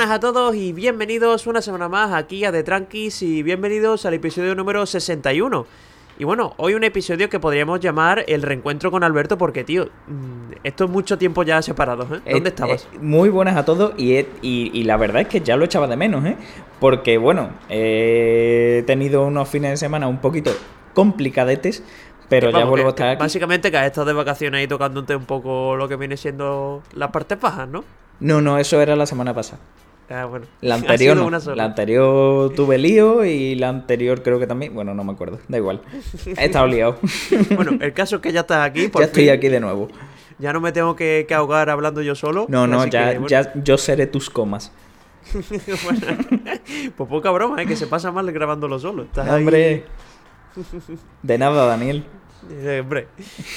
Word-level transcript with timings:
buenas 0.00 0.16
a 0.16 0.20
todos 0.20 0.54
y 0.56 0.72
bienvenidos 0.72 1.46
una 1.46 1.60
semana 1.60 1.86
más 1.86 2.10
aquí 2.14 2.46
a 2.46 2.50
The 2.52 2.62
Tranquis 2.62 3.20
y 3.20 3.42
bienvenidos 3.42 4.06
al 4.06 4.14
episodio 4.14 4.54
número 4.54 4.86
61. 4.86 5.66
Y 6.18 6.24
bueno, 6.24 6.54
hoy 6.56 6.72
un 6.72 6.84
episodio 6.84 7.28
que 7.28 7.38
podríamos 7.38 7.80
llamar 7.80 8.24
el 8.26 8.40
reencuentro 8.40 8.90
con 8.90 9.04
Alberto 9.04 9.36
porque, 9.36 9.62
tío, 9.62 9.90
mm, 10.06 10.52
esto 10.64 10.84
es 10.84 10.90
mucho 10.90 11.18
tiempo 11.18 11.42
ya 11.42 11.60
separados, 11.60 12.06
¿eh? 12.12 12.20
¿Dónde 12.32 12.48
Eh, 12.48 12.52
estabas? 12.54 12.88
eh, 12.94 12.98
muy 13.02 13.28
buenas 13.28 13.58
a 13.58 13.66
todos 13.66 13.92
y, 13.98 14.14
he- 14.14 14.28
y- 14.40 14.70
y 14.72 14.84
la 14.84 14.96
verdad 14.96 15.20
es 15.20 15.28
que 15.28 15.42
ya 15.42 15.58
lo 15.58 15.66
echaba 15.66 15.86
de 15.86 15.96
menos, 15.98 16.24
¿eh? 16.24 16.38
Porque 16.80 17.18
bueno, 17.18 17.50
he 17.68 18.82
tenido 18.86 19.26
unos 19.26 19.50
fines 19.50 19.70
de 19.72 19.76
semana 19.76 20.08
un 20.08 20.18
poquito 20.22 20.50
complicadetes, 20.94 21.82
pero 22.30 22.48
ya 22.48 22.60
Vamos, 22.60 22.70
vuelvo 22.70 22.86
a 22.86 22.90
estar 22.90 23.08
aquí. 23.10 23.20
Básicamente 23.20 23.70
que 23.70 23.76
has 23.76 23.84
estado 23.84 24.06
de 24.06 24.14
vacaciones 24.14 24.60
ahí 24.60 24.66
tocándote 24.66 25.14
un 25.14 25.26
poco 25.26 25.76
lo 25.76 25.88
que 25.88 25.96
viene 25.96 26.16
siendo 26.16 26.82
las 26.94 27.10
partes 27.10 27.38
bajas, 27.38 27.68
¿no? 27.68 27.84
No, 28.20 28.40
no, 28.40 28.56
eso 28.58 28.80
era 28.80 28.96
la 28.96 29.04
semana 29.04 29.34
pasada. 29.34 29.60
Ah, 30.10 30.24
bueno. 30.26 30.46
La 30.60 30.74
anterior 30.76 31.16
no. 31.16 31.30
La 31.54 31.64
anterior 31.64 32.52
tuve 32.54 32.78
lío 32.78 33.24
y 33.24 33.54
la 33.54 33.68
anterior 33.68 34.22
creo 34.22 34.38
que 34.38 34.46
también. 34.46 34.74
Bueno, 34.74 34.92
no 34.94 35.04
me 35.04 35.12
acuerdo. 35.12 35.38
Da 35.48 35.56
igual. 35.56 35.80
He 36.36 36.46
estado 36.46 36.66
liado. 36.66 36.98
Bueno, 37.56 37.78
el 37.80 37.92
caso 37.92 38.16
es 38.16 38.22
que 38.22 38.32
ya 38.32 38.40
estás 38.40 38.66
aquí. 38.66 38.88
por 38.88 39.00
ya 39.02 39.06
estoy 39.06 39.28
aquí 39.28 39.48
de 39.48 39.60
nuevo. 39.60 39.88
Ya 40.38 40.52
no 40.52 40.60
me 40.60 40.72
tengo 40.72 40.96
que, 40.96 41.26
que 41.28 41.34
ahogar 41.34 41.68
hablando 41.70 42.00
yo 42.02 42.14
solo. 42.14 42.46
No, 42.48 42.66
no, 42.66 42.86
ya, 42.86 43.10
que, 43.12 43.18
bueno. 43.18 43.28
ya 43.28 43.52
yo 43.62 43.76
seré 43.78 44.06
tus 44.06 44.30
comas. 44.30 44.72
Bueno, 45.32 46.00
pues 46.96 47.08
poca 47.08 47.30
broma, 47.30 47.62
¿eh? 47.62 47.66
Que 47.66 47.76
se 47.76 47.86
pasa 47.86 48.10
mal 48.10 48.30
grabándolo 48.32 48.78
solo. 48.78 49.02
Estás 49.04 49.28
ahí- 49.28 49.40
Hombre. 49.42 49.84
De 51.22 51.38
nada, 51.38 51.66
Daniel. 51.66 52.04
Hombre. 52.42 53.08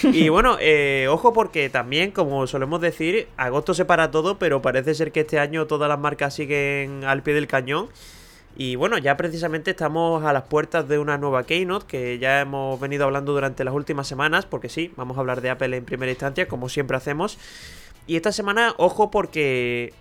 Y 0.04 0.30
bueno, 0.30 0.58
eh, 0.60 1.08
ojo 1.10 1.34
porque 1.34 1.70
también, 1.70 2.12
como 2.12 2.48
solemos 2.48 2.82
decir, 2.82 3.28
agosto 3.38 3.74
se 3.74 3.86
para 3.86 4.12
todo, 4.12 4.38
pero 4.38 4.62
parece 4.62 4.94
ser 4.94 5.12
que 5.12 5.22
este 5.22 5.40
año 5.40 5.68
todas 5.68 5.90
las 5.90 6.00
marcas 6.00 6.34
siguen 6.34 7.04
al 7.04 7.24
pie 7.24 7.34
del 7.34 7.48
cañón. 7.48 7.90
Y 8.56 8.76
bueno, 8.76 9.00
ya 9.00 9.18
precisamente 9.18 9.72
estamos 9.72 10.24
a 10.24 10.32
las 10.32 10.44
puertas 10.44 10.88
de 10.88 11.00
una 11.00 11.18
nueva 11.18 11.44
Keynote 11.44 11.88
que 11.88 12.20
ya 12.20 12.42
hemos 12.42 12.80
venido 12.80 13.06
hablando 13.06 13.34
durante 13.34 13.64
las 13.64 13.74
últimas 13.74 14.08
semanas, 14.08 14.46
porque 14.46 14.70
sí, 14.70 14.94
vamos 14.96 15.18
a 15.18 15.22
hablar 15.22 15.42
de 15.42 15.50
Apple 15.50 15.76
en 15.76 15.86
primera 15.86 16.12
instancia, 16.12 16.48
como 16.48 16.70
siempre 16.70 16.96
hacemos. 16.96 17.40
Y 18.06 18.16
esta 18.16 18.32
semana, 18.32 18.76
ojo 18.78 19.10
porque 19.10 19.94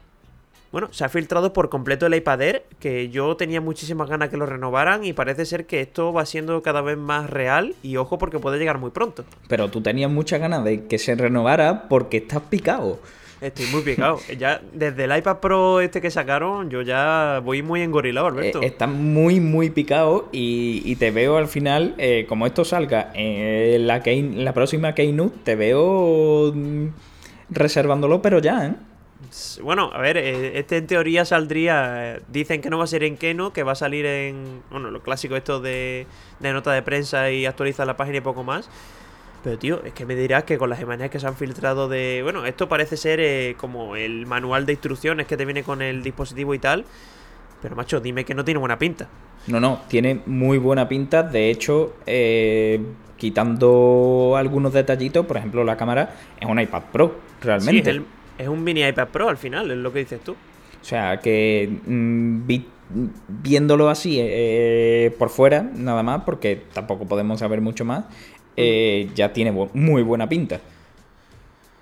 bueno, 0.73 0.89
se 0.91 1.05
ha 1.05 1.09
filtrado 1.09 1.53
por 1.53 1.69
completo 1.69 2.07
el 2.07 2.15
iPad 2.15 2.41
Air, 2.43 2.63
que 2.81 3.11
yo 3.11 3.37
tenía 3.37 3.61
muchísimas 3.61 4.09
ganas 4.09 4.31
que 4.31 4.37
lo 4.37 4.47
renovaran 4.47 5.05
y 5.05 5.13
parece 5.13 5.45
ser 5.47 5.67
que 5.67 5.81
esto 5.83 6.13
va 6.13 6.25
siendo 6.27 6.63
cada 6.63 6.81
vez 6.81 6.97
más 6.97 7.29
real 7.31 7.75
y 7.83 7.97
ojo 7.99 8.19
porque 8.19 8.39
puede 8.39 8.59
llegar 8.59 8.79
muy 8.79 8.91
pronto. 8.91 9.25
Pero 9.49 9.69
tú 9.69 9.83
tenías 9.83 10.11
muchas 10.11 10.41
ganas 10.41 10.65
de 10.65 10.87
que 10.87 10.99
se 10.99 11.15
renovara 11.15 11.89
porque 11.89 12.17
estás 12.17 12.41
picado. 12.49 12.99
Estoy 13.43 13.67
muy 13.67 13.83
picado. 13.83 14.19
ya 14.39 14.61
desde 14.73 15.05
el 15.05 15.17
iPad 15.19 15.39
Pro 15.39 15.81
este 15.81 16.01
que 16.01 16.11
sacaron, 16.13 16.71
yo 16.71 16.81
ya 16.83 17.41
voy 17.45 17.61
muy 17.61 17.83
engorilado, 17.83 18.29
Alberto. 18.29 18.63
Eh, 18.63 18.67
estás 18.67 18.89
muy, 18.89 19.41
muy 19.41 19.69
picado 19.71 20.29
y, 20.33 20.81
y 20.85 20.95
te 20.97 21.11
veo 21.11 21.37
al 21.37 21.49
final, 21.49 21.95
eh, 21.99 22.25
como 22.29 22.47
esto 22.47 22.65
salga 22.65 23.11
en 23.15 23.87
la, 23.89 24.01
Key- 24.01 24.37
la 24.37 24.53
próxima 24.55 24.95
Keynote, 24.95 25.37
te 25.43 25.57
veo 25.57 26.53
mm, 26.55 26.87
reservándolo, 27.51 28.23
pero 28.23 28.39
ya, 28.39 28.67
¿eh? 28.69 28.75
Bueno, 29.63 29.91
a 29.93 29.99
ver, 30.01 30.17
eh, 30.17 30.59
este 30.59 30.77
en 30.79 30.87
teoría 30.87 31.25
saldría. 31.25 32.17
eh, 32.17 32.21
Dicen 32.29 32.61
que 32.61 32.71
no 32.71 32.79
va 32.79 32.85
a 32.85 32.89
ser 32.89 33.05
en 33.05 33.17
Keno, 33.17 33.53
que 33.53 33.63
va 33.63 33.73
a 33.73 33.77
salir 33.77 34.05
en. 34.07 34.63
Bueno, 34.71 34.91
lo 34.91 35.01
clásico 35.03 35.37
esto 35.37 35.61
de, 35.61 36.07
de 36.41 36.53
nota 36.53 36.73
de 36.73 36.83
prensa 36.83 37.31
y 37.31 37.47
actualiza 37.47 37.85
la 37.85 37.97
página 37.97 38.19
y 38.19 38.21
poco 38.21 38.43
más. 38.45 38.69
Pero 39.45 39.59
tío, 39.59 39.83
es 39.85 39.93
que 39.93 40.07
me 40.07 40.15
dirás 40.15 40.45
que 40.45 40.57
con 40.59 40.71
las 40.71 40.81
imágenes 40.81 41.11
que 41.11 41.19
se 41.21 41.27
han 41.27 41.37
filtrado 41.37 41.89
de. 41.89 42.21
Bueno, 42.23 42.47
esto 42.47 42.69
parece 42.69 42.97
ser 42.97 43.21
eh, 43.21 43.55
como 43.59 43.97
el 43.97 44.27
manual 44.27 44.67
de 44.67 44.73
instrucciones 44.73 45.27
que 45.27 45.37
te 45.37 45.45
viene 45.45 45.63
con 45.63 45.83
el 45.83 46.03
dispositivo 46.03 46.55
y 46.55 46.59
tal. 46.59 46.85
Pero 47.61 47.77
macho, 47.77 48.01
dime 48.01 48.25
que 48.25 48.35
no 48.35 48.45
tiene 48.45 48.59
buena 48.59 48.79
pinta. 48.79 49.09
No, 49.47 49.61
no, 49.61 49.83
tiene 49.89 50.21
muy 50.27 50.59
buena 50.59 50.89
pinta. 50.89 51.23
De 51.23 51.51
hecho, 51.51 51.95
eh, 52.07 52.81
quitando 53.17 54.35
algunos 54.37 54.73
detallitos, 54.73 55.27
por 55.27 55.37
ejemplo, 55.37 55.65
la 55.65 55.77
cámara 55.77 56.15
es 56.41 56.49
un 56.49 56.59
iPad 56.61 56.83
Pro, 56.93 57.15
Sí, 57.41 57.47
realmente. 57.47 57.81
es, 57.91 57.97
el- 57.97 58.05
es 58.39 58.49
un 58.49 58.63
mini 58.65 58.83
iPad 58.87 59.09
Pro 59.09 59.29
al 59.29 59.37
final, 59.37 59.71
es 59.71 59.77
lo 59.79 59.93
que 59.93 60.01
dices 60.01 60.21
tú. 60.21 60.33
O 60.33 60.85
sea, 60.85 61.19
que 61.21 61.71
mm, 61.87 62.47
vi- 62.47 62.67
viéndolo 63.29 63.89
así 63.89 64.19
eh, 64.21 65.15
por 65.19 65.31
fuera, 65.31 65.63
nada 65.75 66.03
más, 66.03 66.23
porque 66.25 66.61
tampoco 66.73 67.07
podemos 67.07 67.39
saber 67.41 67.61
mucho 67.61 67.85
más, 67.85 68.05
eh, 68.57 69.09
ya 69.15 69.33
tiene 69.33 69.53
bu- 69.53 69.71
muy 69.73 70.03
buena 70.03 70.29
pinta. 70.29 70.61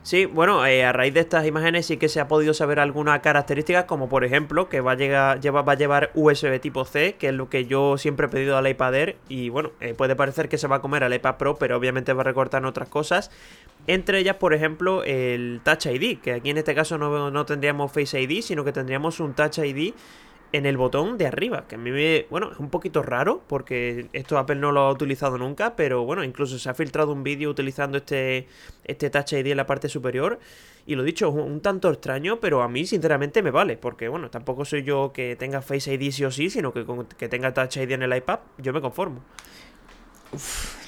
Sí, 0.03 0.25
bueno, 0.25 0.65
eh, 0.65 0.83
a 0.83 0.93
raíz 0.93 1.13
de 1.13 1.21
estas 1.21 1.47
imágenes 1.47 1.85
sí 1.85 1.99
que 1.99 2.09
se 2.09 2.21
ha 2.21 2.29
podido 2.29 2.55
saber 2.55 2.81
algunas 2.81 3.21
características, 3.21 3.85
como 3.85 4.09
por 4.09 4.25
ejemplo 4.25 4.71
que 4.71 4.81
va 4.81 4.93
a, 4.93 4.95
llevar 4.97 6.11
USB 6.15 6.59
tipo 6.59 6.87
C, 6.87 7.17
que 7.19 7.29
es 7.29 7.35
lo 7.35 7.51
que 7.51 7.67
yo 7.67 7.99
siempre 7.99 8.27
he 8.27 8.29
pedido 8.31 8.57
al 8.57 8.67
iPad 8.67 8.95
Air, 8.95 9.17
y 9.29 9.51
bueno, 9.51 9.73
eh, 9.81 9.93
puede 9.93 10.17
parecer 10.17 10.49
que 10.49 10.57
se 10.57 10.67
va 10.69 10.77
a 10.77 10.81
comer 10.81 11.05
al 11.05 11.13
iPad 11.13 11.37
Pro, 11.37 11.57
pero 11.57 11.77
obviamente 11.77 12.15
va 12.15 12.23
a 12.23 12.25
recortar 12.25 12.63
en 12.63 12.65
otras 12.65 12.89
cosas. 12.89 13.31
Entre 13.87 14.19
ellas, 14.19 14.37
por 14.37 14.55
ejemplo, 14.55 15.05
el 15.05 15.61
Touch 15.65 15.87
ID, 15.87 16.21
que 16.21 16.33
aquí 16.33 16.49
en 16.49 16.57
este 16.57 16.75
caso 16.75 16.97
no, 16.97 17.31
no 17.31 17.45
tendríamos 17.45 17.93
Face 17.93 18.19
ID, 18.23 18.41
sino 18.41 18.65
que 18.65 18.73
tendríamos 18.73 19.21
un 19.21 19.35
Touch 19.35 19.59
ID 19.59 19.93
en 20.53 20.67
el 20.67 20.77
botón 20.77 21.17
de 21.19 21.27
arriba, 21.27 21.65
que 21.69 21.77
a 21.77 21.79
mí 21.79 21.91
me, 21.91 22.27
bueno, 22.31 22.51
es 22.53 22.59
un 22.59 22.71
poquito 22.71 23.03
raro 23.03 23.43
porque 23.47 24.09
esto 24.13 24.39
Apple 24.39 24.57
no 24.57 24.73
lo 24.73 24.81
ha 24.81 24.93
utilizado 24.93 25.39
nunca, 25.39 25.77
pero 25.77 26.05
bueno, 26.05 26.25
incluso 26.25 26.59
se 26.59 26.69
ha 26.69 26.75
filtrado 26.75 27.13
un 27.13 27.23
vídeo 27.23 27.51
utilizando 27.51 27.99
este, 27.99 28.47
este 28.85 29.11
Touch 29.11 29.33
ID 29.33 29.49
en 29.49 29.57
la 29.57 29.67
parte 29.67 29.89
superior 29.89 30.41
y 30.87 30.97
lo 30.97 31.03
dicho, 31.03 31.29
es 31.29 31.35
un, 31.35 31.61
tanto 31.61 31.91
extraño, 31.91 32.41
pero 32.41 32.63
a 32.63 32.69
mí 32.69 32.85
sinceramente 32.85 33.43
me 33.43 33.51
vale, 33.51 33.77
porque 33.77 34.09
bueno, 34.09 34.31
tampoco 34.31 34.65
soy 34.65 34.83
yo 34.83 35.13
que 35.13 35.37
tenga 35.37 35.63
Face 35.63 35.93
ID 35.95 36.11
sí 36.11 36.25
o 36.25 36.31
sí, 36.31 36.51
sino 36.51 36.73
que 36.73 36.85
que 37.17 37.29
tenga 37.29 37.55
Touch 37.55 37.77
ID 37.77 37.93
en 37.93 38.03
el 38.03 38.17
iPad, 38.17 38.41
yo 38.59 38.73
me 38.73 38.81
conformo. 38.81 39.21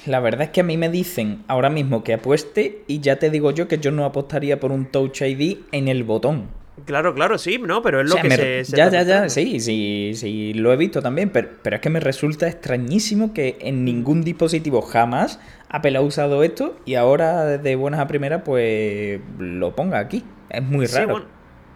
La 0.07 0.21
verdad 0.21 0.43
es 0.43 0.51
que 0.51 0.61
a 0.61 0.65
mí 0.65 0.77
me 0.77 0.89
dicen 0.89 1.45
ahora 1.47 1.71
mismo 1.71 2.03
que 2.03 2.15
apueste 2.15 2.83
y 2.87 3.01
ya 3.01 3.19
te 3.19 3.31
digo 3.31 3.51
yo 3.51 3.69
que 3.69 3.79
yo 3.79 3.91
no 3.91 4.05
apostaría 4.05 4.59
por 4.59 4.73
un 4.73 4.87
Touch 4.87 5.23
ID 5.23 5.59
en 5.71 5.89
el 5.89 6.05
botón. 6.05 6.62
Claro, 6.87 7.15
claro, 7.15 7.37
sí, 7.37 7.59
no, 7.59 7.83
pero 7.83 8.01
es 8.01 8.07
O 8.07 8.09
lo 8.09 8.15
sea, 8.15 8.23
que 8.23 8.29
me- 8.31 8.37
se, 8.37 8.65
se 8.65 8.77
ya, 8.77 8.89
ya, 8.91 9.03
ya, 9.03 9.29
sí, 9.29 9.61
sí, 9.61 10.13
sí, 10.15 10.55
lo 10.55 10.73
he 10.73 10.77
visto 10.77 11.03
también, 11.03 11.29
pero, 11.29 11.51
pero 11.63 11.77
es 11.77 11.83
que 11.83 11.91
me 11.91 12.01
resulta 12.01 12.49
extrañísimo 12.49 13.35
que 13.35 13.59
en 13.61 13.85
ningún 13.85 14.23
dispositivo 14.23 14.81
jamás 14.81 15.39
Apple 15.69 15.97
ha 15.99 16.01
usado 16.01 16.43
esto 16.43 16.77
y 16.87 16.95
ahora 16.95 17.59
de 17.59 17.77
buenas 17.77 18.01
a 18.01 18.07
primeras 18.07 18.43
pues 18.45 19.21
lo 19.39 19.77
ponga 19.77 19.99
aquí. 19.99 20.25
Es 20.49 20.63
muy 20.63 20.87
Sí, 20.87 20.95
raro. 20.97 21.09
bueno, 21.11 21.27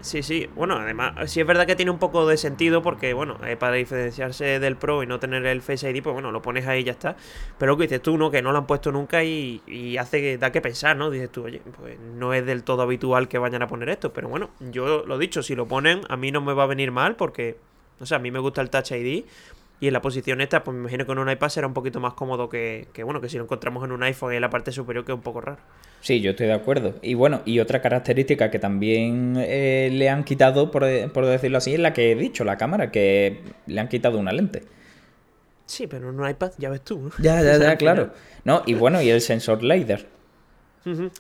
sí, 0.01 0.23
sí. 0.23 0.49
Bueno, 0.55 0.77
además, 0.77 1.31
sí 1.31 1.41
es 1.41 1.47
verdad 1.47 1.67
que 1.67 1.77
tiene 1.77 1.91
un 1.91 1.99
poco 1.99 2.27
de 2.27 2.37
sentido 2.37 2.83
porque, 2.83 3.13
bueno, 3.15 3.39
eh, 3.45 3.57
para 3.57 3.75
diferenciarse 3.75 4.59
del 4.59 4.77
Pro 4.77 5.03
y 5.03 5.07
no 5.07 5.19
tener 5.19 5.45
el 5.47 5.63
Face 5.63 5.91
ID, 5.91 6.03
pues 6.03 6.13
bueno, 6.13 6.33
lo 6.33 6.43
pones 6.43 6.67
ahí 6.67 6.81
y 6.81 6.85
ya 6.85 6.93
está. 6.93 7.17
Pero 7.59 7.73
lo 7.73 7.79
que 7.79 7.85
dices 7.85 8.03
tú, 8.03 8.17
¿no? 8.17 8.31
Que 8.31 8.43
no 8.43 8.53
lo 8.53 8.59
han 8.59 8.67
puesto 8.67 8.93
nunca 8.93 9.25
y, 9.25 9.63
y 9.67 9.97
hace 9.97 10.21
que 10.21 10.39
da 10.39 10.53
que 10.53 10.61
pensar, 10.61 10.97
¿no? 10.97 11.11
Dices 11.11 11.31
tú, 11.31 11.45
oye, 11.45 11.61
pues 11.81 11.99
no 11.99 12.33
es 12.35 12.47
del 12.47 12.63
todo 12.63 12.83
habitual 12.83 13.29
que 13.29 13.39
vayan 13.39 13.63
a 13.63 13.69
poner 13.69 13.89
esto. 13.89 14.13
Pero 14.13 14.29
bueno, 14.29 14.51
yo 14.61 15.05
lo 15.07 15.19
dicho, 15.19 15.43
si 15.43 15.55
lo 15.55 15.67
ponen, 15.67 16.03
a 16.09 16.17
mí 16.17 16.31
no 16.31 16.41
me 16.41 16.55
va 16.55 16.65
a 16.65 16.67
venir 16.67 16.93
mal 16.93 17.17
porque, 17.17 17.57
no 18.01 18.07
sé, 18.07 18.15
a 18.15 18.19
mí 18.19 18.31
me 18.31 18.39
gusta 18.39 18.63
el 18.63 18.71
Touch 18.71 18.93
ID. 18.93 19.25
Y 19.79 19.89
en 19.89 19.93
la 19.93 20.01
posición 20.01 20.41
esta, 20.41 20.65
pues 20.65 20.75
me 20.75 20.81
imagino 20.81 21.05
que 21.05 21.13
en 21.13 21.19
un 21.19 21.31
iPad 21.31 21.49
será 21.49 21.67
un 21.67 21.75
poquito 21.75 22.01
más 22.01 22.15
cómodo 22.15 22.49
que, 22.49 22.89
que, 22.95 23.03
bueno, 23.05 23.21
que 23.21 23.29
si 23.29 23.37
lo 23.37 23.45
encontramos 23.45 23.85
en 23.85 23.93
un 23.93 24.03
iPhone 24.03 24.33
en 24.33 24.41
la 24.41 24.49
parte 24.49 24.73
superior, 24.73 25.05
que 25.05 25.13
es 25.13 25.17
un 25.17 25.23
poco 25.23 25.43
raro. 25.43 25.59
Sí, 26.01 26.21
yo 26.21 26.31
estoy 26.31 26.47
de 26.47 26.55
acuerdo. 26.55 26.95
Y 27.03 27.15
bueno, 27.15 27.43
y 27.45 27.61
otra 27.61 27.83
característica 27.83 28.51
que 28.51 28.59
también 28.59 29.35
eh, 29.39 29.91
le 29.93 30.09
han 30.09 30.25
quitado, 30.25 30.71
por, 30.71 30.85
por 31.13 31.27
decirlo 31.27 31.59
así, 31.59 31.75
es 31.75 31.81
la 31.81 31.93
que 31.93 32.13
he 32.13 32.15
dicho, 32.15 32.45
la 32.45 32.57
cámara, 32.57 32.91
que 32.91 33.43
le 33.67 33.81
han 33.81 33.89
quitado 33.89 34.19
una 34.19 34.33
lente. 34.33 34.63
Sí, 35.67 35.87
pero 35.87 36.09
en 36.09 36.19
un 36.19 36.29
iPad, 36.29 36.53
ya 36.59 36.71
ves 36.71 36.83
tú. 36.83 36.99
¿no? 36.99 37.11
Ya, 37.19 37.43
ya, 37.43 37.59
ya, 37.59 37.77
claro. 37.79 38.13
No, 38.45 38.63
y 38.65 38.75
bueno, 38.75 39.03
y 39.03 39.11
el 39.11 39.21
sensor 39.21 39.63
LiDAR 39.63 40.16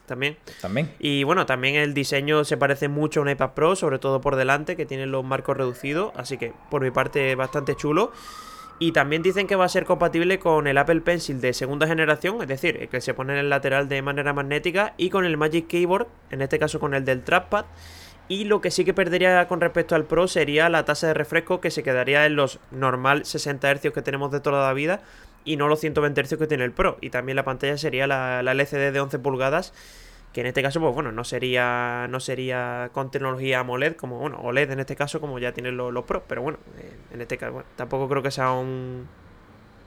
También. 0.06 0.36
también. 0.60 0.94
Y 0.98 1.24
bueno, 1.24 1.44
también 1.44 1.74
el 1.74 1.92
diseño 1.92 2.44
se 2.44 2.56
parece 2.56 2.88
mucho 2.88 3.20
a 3.20 3.22
un 3.24 3.30
iPad 3.30 3.50
Pro, 3.50 3.74
sobre 3.74 3.98
todo 3.98 4.20
por 4.20 4.36
delante, 4.36 4.76
que 4.76 4.86
tiene 4.86 5.06
los 5.06 5.24
marcos 5.24 5.56
reducidos, 5.56 6.12
así 6.16 6.38
que 6.38 6.52
por 6.70 6.82
mi 6.82 6.90
parte 6.90 7.34
bastante 7.34 7.74
chulo. 7.74 8.12
Y 8.78 8.92
también 8.92 9.22
dicen 9.22 9.46
que 9.46 9.56
va 9.56 9.64
a 9.64 9.68
ser 9.68 9.86
compatible 9.86 10.38
con 10.38 10.66
el 10.66 10.76
Apple 10.76 11.00
Pencil 11.00 11.40
de 11.40 11.54
segunda 11.54 11.86
generación, 11.86 12.42
es 12.42 12.48
decir, 12.48 12.76
el 12.80 12.88
que 12.88 13.00
se 13.00 13.14
pone 13.14 13.32
en 13.32 13.38
el 13.38 13.48
lateral 13.48 13.88
de 13.88 14.02
manera 14.02 14.34
magnética, 14.34 14.94
y 14.98 15.10
con 15.10 15.24
el 15.24 15.36
Magic 15.36 15.66
Keyboard, 15.66 16.06
en 16.30 16.42
este 16.42 16.58
caso 16.58 16.78
con 16.78 16.94
el 16.94 17.04
del 17.04 17.22
trackpad. 17.22 17.64
Y 18.28 18.44
lo 18.44 18.60
que 18.60 18.70
sí 18.70 18.84
que 18.84 18.92
perdería 18.92 19.46
con 19.46 19.60
respecto 19.60 19.94
al 19.94 20.04
Pro 20.04 20.26
sería 20.26 20.68
la 20.68 20.84
tasa 20.84 21.06
de 21.06 21.14
refresco 21.14 21.60
que 21.60 21.70
se 21.70 21.82
quedaría 21.82 22.26
en 22.26 22.36
los 22.36 22.58
normal 22.72 23.24
60 23.24 23.76
Hz 23.76 23.92
que 23.92 24.02
tenemos 24.02 24.32
de 24.32 24.40
toda 24.40 24.66
la 24.66 24.72
vida 24.72 25.00
y 25.46 25.56
no 25.56 25.68
los 25.68 25.80
120 25.80 26.22
Hz 26.22 26.36
que 26.36 26.46
tiene 26.46 26.64
el 26.64 26.72
Pro. 26.72 26.98
Y 27.00 27.08
también 27.08 27.36
la 27.36 27.44
pantalla 27.44 27.78
sería 27.78 28.06
la, 28.06 28.42
la 28.42 28.52
LCD 28.52 28.92
de 28.92 29.00
11 29.00 29.18
pulgadas 29.20 29.72
que 30.36 30.42
en 30.42 30.48
este 30.48 30.62
caso, 30.62 30.80
pues 30.80 30.92
bueno, 30.92 31.12
no 31.12 31.24
sería 31.24 32.08
no 32.10 32.20
sería 32.20 32.90
con 32.92 33.10
tecnología 33.10 33.60
AMOLED, 33.60 33.96
como 33.96 34.18
bueno, 34.18 34.38
OLED 34.42 34.70
en 34.70 34.80
este 34.80 34.94
caso, 34.94 35.18
como 35.18 35.38
ya 35.38 35.52
tienen 35.52 35.78
los, 35.78 35.90
los 35.94 36.04
Pro, 36.04 36.24
pero 36.28 36.42
bueno, 36.42 36.58
en 37.10 37.22
este 37.22 37.38
caso, 37.38 37.54
bueno, 37.54 37.68
tampoco 37.74 38.06
creo 38.06 38.22
que 38.22 38.30
sea 38.30 38.52
un, 38.52 39.08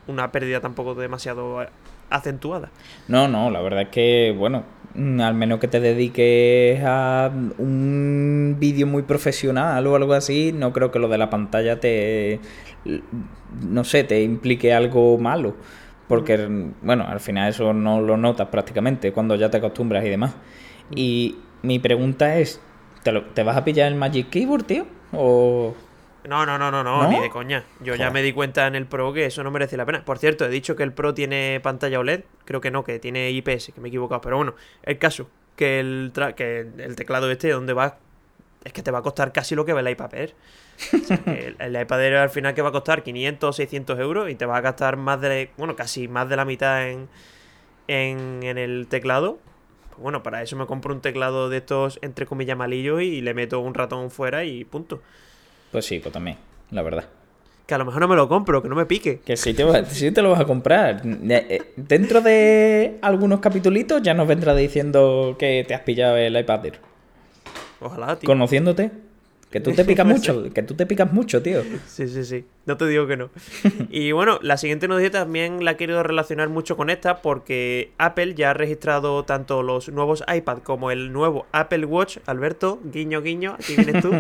una 0.07 0.31
pérdida 0.31 0.59
tampoco 0.59 0.95
demasiado 0.95 1.61
eh, 1.61 1.69
acentuada. 2.09 2.71
No, 3.07 3.27
no, 3.27 3.51
la 3.51 3.61
verdad 3.61 3.83
es 3.83 3.89
que, 3.89 4.33
bueno, 4.35 4.63
al 5.21 5.33
menos 5.35 5.59
que 5.59 5.67
te 5.67 5.79
dediques 5.79 6.81
a 6.83 7.31
un 7.57 8.57
vídeo 8.59 8.87
muy 8.87 9.03
profesional 9.03 9.85
o 9.87 9.95
algo 9.95 10.13
así, 10.13 10.51
no 10.53 10.73
creo 10.73 10.91
que 10.91 10.99
lo 10.99 11.07
de 11.07 11.17
la 11.17 11.29
pantalla 11.29 11.79
te, 11.79 12.39
no 13.61 13.83
sé, 13.83 14.03
te 14.03 14.21
implique 14.23 14.73
algo 14.73 15.17
malo. 15.17 15.55
Porque, 16.07 16.47
bueno, 16.81 17.05
al 17.07 17.19
final 17.19 17.49
eso 17.49 17.73
no 17.73 18.01
lo 18.01 18.17
notas 18.17 18.47
prácticamente 18.49 19.11
cuando 19.11 19.35
ya 19.35 19.49
te 19.51 19.57
acostumbras 19.57 20.03
y 20.05 20.09
demás. 20.09 20.35
Y 20.95 21.37
mi 21.61 21.77
pregunta 21.79 22.37
es, 22.39 22.61
¿te, 23.03 23.11
lo- 23.11 23.25
te 23.27 23.43
vas 23.43 23.57
a 23.57 23.63
pillar 23.63 23.87
el 23.91 23.95
Magic 23.97 24.29
Keyboard, 24.29 24.63
tío? 24.65 24.85
¿O...? 25.13 25.75
No, 26.27 26.45
no, 26.45 26.57
no, 26.57 26.69
no, 26.71 26.83
no, 26.83 27.07
ni 27.07 27.19
de 27.19 27.30
coña. 27.30 27.63
Yo 27.80 27.95
ya 27.95 28.10
me 28.12 28.21
di 28.21 28.33
cuenta 28.33 28.68
en 28.68 28.75
el 28.75 28.86
Pro 28.86 29.13
que 29.13 29.25
eso 29.25 29.44
no 29.44 29.51
merece 29.51 29.77
la 29.77 29.86
pena. 29.86 30.04
Por 30.04 30.18
cierto, 30.18 30.45
he 30.45 30.50
dicho 30.50 30.75
que 30.75 30.83
el 30.83 30.92
Pro 30.94 31.13
tiene 31.13 31.60
pantalla 31.63 32.00
OLED. 32.00 32.24
Creo 32.45 32.60
que 32.62 32.71
no, 32.71 32.83
que 32.83 33.00
tiene 33.00 33.31
IPS, 33.31 33.71
que 33.74 33.81
me 33.81 33.88
he 33.88 33.89
equivocado. 33.89 34.19
Pero 34.21 34.36
bueno, 34.38 34.56
el 34.83 34.98
caso, 34.98 35.30
que 35.56 35.80
el, 35.80 36.12
tra- 36.13 36.36
que 36.36 36.60
el 36.77 36.95
teclado 36.95 37.31
este, 37.31 37.50
donde 37.51 37.74
va, 37.74 37.98
es 38.66 38.74
que 38.74 38.83
te 38.83 38.92
va 38.92 39.00
a 39.00 39.01
costar 39.01 39.31
casi 39.31 39.56
lo 39.56 39.63
que 39.66 39.71
va 39.74 39.80
el 39.80 39.89
iPad 39.89 40.13
Air. 40.13 40.36
O 40.94 40.98
sea, 41.06 41.18
que 41.18 41.48
el, 41.48 41.56
el 41.60 41.81
iPad 41.81 42.04
Air 42.04 42.16
al 42.18 42.30
final 42.30 42.54
que 42.54 42.62
va 42.62 42.69
a 42.69 42.74
costar 42.74 43.01
500 43.04 43.50
o 43.50 43.54
600 43.54 44.00
euros 44.00 44.30
y 44.30 44.36
te 44.36 44.45
va 44.45 44.57
a 44.57 44.62
gastar 44.62 44.98
más 44.98 45.21
de, 45.21 45.51
bueno, 45.57 45.75
casi 45.75 46.07
más 46.07 46.27
de 46.30 46.36
la 46.36 46.45
mitad 46.45 46.88
en, 46.89 47.07
en, 47.88 48.44
en 48.44 48.57
el 48.57 48.88
teclado. 48.89 49.39
Pues 49.89 50.01
bueno, 50.01 50.24
para 50.24 50.42
eso 50.42 50.56
me 50.56 50.66
compro 50.66 50.94
un 50.94 51.01
teclado 51.01 51.50
de 51.50 51.57
estos, 51.57 52.00
entre 52.01 52.25
comillas, 52.25 52.57
malillos 52.57 53.01
y 53.01 53.21
le 53.21 53.33
meto 53.33 53.60
un 53.60 53.74
ratón 53.74 54.12
fuera 54.12 54.44
y 54.45 54.63
punto. 54.66 55.01
Pues 55.71 55.86
sí, 55.86 56.00
pues 56.00 56.12
también, 56.13 56.38
la 56.71 56.81
verdad. 56.81 57.06
Que 57.66 57.75
a 57.75 57.77
lo 57.77 57.86
mejor 57.86 58.01
no 58.01 58.07
me 58.07 58.16
lo 58.16 58.27
compro, 58.27 58.63
que 58.63 58.68
no 58.69 58.75
me 58.75 58.86
pique. 58.88 59.19
Que 59.19 59.38
sí 59.38 59.54
te, 59.54 59.63
va- 59.63 59.86
sí 59.86 60.12
te 60.12 60.21
lo 60.21 60.31
vas 60.31 60.39
a 60.39 60.45
comprar. 60.45 61.01
Eh, 61.06 61.74
Dentro 61.75 62.21
de 62.21 62.98
algunos 63.01 63.39
capitulitos 63.39 64.01
ya 64.01 64.13
nos 64.16 64.27
vendrá 64.27 64.56
diciendo 64.56 65.36
que 65.38 65.63
te 65.68 65.75
has 65.75 65.81
pillado 65.81 66.18
el 66.18 66.36
iPad 66.38 66.66
Air. 66.66 66.80
Ojalá, 67.80 68.18
tío. 68.18 68.27
Conociéndote. 68.27 68.92
Que 69.51 69.60
tú 69.60 69.71
te 69.74 69.83
picas 69.86 70.06
mucho, 70.06 70.51
que 70.54 70.62
tú 70.63 70.74
te 70.75 70.86
picas 70.86 71.12
mucho, 71.12 71.42
tío. 71.42 71.62
Sí, 71.88 72.07
sí, 72.07 72.24
sí. 72.24 72.45
No 72.66 72.77
te 72.77 72.86
digo 72.88 73.06
que 73.07 73.18
no. 73.18 73.30
Y 73.89 74.12
bueno, 74.12 74.38
la 74.42 74.57
siguiente 74.57 74.88
noticia 74.88 75.12
también 75.12 75.63
la 75.66 75.71
he 75.71 75.77
querido 75.77 76.01
relacionar 76.04 76.50
mucho 76.50 76.75
con 76.77 76.89
esta 76.89 77.21
porque 77.21 77.92
Apple 77.98 78.33
ya 78.36 78.51
ha 78.51 78.54
registrado 78.54 79.24
tanto 79.25 79.62
los 79.63 79.89
nuevos 79.89 80.24
iPad 80.33 80.60
como 80.60 80.92
el 80.92 81.12
nuevo 81.13 81.45
Apple 81.51 81.86
Watch. 81.86 82.18
Alberto, 82.25 82.80
guiño, 82.83 83.21
guiño, 83.21 83.54
aquí 83.54 83.75
vienes 83.75 84.01
tú. 84.04 84.12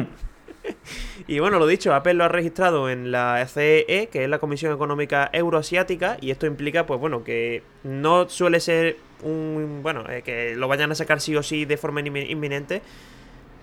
Y 1.27 1.39
bueno, 1.39 1.59
lo 1.59 1.67
dicho, 1.67 1.93
Apple 1.93 2.15
lo 2.15 2.23
ha 2.23 2.27
registrado 2.27 2.89
en 2.89 3.11
la 3.11 3.45
CEE, 3.47 4.07
que 4.11 4.23
es 4.23 4.29
la 4.29 4.39
Comisión 4.39 4.73
Económica 4.73 5.29
Euroasiática, 5.31 6.17
y 6.21 6.31
esto 6.31 6.45
implica, 6.45 6.85
pues 6.85 6.99
bueno, 6.99 7.23
que 7.23 7.63
no 7.83 8.27
suele 8.29 8.59
ser 8.59 8.97
un. 9.23 9.79
Bueno, 9.83 10.03
eh, 10.09 10.21
que 10.23 10.55
lo 10.55 10.67
vayan 10.67 10.91
a 10.91 10.95
sacar 10.95 11.21
sí 11.21 11.35
o 11.35 11.43
sí 11.43 11.65
de 11.65 11.77
forma 11.77 12.01
inmi- 12.01 12.29
inminente. 12.29 12.81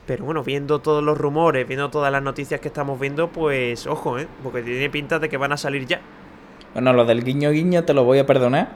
Pero 0.06 0.24
bueno, 0.24 0.44
viendo 0.44 0.78
todos 0.80 1.02
los 1.02 1.18
rumores, 1.18 1.66
viendo 1.66 1.90
todas 1.90 2.12
las 2.12 2.22
noticias 2.22 2.60
que 2.60 2.68
estamos 2.68 3.00
viendo, 3.00 3.28
pues 3.28 3.88
ojo, 3.88 4.18
¿eh? 4.20 4.28
Porque 4.42 4.62
tiene 4.62 4.88
pinta 4.88 5.18
de 5.18 5.28
que 5.28 5.36
van 5.36 5.50
a 5.50 5.56
salir 5.56 5.84
ya. 5.86 6.00
Bueno, 6.74 6.92
lo 6.92 7.04
del 7.04 7.24
guiño 7.24 7.50
guiño 7.50 7.82
te 7.84 7.92
lo 7.92 8.04
voy 8.04 8.20
a 8.20 8.26
perdonar. 8.26 8.68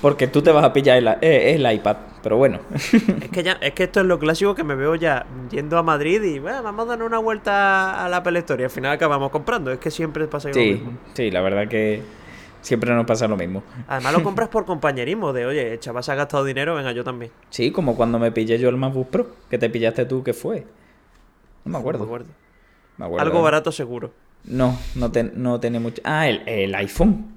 Porque 0.00 0.26
tú 0.28 0.42
te 0.42 0.52
vas 0.52 0.64
a 0.64 0.72
pillar 0.72 0.96
el, 0.98 1.08
eh, 1.20 1.54
el 1.54 1.72
iPad. 1.72 1.96
Pero 2.22 2.36
bueno. 2.36 2.60
Es 2.72 3.28
que 3.30 3.42
ya, 3.42 3.52
es 3.60 3.72
que 3.72 3.84
esto 3.84 4.00
es 4.00 4.06
lo 4.06 4.18
clásico 4.18 4.54
que 4.54 4.64
me 4.64 4.74
veo 4.74 4.94
ya 4.94 5.26
yendo 5.50 5.76
a 5.78 5.82
Madrid 5.82 6.22
y 6.22 6.38
bueno, 6.38 6.62
vamos 6.62 6.86
a 6.86 6.90
dar 6.90 7.02
una 7.02 7.18
vuelta 7.18 8.04
a 8.04 8.08
la 8.08 8.18
Apple 8.18 8.38
Store 8.40 8.62
y 8.62 8.64
al 8.64 8.70
final 8.70 8.92
acabamos 8.92 9.30
comprando. 9.30 9.70
Es 9.72 9.78
que 9.78 9.90
siempre 9.90 10.26
pasa 10.26 10.48
lo 10.48 10.54
Sí, 10.54 10.72
mismo. 10.74 10.92
sí, 11.14 11.30
la 11.30 11.40
verdad 11.40 11.68
que 11.68 12.02
siempre 12.60 12.92
nos 12.94 13.06
pasa 13.06 13.28
lo 13.28 13.36
mismo. 13.36 13.62
Además 13.86 14.12
lo 14.14 14.22
compras 14.24 14.48
por 14.48 14.64
compañerismo, 14.66 15.32
de 15.32 15.46
oye, 15.46 15.78
chaval 15.78 16.02
se 16.04 16.12
ha 16.12 16.14
gastado 16.16 16.44
dinero, 16.44 16.74
venga 16.74 16.92
yo 16.92 17.04
también. 17.04 17.30
Sí, 17.50 17.70
como 17.70 17.96
cuando 17.96 18.18
me 18.18 18.30
pillé 18.32 18.58
yo 18.58 18.68
el 18.68 18.76
MacBook 18.76 19.08
Pro. 19.10 19.26
Que 19.50 19.58
te 19.58 19.70
pillaste 19.70 20.04
tú, 20.04 20.22
¿qué 20.24 20.32
fue? 20.34 20.66
No 21.64 21.72
me 21.72 21.78
acuerdo. 21.78 22.00
Me 22.00 22.04
acuerdo. 22.06 22.26
Me 22.98 23.04
acuerdo. 23.06 23.24
Algo 23.26 23.42
barato 23.42 23.70
seguro. 23.72 24.12
No, 24.44 24.76
no, 24.96 25.10
te- 25.12 25.22
no 25.34 25.60
tiene 25.60 25.78
mucho. 25.80 26.00
Ah, 26.04 26.28
el, 26.28 26.42
el 26.46 26.74
iPhone. 26.74 27.34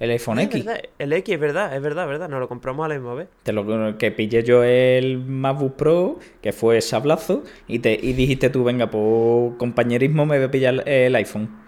El 0.00 0.10
iPhone 0.10 0.38
X. 0.38 0.64
verdad, 0.64 0.82
el 0.98 1.12
X 1.12 1.34
es 1.34 1.40
verdad, 1.40 1.76
es 1.76 1.82
verdad, 1.82 2.04
es 2.04 2.10
verdad. 2.10 2.28
Nos 2.30 2.40
lo 2.40 2.48
compramos 2.48 2.86
a 2.86 2.88
la 2.88 2.94
misma 2.94 3.14
vez. 3.14 3.28
Te 3.42 3.52
lo 3.52 3.98
que 3.98 4.10
pillé 4.10 4.42
yo 4.42 4.64
el 4.64 5.18
MacBook 5.18 5.76
Pro, 5.76 6.18
que 6.40 6.52
fue 6.52 6.80
sablazo, 6.80 7.44
y 7.68 7.80
te 7.80 7.92
y 7.92 8.14
dijiste 8.14 8.48
tú, 8.48 8.64
venga, 8.64 8.90
por 8.90 9.58
compañerismo 9.58 10.24
me 10.24 10.38
voy 10.38 10.46
a 10.46 10.50
pillar 10.50 10.88
el 10.88 11.14
iPhone. 11.14 11.59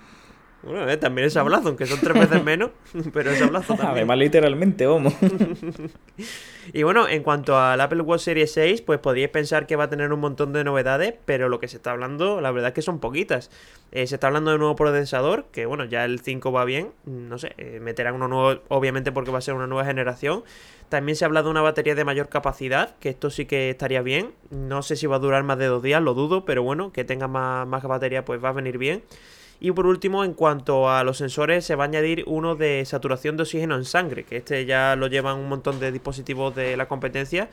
Bueno, 0.63 0.89
eh, 0.89 0.97
también 0.97 1.27
es 1.27 1.33
sablazo, 1.33 1.69
aunque 1.69 1.87
son 1.87 1.99
tres 1.99 2.15
veces 2.15 2.45
menos, 2.45 2.71
pero 3.13 3.31
es 3.31 3.39
sablazo 3.39 3.75
también. 3.77 3.91
Además, 3.91 4.19
literalmente, 4.19 4.87
vamos. 4.87 5.15
Y 6.73 6.85
bueno, 6.85 7.09
en 7.09 7.25
cuanto 7.25 7.59
al 7.59 7.81
Apple 7.81 8.03
Watch 8.03 8.21
Series 8.23 8.53
6, 8.53 8.83
pues 8.83 9.01
podríais 9.01 9.31
pensar 9.31 9.67
que 9.67 9.75
va 9.75 9.85
a 9.85 9.91
tener 9.91 10.13
un 10.13 10.21
montón 10.21 10.53
de 10.53 10.63
novedades, 10.63 11.15
pero 11.25 11.49
lo 11.49 11.59
que 11.59 11.67
se 11.67 11.77
está 11.77 11.91
hablando, 11.91 12.41
la 12.41 12.53
verdad 12.53 12.69
es 12.69 12.75
que 12.75 12.83
son 12.83 13.01
poquitas. 13.01 13.51
Eh, 13.91 14.07
se 14.07 14.15
está 14.15 14.29
hablando 14.29 14.51
de 14.51 14.55
un 14.55 14.61
nuevo 14.61 14.77
procesador, 14.77 15.47
que 15.51 15.67
bueno, 15.67 15.85
ya 15.85 16.05
el 16.05 16.21
5 16.21 16.53
va 16.53 16.65
bien, 16.65 16.93
no 17.05 17.37
sé, 17.39 17.55
eh, 17.59 17.81
meterán 17.81 18.15
uno 18.15 18.29
nuevo, 18.29 18.61
obviamente 18.69 19.11
porque 19.11 19.33
va 19.33 19.39
a 19.39 19.41
ser 19.43 19.55
una 19.55 19.67
nueva 19.67 19.85
generación. 19.85 20.45
También 20.89 21.17
se 21.17 21.25
habla 21.25 21.43
de 21.43 21.49
una 21.49 21.63
batería 21.63 21.97
de 21.97 22.05
mayor 22.05 22.29
capacidad, 22.29 22.95
que 23.01 23.09
esto 23.09 23.31
sí 23.31 23.47
que 23.47 23.71
estaría 23.71 24.03
bien. 24.03 24.31
No 24.51 24.83
sé 24.83 24.95
si 24.95 25.09
va 25.09 25.17
a 25.17 25.19
durar 25.19 25.43
más 25.43 25.59
de 25.59 25.67
dos 25.67 25.83
días, 25.83 26.01
lo 26.01 26.15
dudo, 26.15 26.45
pero 26.45 26.63
bueno, 26.63 26.93
que 26.93 27.03
tenga 27.03 27.27
más, 27.27 27.67
más 27.67 27.83
batería, 27.83 28.25
pues 28.25 28.43
va 28.43 28.51
a 28.51 28.53
venir 28.53 28.79
bien. 28.79 29.03
Y 29.65 29.71
por 29.71 29.87
último, 29.87 30.25
en 30.25 30.35
cuanto 30.35 30.91
a 30.91 31.05
los 31.05 31.19
sensores, 31.19 31.65
se 31.65 31.77
va 31.77 31.85
a 31.85 31.87
añadir 31.87 32.25
uno 32.27 32.57
de 32.57 32.85
saturación 32.85 33.37
de 33.37 33.45
oxígeno 33.45 33.77
en 33.77 33.85
sangre, 33.85 34.25
que 34.25 34.39
este 34.39 34.67
ya 34.67 34.97
lo 34.97 35.07
llevan 35.07 35.39
un 35.39 35.49
montón 35.49 35.79
de 35.79 35.93
dispositivos 35.93 36.53
de 36.57 36.77
la 36.77 36.89
competencia. 36.89 37.49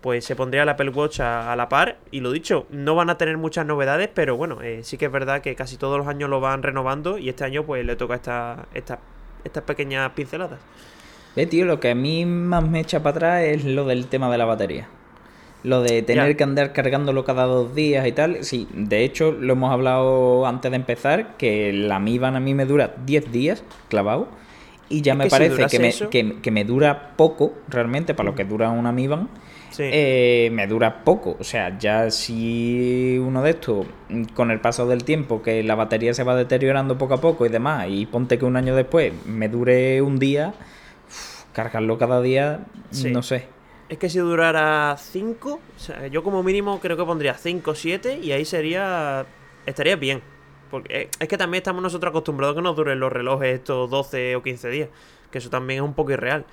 Pues 0.00 0.24
se 0.24 0.34
pondría 0.34 0.64
el 0.64 0.68
Apple 0.68 0.90
Watch 0.90 1.20
a, 1.20 1.54
la 1.54 1.68
par. 1.68 1.98
Y 2.10 2.18
lo 2.18 2.32
dicho, 2.32 2.66
no 2.70 2.96
van 2.96 3.10
a 3.10 3.16
tener 3.16 3.36
muchas 3.36 3.64
novedades, 3.64 4.10
pero 4.12 4.36
bueno, 4.36 4.60
eh, 4.60 4.80
sí 4.82 4.98
que 4.98 5.04
es 5.04 5.12
verdad 5.12 5.40
que 5.40 5.54
casi 5.54 5.76
todos 5.76 5.96
los 5.98 6.08
años 6.08 6.28
lo 6.28 6.40
van 6.40 6.64
renovando. 6.64 7.16
Y 7.16 7.28
este 7.28 7.44
año, 7.44 7.62
pues 7.62 7.86
le 7.86 7.94
toca 7.94 8.16
esta, 8.16 8.66
esta- 8.74 8.98
estas 9.44 9.62
pequeñas 9.62 10.10
pinceladas. 10.16 10.58
Ve, 11.36 11.46
tío, 11.46 11.64
lo 11.64 11.78
que 11.78 11.90
a 11.92 11.94
mí 11.94 12.26
más 12.26 12.68
me 12.68 12.80
echa 12.80 13.04
para 13.04 13.16
atrás 13.16 13.42
es 13.44 13.64
lo 13.64 13.84
del 13.84 14.08
tema 14.08 14.28
de 14.32 14.38
la 14.38 14.46
batería. 14.46 14.88
Lo 15.64 15.80
de 15.82 16.02
tener 16.02 16.36
que 16.36 16.42
andar 16.42 16.72
cargándolo 16.72 17.24
cada 17.24 17.44
dos 17.44 17.74
días 17.74 18.06
y 18.06 18.12
tal. 18.12 18.42
Sí, 18.44 18.66
de 18.74 19.04
hecho, 19.04 19.30
lo 19.32 19.52
hemos 19.52 19.72
hablado 19.72 20.44
antes 20.46 20.70
de 20.70 20.76
empezar, 20.76 21.36
que 21.36 21.72
la 21.72 21.98
Mi 22.00 22.18
Band 22.18 22.36
a 22.36 22.40
mí 22.40 22.52
me 22.54 22.64
dura 22.64 22.94
10 23.06 23.30
días 23.30 23.62
clavado. 23.88 24.28
Y 24.88 25.00
ya 25.02 25.12
Es 25.12 25.18
me 25.18 25.24
que 25.24 25.30
parece 25.30 25.66
que 25.68 25.78
me, 25.78 25.92
que- 26.10 26.40
que 26.42 26.50
me 26.50 26.64
dura 26.64 27.12
poco, 27.16 27.54
realmente, 27.68 28.12
para 28.12 28.28
lo 28.30 28.34
que 28.34 28.44
dura 28.44 28.70
una 28.70 28.92
Mi 28.92 29.06
Band. 29.06 29.28
Sí. 29.70 29.84
eh, 29.90 30.50
me 30.52 30.66
dura 30.66 31.02
poco. 31.02 31.34
O 31.40 31.44
sea, 31.44 31.78
ya 31.78 32.10
si 32.10 33.18
uno 33.24 33.40
de 33.42 33.50
estos, 33.50 33.86
con 34.34 34.50
el 34.50 34.60
paso 34.60 34.86
del 34.86 35.02
tiempo, 35.04 35.40
que 35.40 35.62
la 35.62 35.74
batería 35.76 36.12
se 36.12 36.24
va 36.24 36.36
deteriorando 36.36 36.98
poco 36.98 37.14
a 37.14 37.20
poco 37.22 37.46
y 37.46 37.48
demás, 37.48 37.86
y 37.88 38.04
ponte 38.04 38.36
que 38.36 38.44
un 38.44 38.56
año 38.56 38.74
después 38.76 39.12
me 39.24 39.48
dure 39.48 40.02
un 40.02 40.18
día, 40.18 40.52
cargarlo 41.54 41.96
cada 41.98 42.20
día, 42.20 42.60
Sí. 42.90 43.10
no 43.10 43.22
sé. 43.22 43.44
Es 43.92 43.98
que 43.98 44.08
si 44.08 44.18
durara 44.20 44.96
5, 44.98 45.60
yo 46.10 46.22
como 46.22 46.42
mínimo 46.42 46.80
creo 46.80 46.96
que 46.96 47.04
pondría 47.04 47.34
5 47.34 47.72
o 47.72 47.74
7 47.74 48.20
y 48.22 48.32
ahí 48.32 48.46
sería. 48.46 49.26
estaría 49.66 49.96
bien. 49.96 50.22
Porque 50.70 51.10
es 51.20 51.28
que 51.28 51.36
también 51.36 51.58
estamos 51.60 51.82
nosotros 51.82 52.08
acostumbrados 52.08 52.54
a 52.54 52.56
que 52.56 52.62
nos 52.62 52.74
duren 52.74 52.98
los 52.98 53.12
relojes 53.12 53.54
estos 53.56 53.90
12 53.90 54.34
o 54.36 54.42
15 54.42 54.70
días. 54.70 54.88
Que 55.30 55.36
eso 55.36 55.50
también 55.50 55.80
es 55.82 55.86
un 55.86 55.92
poco 55.92 56.10
irreal. 56.12 56.46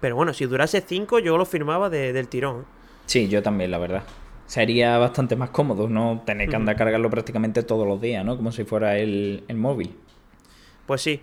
Pero 0.00 0.14
bueno, 0.14 0.32
si 0.32 0.44
durase 0.46 0.80
5, 0.80 1.18
yo 1.18 1.36
lo 1.36 1.44
firmaba 1.44 1.90
de- 1.90 2.12
del 2.12 2.28
tirón. 2.28 2.64
Sí, 3.06 3.26
yo 3.26 3.42
también, 3.42 3.72
la 3.72 3.78
verdad. 3.78 4.04
Sería 4.46 4.96
bastante 4.98 5.34
más 5.34 5.50
cómodo 5.50 5.88
no 5.88 6.22
tener 6.24 6.48
que 6.48 6.54
andar 6.54 6.76
a 6.76 6.78
cargarlo 6.78 7.10
prácticamente 7.10 7.64
todos 7.64 7.84
los 7.88 8.00
días, 8.00 8.24
¿no? 8.24 8.36
Como 8.36 8.52
si 8.52 8.62
fuera 8.62 8.96
el, 8.96 9.42
el 9.48 9.56
móvil. 9.56 9.92
Pues 10.86 11.02
sí. 11.02 11.20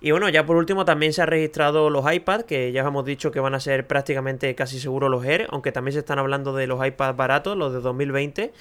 Y 0.00 0.12
bueno, 0.12 0.28
ya 0.30 0.46
por 0.46 0.56
último 0.56 0.84
también 0.84 1.12
se 1.12 1.20
han 1.20 1.28
registrado 1.28 1.90
los 1.90 2.10
iPads, 2.10 2.44
que 2.44 2.72
ya 2.72 2.82
os 2.82 2.88
hemos 2.88 3.04
dicho 3.04 3.30
que 3.30 3.40
van 3.40 3.54
a 3.54 3.60
ser 3.60 3.86
prácticamente 3.86 4.54
casi 4.54 4.80
seguro 4.80 5.08
los 5.10 5.24
Air, 5.24 5.46
aunque 5.50 5.72
también 5.72 5.92
se 5.92 5.98
están 5.98 6.18
hablando 6.18 6.54
de 6.54 6.66
los 6.66 6.84
iPads 6.84 7.16
baratos, 7.16 7.56
los 7.56 7.72
de 7.72 7.80
2020. 7.80 8.52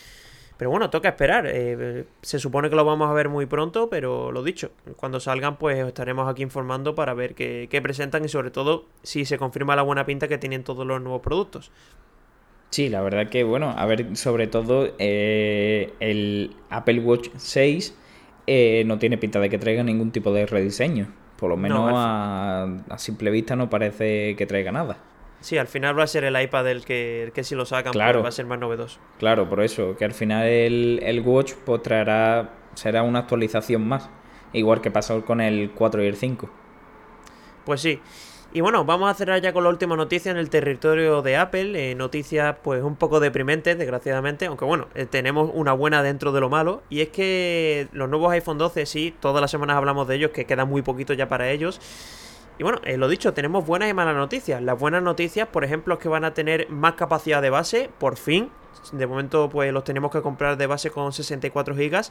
Pero 0.57 0.71
bueno, 0.71 0.89
toca 0.89 1.07
esperar. 1.07 1.45
eh, 1.47 2.03
se 2.21 2.39
supone 2.39 2.69
que 2.69 2.75
lo 2.75 2.83
vamos 2.83 3.09
a 3.09 3.13
ver 3.13 3.29
muy 3.29 3.45
pronto, 3.45 3.89
pero 3.89 4.33
lo 4.33 4.43
dicho, 4.43 4.71
cuando 4.97 5.21
salgan 5.21 5.57
pues 5.57 5.81
os 5.81 5.87
estaremos 5.87 6.29
aquí 6.29 6.43
informando 6.43 6.95
para 6.95 7.13
ver 7.13 7.33
qué, 7.33 7.67
qué 7.71 7.81
presentan 7.81 8.25
y 8.25 8.27
sobre 8.27 8.51
todo 8.51 8.85
si 9.01 9.23
se 9.23 9.37
confirma 9.37 9.77
la 9.77 9.83
buena 9.83 10.05
pinta 10.05 10.27
que 10.27 10.37
tienen 10.37 10.65
todos 10.65 10.85
los 10.85 11.01
nuevos 11.01 11.21
productos. 11.21 11.71
Sí, 12.71 12.89
la 12.89 13.01
verdad 13.01 13.29
que, 13.29 13.43
bueno, 13.43 13.73
a 13.75 13.85
ver, 13.85 14.15
sobre 14.15 14.47
todo 14.47 14.93
eh, 14.99 15.93
el 15.99 16.55
Apple 16.69 16.99
Watch 16.99 17.29
6 17.35 17.95
eh, 18.45 18.83
no 18.85 18.99
tiene 18.99 19.17
pinta 19.17 19.39
de 19.39 19.49
que 19.49 19.57
traiga 19.57 19.83
ningún 19.83 20.11
tipo 20.11 20.31
de 20.33 20.45
rediseño. 20.45 21.07
Por 21.39 21.49
lo 21.49 21.57
menos 21.57 21.91
a, 21.95 22.67
a 22.89 22.97
simple 22.97 23.31
vista 23.31 23.55
no 23.55 23.69
parece 23.69 24.35
que 24.35 24.45
traiga 24.45 24.71
nada. 24.71 24.97
Sí, 25.41 25.57
al 25.57 25.67
final 25.67 25.97
va 25.97 26.03
a 26.03 26.07
ser 26.07 26.25
el 26.25 26.39
iPad 26.41 26.67
el 26.69 26.83
que, 26.83 27.23
el 27.23 27.31
que 27.31 27.45
si 27.45 27.55
lo 27.55 27.65
sacan 27.65 27.93
pues, 27.93 28.03
Claro. 28.03 28.21
va 28.21 28.27
a 28.27 28.31
ser 28.33 28.45
más 28.45 28.59
novedoso. 28.59 28.99
Claro, 29.19 29.47
por 29.47 29.61
eso, 29.63 29.95
que 29.95 30.03
al 30.03 30.11
final 30.13 30.45
el, 30.45 30.99
el 31.01 31.21
Watch 31.21 31.53
pues 31.65 31.81
traerá, 31.81 32.49
será 32.73 33.03
una 33.03 33.19
actualización 33.19 33.87
más. 33.87 34.09
Igual 34.51 34.81
que 34.81 34.91
pasó 34.91 35.23
con 35.23 35.39
el 35.39 35.71
4 35.71 36.03
y 36.03 36.07
el 36.07 36.15
5. 36.17 36.49
Pues 37.63 37.79
sí. 37.81 38.01
Y 38.51 38.61
bueno, 38.61 38.83
vamos 38.83 39.11
a 39.11 39.13
cerrar 39.13 39.39
ya 39.41 39.53
con 39.53 39.63
la 39.63 39.69
última 39.69 39.95
noticia 39.95 40.31
en 40.31 40.37
el 40.37 40.49
territorio 40.49 41.21
de 41.21 41.37
Apple. 41.37 41.91
Eh, 41.91 41.93
noticias 41.93 42.55
pues 42.63 42.81
un 42.81 42.95
poco 42.95 43.19
deprimentes, 43.19 43.77
desgraciadamente, 43.77 44.47
aunque 44.47 44.65
bueno, 44.65 44.87
eh, 44.95 45.05
tenemos 45.05 45.51
una 45.53 45.73
buena 45.73 46.01
dentro 46.01 46.31
de 46.31 46.39
lo 46.39 46.49
malo. 46.49 46.81
Y 46.89 47.01
es 47.01 47.09
que 47.09 47.87
los 47.91 48.09
nuevos 48.09 48.31
iPhone 48.31 48.57
12, 48.57 48.87
sí, 48.87 49.13
todas 49.19 49.39
las 49.39 49.51
semanas 49.51 49.77
hablamos 49.77 50.07
de 50.07 50.15
ellos, 50.15 50.31
que 50.31 50.45
queda 50.45 50.65
muy 50.65 50.81
poquito 50.81 51.13
ya 51.13 51.27
para 51.27 51.51
ellos. 51.51 51.79
Y 52.59 52.63
bueno, 52.63 52.81
eh, 52.83 52.97
lo 52.97 53.07
dicho, 53.07 53.33
tenemos 53.33 53.65
buenas 53.65 53.89
y 53.89 53.93
malas 53.93 54.17
noticias. 54.17 54.61
Las 54.61 54.77
buenas 54.77 55.01
noticias, 55.01 55.47
por 55.47 55.63
ejemplo, 55.63 55.93
es 55.93 55.99
que 56.01 56.09
van 56.09 56.25
a 56.25 56.33
tener 56.33 56.69
más 56.69 56.95
capacidad 56.95 57.41
de 57.41 57.49
base, 57.49 57.89
por 57.99 58.17
fin. 58.17 58.49
De 58.91 59.07
momento, 59.07 59.49
pues 59.49 59.71
los 59.71 59.85
tenemos 59.85 60.11
que 60.11 60.21
comprar 60.21 60.57
de 60.57 60.67
base 60.67 60.89
con 60.91 61.13
64 61.13 61.73
GB. 61.73 62.01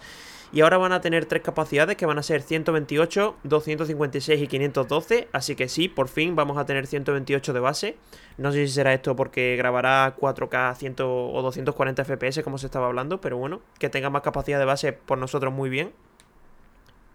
Y 0.50 0.62
ahora 0.62 0.78
van 0.78 0.92
a 0.92 1.02
tener 1.02 1.26
tres 1.26 1.42
capacidades 1.42 1.98
que 1.98 2.06
van 2.06 2.18
a 2.18 2.22
ser 2.22 2.40
128, 2.40 3.36
256 3.42 4.40
y 4.40 4.46
512. 4.46 5.28
Así 5.32 5.54
que 5.54 5.68
sí, 5.68 5.86
por 5.90 6.08
fin 6.08 6.34
vamos 6.34 6.56
a 6.56 6.64
tener 6.64 6.86
128 6.86 7.52
de 7.52 7.60
base. 7.60 7.96
No 8.38 8.50
sé 8.50 8.66
si 8.66 8.72
será 8.72 8.94
esto 8.94 9.14
porque 9.16 9.54
grabará 9.56 10.16
4K 10.16 10.76
100 10.76 10.96
o 11.00 11.42
240 11.42 12.04
FPS 12.06 12.42
como 12.42 12.56
se 12.56 12.66
estaba 12.66 12.86
hablando. 12.86 13.20
Pero 13.20 13.36
bueno, 13.36 13.60
que 13.78 13.90
tenga 13.90 14.08
más 14.08 14.22
capacidad 14.22 14.58
de 14.58 14.64
base 14.64 14.94
por 14.94 15.18
nosotros 15.18 15.52
muy 15.52 15.68
bien. 15.68 15.92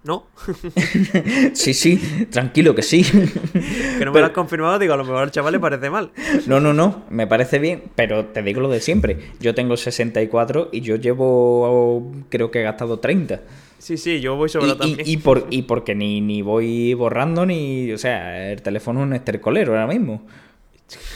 ¿No? 0.03 0.27
sí, 1.53 1.73
sí, 1.73 2.27
tranquilo 2.29 2.75
que 2.75 2.81
sí. 2.81 3.03
que 3.97 4.03
no 4.03 4.11
me 4.11 4.19
lo 4.19 4.25
has 4.25 4.31
confirmado, 4.33 4.77
digo, 4.77 4.93
a 4.93 4.97
lo 4.97 5.05
mejor 5.05 5.23
al 5.23 5.31
chaval 5.31 5.53
le 5.53 5.59
parece 5.59 5.89
mal. 5.89 6.11
No, 6.45 6.59
no, 6.59 6.73
no, 6.73 7.03
me 7.09 7.25
parece 7.25 7.59
bien, 7.59 7.83
pero 7.95 8.25
te 8.25 8.41
digo 8.41 8.59
lo 8.59 8.69
de 8.69 8.81
siempre. 8.81 9.31
Yo 9.39 9.55
tengo 9.55 9.77
64 9.77 10.69
y 10.73 10.81
yo 10.81 10.97
llevo, 10.97 12.11
creo 12.29 12.51
que 12.51 12.59
he 12.59 12.63
gastado 12.63 12.99
30. 12.99 13.41
Sí, 13.79 13.97
sí, 13.97 14.19
yo 14.19 14.35
voy 14.35 14.49
sobre 14.49 14.67
y, 14.67 14.75
también. 14.77 14.99
Y, 15.05 15.17
por, 15.17 15.47
y 15.49 15.63
porque 15.63 15.95
ni, 15.95 16.21
ni 16.21 16.41
voy 16.41 16.93
borrando 16.93 17.45
ni. 17.45 17.91
O 17.91 17.97
sea, 17.97 18.51
el 18.51 18.61
teléfono 18.61 19.01
es 19.01 19.07
un 19.07 19.13
estercolero 19.13 19.73
ahora 19.73 19.87
mismo. 19.87 20.25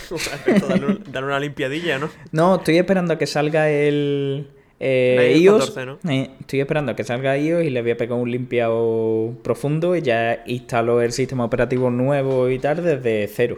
Dar 1.12 1.24
una 1.24 1.40
limpiadilla, 1.40 2.00
¿no? 2.00 2.10
No, 2.32 2.56
estoy 2.56 2.78
esperando 2.78 3.14
a 3.14 3.18
que 3.18 3.28
salga 3.28 3.70
el 3.70 4.48
eh, 4.80 5.36
iOS, 5.40 5.76
eh, 6.08 6.32
estoy 6.40 6.60
esperando 6.60 6.92
a 6.92 6.96
que 6.96 7.04
salga 7.04 7.38
iOS 7.38 7.64
y 7.64 7.70
le 7.72 7.82
voy 7.82 7.92
a 7.92 7.98
pegar 7.98 8.18
un 8.18 8.30
limpiado 8.30 9.34
profundo 9.44 9.96
y 9.96 10.02
ya 10.02 10.44
instalo 10.46 11.02
el 11.02 11.12
sistema 11.12 11.46
operativo 11.46 11.90
nuevo 11.90 12.50
y 12.50 12.60
tal 12.60 12.84
desde 12.84 13.28
cero. 13.28 13.58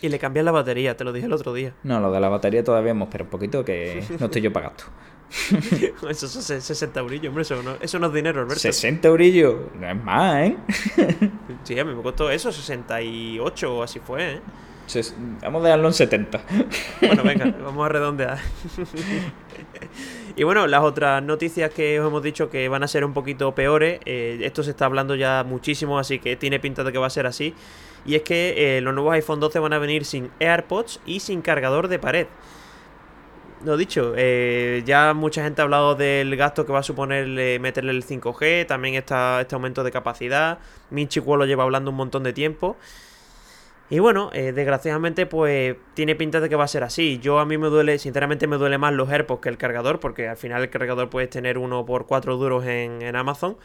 Y 0.00 0.08
le 0.08 0.18
cambias 0.18 0.44
la 0.44 0.52
batería, 0.52 0.96
te 0.96 1.04
lo 1.04 1.12
dije 1.12 1.26
el 1.26 1.32
otro 1.32 1.52
día. 1.52 1.74
No, 1.82 2.00
lo 2.00 2.10
de 2.10 2.20
la 2.20 2.28
batería 2.28 2.64
todavía 2.64 2.92
hemos 2.92 3.08
pero 3.10 3.24
un 3.24 3.30
poquito 3.30 3.64
que 3.64 4.02
no 4.18 4.26
estoy 4.26 4.42
yo 4.42 4.52
pagando. 4.52 4.84
eso 6.08 6.28
son 6.28 6.60
60 6.60 7.00
eurillos, 7.00 7.28
hombre, 7.28 7.42
eso 7.42 7.62
no, 7.62 7.76
eso 7.80 7.98
no 7.98 8.06
es 8.06 8.12
dinero, 8.12 8.40
Alberto. 8.40 8.60
60 8.60 9.08
eurillos, 9.08 9.54
no 9.78 9.90
es 9.90 10.04
más, 10.04 10.46
¿eh? 10.46 10.56
sí, 11.64 11.78
a 11.78 11.84
mí 11.84 11.94
me 11.94 12.02
costó 12.02 12.30
eso, 12.30 12.52
68 12.52 13.76
o 13.76 13.82
así 13.82 13.98
fue, 13.98 14.34
¿eh? 14.34 14.40
Vamos 15.42 15.62
a 15.62 15.64
dejarlo 15.64 15.88
en 15.88 15.94
70. 15.94 16.40
Bueno, 17.00 17.22
venga, 17.24 17.46
vamos 17.64 17.84
a 17.84 17.88
redondear. 17.88 18.38
Y 20.36 20.42
bueno, 20.42 20.66
las 20.66 20.82
otras 20.82 21.22
noticias 21.22 21.70
que 21.70 22.00
os 22.00 22.08
hemos 22.08 22.20
dicho 22.22 22.50
que 22.50 22.68
van 22.68 22.82
a 22.82 22.88
ser 22.88 23.04
un 23.04 23.14
poquito 23.14 23.54
peores, 23.54 24.00
eh, 24.04 24.40
esto 24.42 24.64
se 24.64 24.70
está 24.70 24.86
hablando 24.86 25.14
ya 25.14 25.44
muchísimo, 25.46 25.96
así 25.96 26.18
que 26.18 26.34
tiene 26.34 26.58
pinta 26.58 26.82
de 26.82 26.90
que 26.90 26.98
va 26.98 27.06
a 27.06 27.10
ser 27.10 27.26
así. 27.26 27.54
Y 28.04 28.16
es 28.16 28.22
que 28.22 28.76
eh, 28.76 28.80
los 28.80 28.92
nuevos 28.94 29.14
iPhone 29.14 29.38
12 29.38 29.60
van 29.60 29.72
a 29.72 29.78
venir 29.78 30.04
sin 30.04 30.30
AirPods 30.40 31.00
y 31.06 31.20
sin 31.20 31.40
cargador 31.40 31.86
de 31.86 32.00
pared. 32.00 32.26
Lo 33.64 33.76
dicho, 33.76 34.12
eh, 34.16 34.82
ya 34.84 35.14
mucha 35.14 35.42
gente 35.44 35.62
ha 35.62 35.64
hablado 35.64 35.94
del 35.94 36.34
gasto 36.36 36.66
que 36.66 36.72
va 36.72 36.80
a 36.80 36.82
suponer 36.82 37.60
meterle 37.60 37.92
el 37.92 38.04
5G, 38.04 38.66
también 38.66 38.96
está 38.96 39.40
este 39.40 39.54
aumento 39.54 39.84
de 39.84 39.92
capacidad. 39.92 40.58
Minchi 40.90 41.20
lo 41.20 41.46
lleva 41.46 41.62
hablando 41.62 41.92
un 41.92 41.96
montón 41.96 42.24
de 42.24 42.32
tiempo. 42.32 42.76
Y 43.94 44.00
bueno, 44.00 44.30
eh, 44.32 44.50
desgraciadamente 44.50 45.24
pues 45.24 45.76
tiene 45.94 46.16
pinta 46.16 46.40
de 46.40 46.48
que 46.48 46.56
va 46.56 46.64
a 46.64 46.68
ser 46.68 46.82
así. 46.82 47.20
Yo 47.20 47.38
a 47.38 47.44
mí 47.44 47.58
me 47.58 47.68
duele, 47.68 48.00
sinceramente 48.00 48.48
me 48.48 48.56
duele 48.56 48.76
más 48.76 48.92
los 48.92 49.08
AirPods 49.08 49.40
que 49.40 49.48
el 49.48 49.56
cargador, 49.56 50.00
porque 50.00 50.26
al 50.26 50.36
final 50.36 50.62
el 50.62 50.68
cargador 50.68 51.10
puedes 51.10 51.30
tener 51.30 51.58
uno 51.58 51.86
por 51.86 52.04
cuatro 52.06 52.36
duros 52.36 52.66
en, 52.66 53.14
Amazon. 53.14 53.56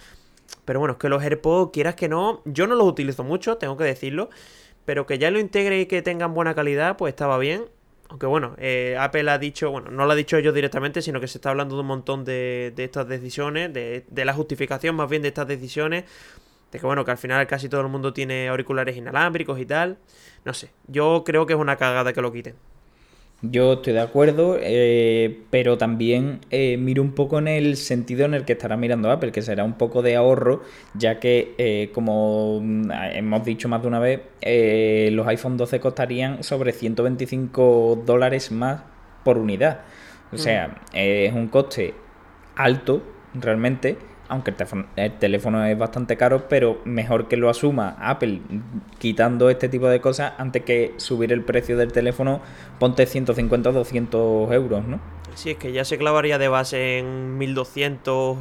Pero 0.65 0.79
bueno, 0.79 0.91
es 0.93 0.99
que 0.99 1.09
los 1.09 1.23
AirPods, 1.23 1.71
quieras 1.73 1.95
que 1.95 2.09
no, 2.09 2.43
yo 2.45 2.67
no 2.67 2.75
los 2.75 2.85
utilizo 2.85 3.23
mucho, 3.23 3.57
tengo 3.57 3.75
que 3.75 3.85
decirlo. 3.85 4.29
Pero 4.85 5.07
que 5.07 5.17
ya 5.17 5.31
lo 5.31 5.39
integre 5.39 5.81
y 5.81 5.87
que 5.87 6.03
tengan 6.03 6.35
buena 6.35 6.53
calidad, 6.53 6.95
pues 6.95 7.13
estaba 7.13 7.39
bien. 7.39 7.65
Aunque 8.09 8.27
bueno, 8.27 8.53
eh, 8.59 8.97
Apple 8.99 9.31
ha 9.31 9.39
dicho, 9.39 9.71
bueno, 9.71 9.89
no 9.89 10.05
lo 10.05 10.11
ha 10.11 10.15
dicho 10.15 10.37
ellos 10.37 10.53
directamente, 10.53 11.01
sino 11.01 11.19
que 11.19 11.27
se 11.27 11.39
está 11.39 11.49
hablando 11.49 11.73
de 11.73 11.81
un 11.81 11.87
montón 11.87 12.23
de, 12.23 12.71
estas 12.77 13.07
decisiones, 13.07 13.73
de, 13.73 14.05
de 14.07 14.25
la 14.25 14.33
justificación 14.35 14.95
más 14.95 15.09
bien 15.09 15.23
de 15.23 15.29
estas 15.29 15.47
decisiones 15.47 16.05
de 16.71 16.79
que 16.79 16.85
bueno, 16.85 17.05
que 17.05 17.11
al 17.11 17.17
final 17.17 17.45
casi 17.47 17.69
todo 17.69 17.81
el 17.81 17.87
mundo 17.87 18.13
tiene 18.13 18.47
auriculares 18.47 18.97
inalámbricos 18.97 19.59
y 19.59 19.65
tal. 19.65 19.97
No 20.45 20.53
sé, 20.53 20.71
yo 20.87 21.23
creo 21.25 21.45
que 21.45 21.53
es 21.53 21.59
una 21.59 21.77
cagada 21.77 22.13
que 22.13 22.21
lo 22.21 22.31
quiten. 22.31 22.55
Yo 23.41 23.73
estoy 23.73 23.93
de 23.93 24.01
acuerdo, 24.01 24.57
eh, 24.59 25.43
pero 25.49 25.77
también 25.77 26.41
eh, 26.49 26.75
miro 26.75 27.01
un 27.01 27.13
poco 27.13 27.39
en 27.39 27.47
el 27.47 27.77
sentido 27.77 28.25
en 28.25 28.33
el 28.33 28.43
que 28.43 28.51
estará 28.51 28.75
mirando 28.75 29.09
Apple, 29.11 29.31
que 29.31 29.41
será 29.41 29.63
un 29.63 29.77
poco 29.77 30.01
de 30.01 30.17
ahorro, 30.17 30.61
ya 30.93 31.21
que, 31.21 31.55
eh, 31.57 31.89
como 31.93 32.59
mm, 32.61 32.91
hemos 33.13 33.45
dicho 33.45 33.69
más 33.69 33.81
de 33.81 33.87
una 33.87 33.99
vez, 33.99 34.19
los 35.13 35.25
iPhone 35.25 35.55
12 35.55 35.79
costarían 35.79 36.43
sobre 36.43 36.73
125 36.73 38.03
dólares 38.05 38.51
más 38.51 38.81
por 39.23 39.37
unidad. 39.37 39.81
O 40.33 40.37
sea, 40.37 40.67
mm. 40.67 40.95
es 40.95 41.33
un 41.33 41.47
coste 41.47 41.93
alto, 42.57 43.01
realmente, 43.33 43.97
aunque 44.29 44.53
el 44.95 45.13
teléfono, 45.13 45.65
es 45.65 45.77
bastante 45.77 46.15
caro, 46.15 46.47
pero 46.47 46.79
mejor 46.85 47.27
que 47.27 47.35
lo 47.35 47.49
asuma 47.49 47.97
Apple 47.99 48.41
quitando 48.99 49.49
este 49.49 49.69
tipo 49.69 49.89
de 49.89 49.99
cosas 49.99 50.33
antes 50.37 50.63
que 50.63 50.93
subir 50.97 51.33
el 51.33 51.43
precio 51.43 51.75
del 51.75 51.91
teléfono, 51.91 52.41
ponte 52.79 53.07
150 53.07 53.69
o 53.69 53.73
200 53.73 54.51
euros, 54.51 54.85
¿no? 54.85 54.99
Sí, 55.33 55.51
es 55.51 55.57
que 55.57 55.71
ya 55.71 55.83
se 55.83 55.97
clavaría 55.97 56.37
de 56.37 56.47
base 56.47 56.99
en 56.99 57.37
1200. 57.39 58.37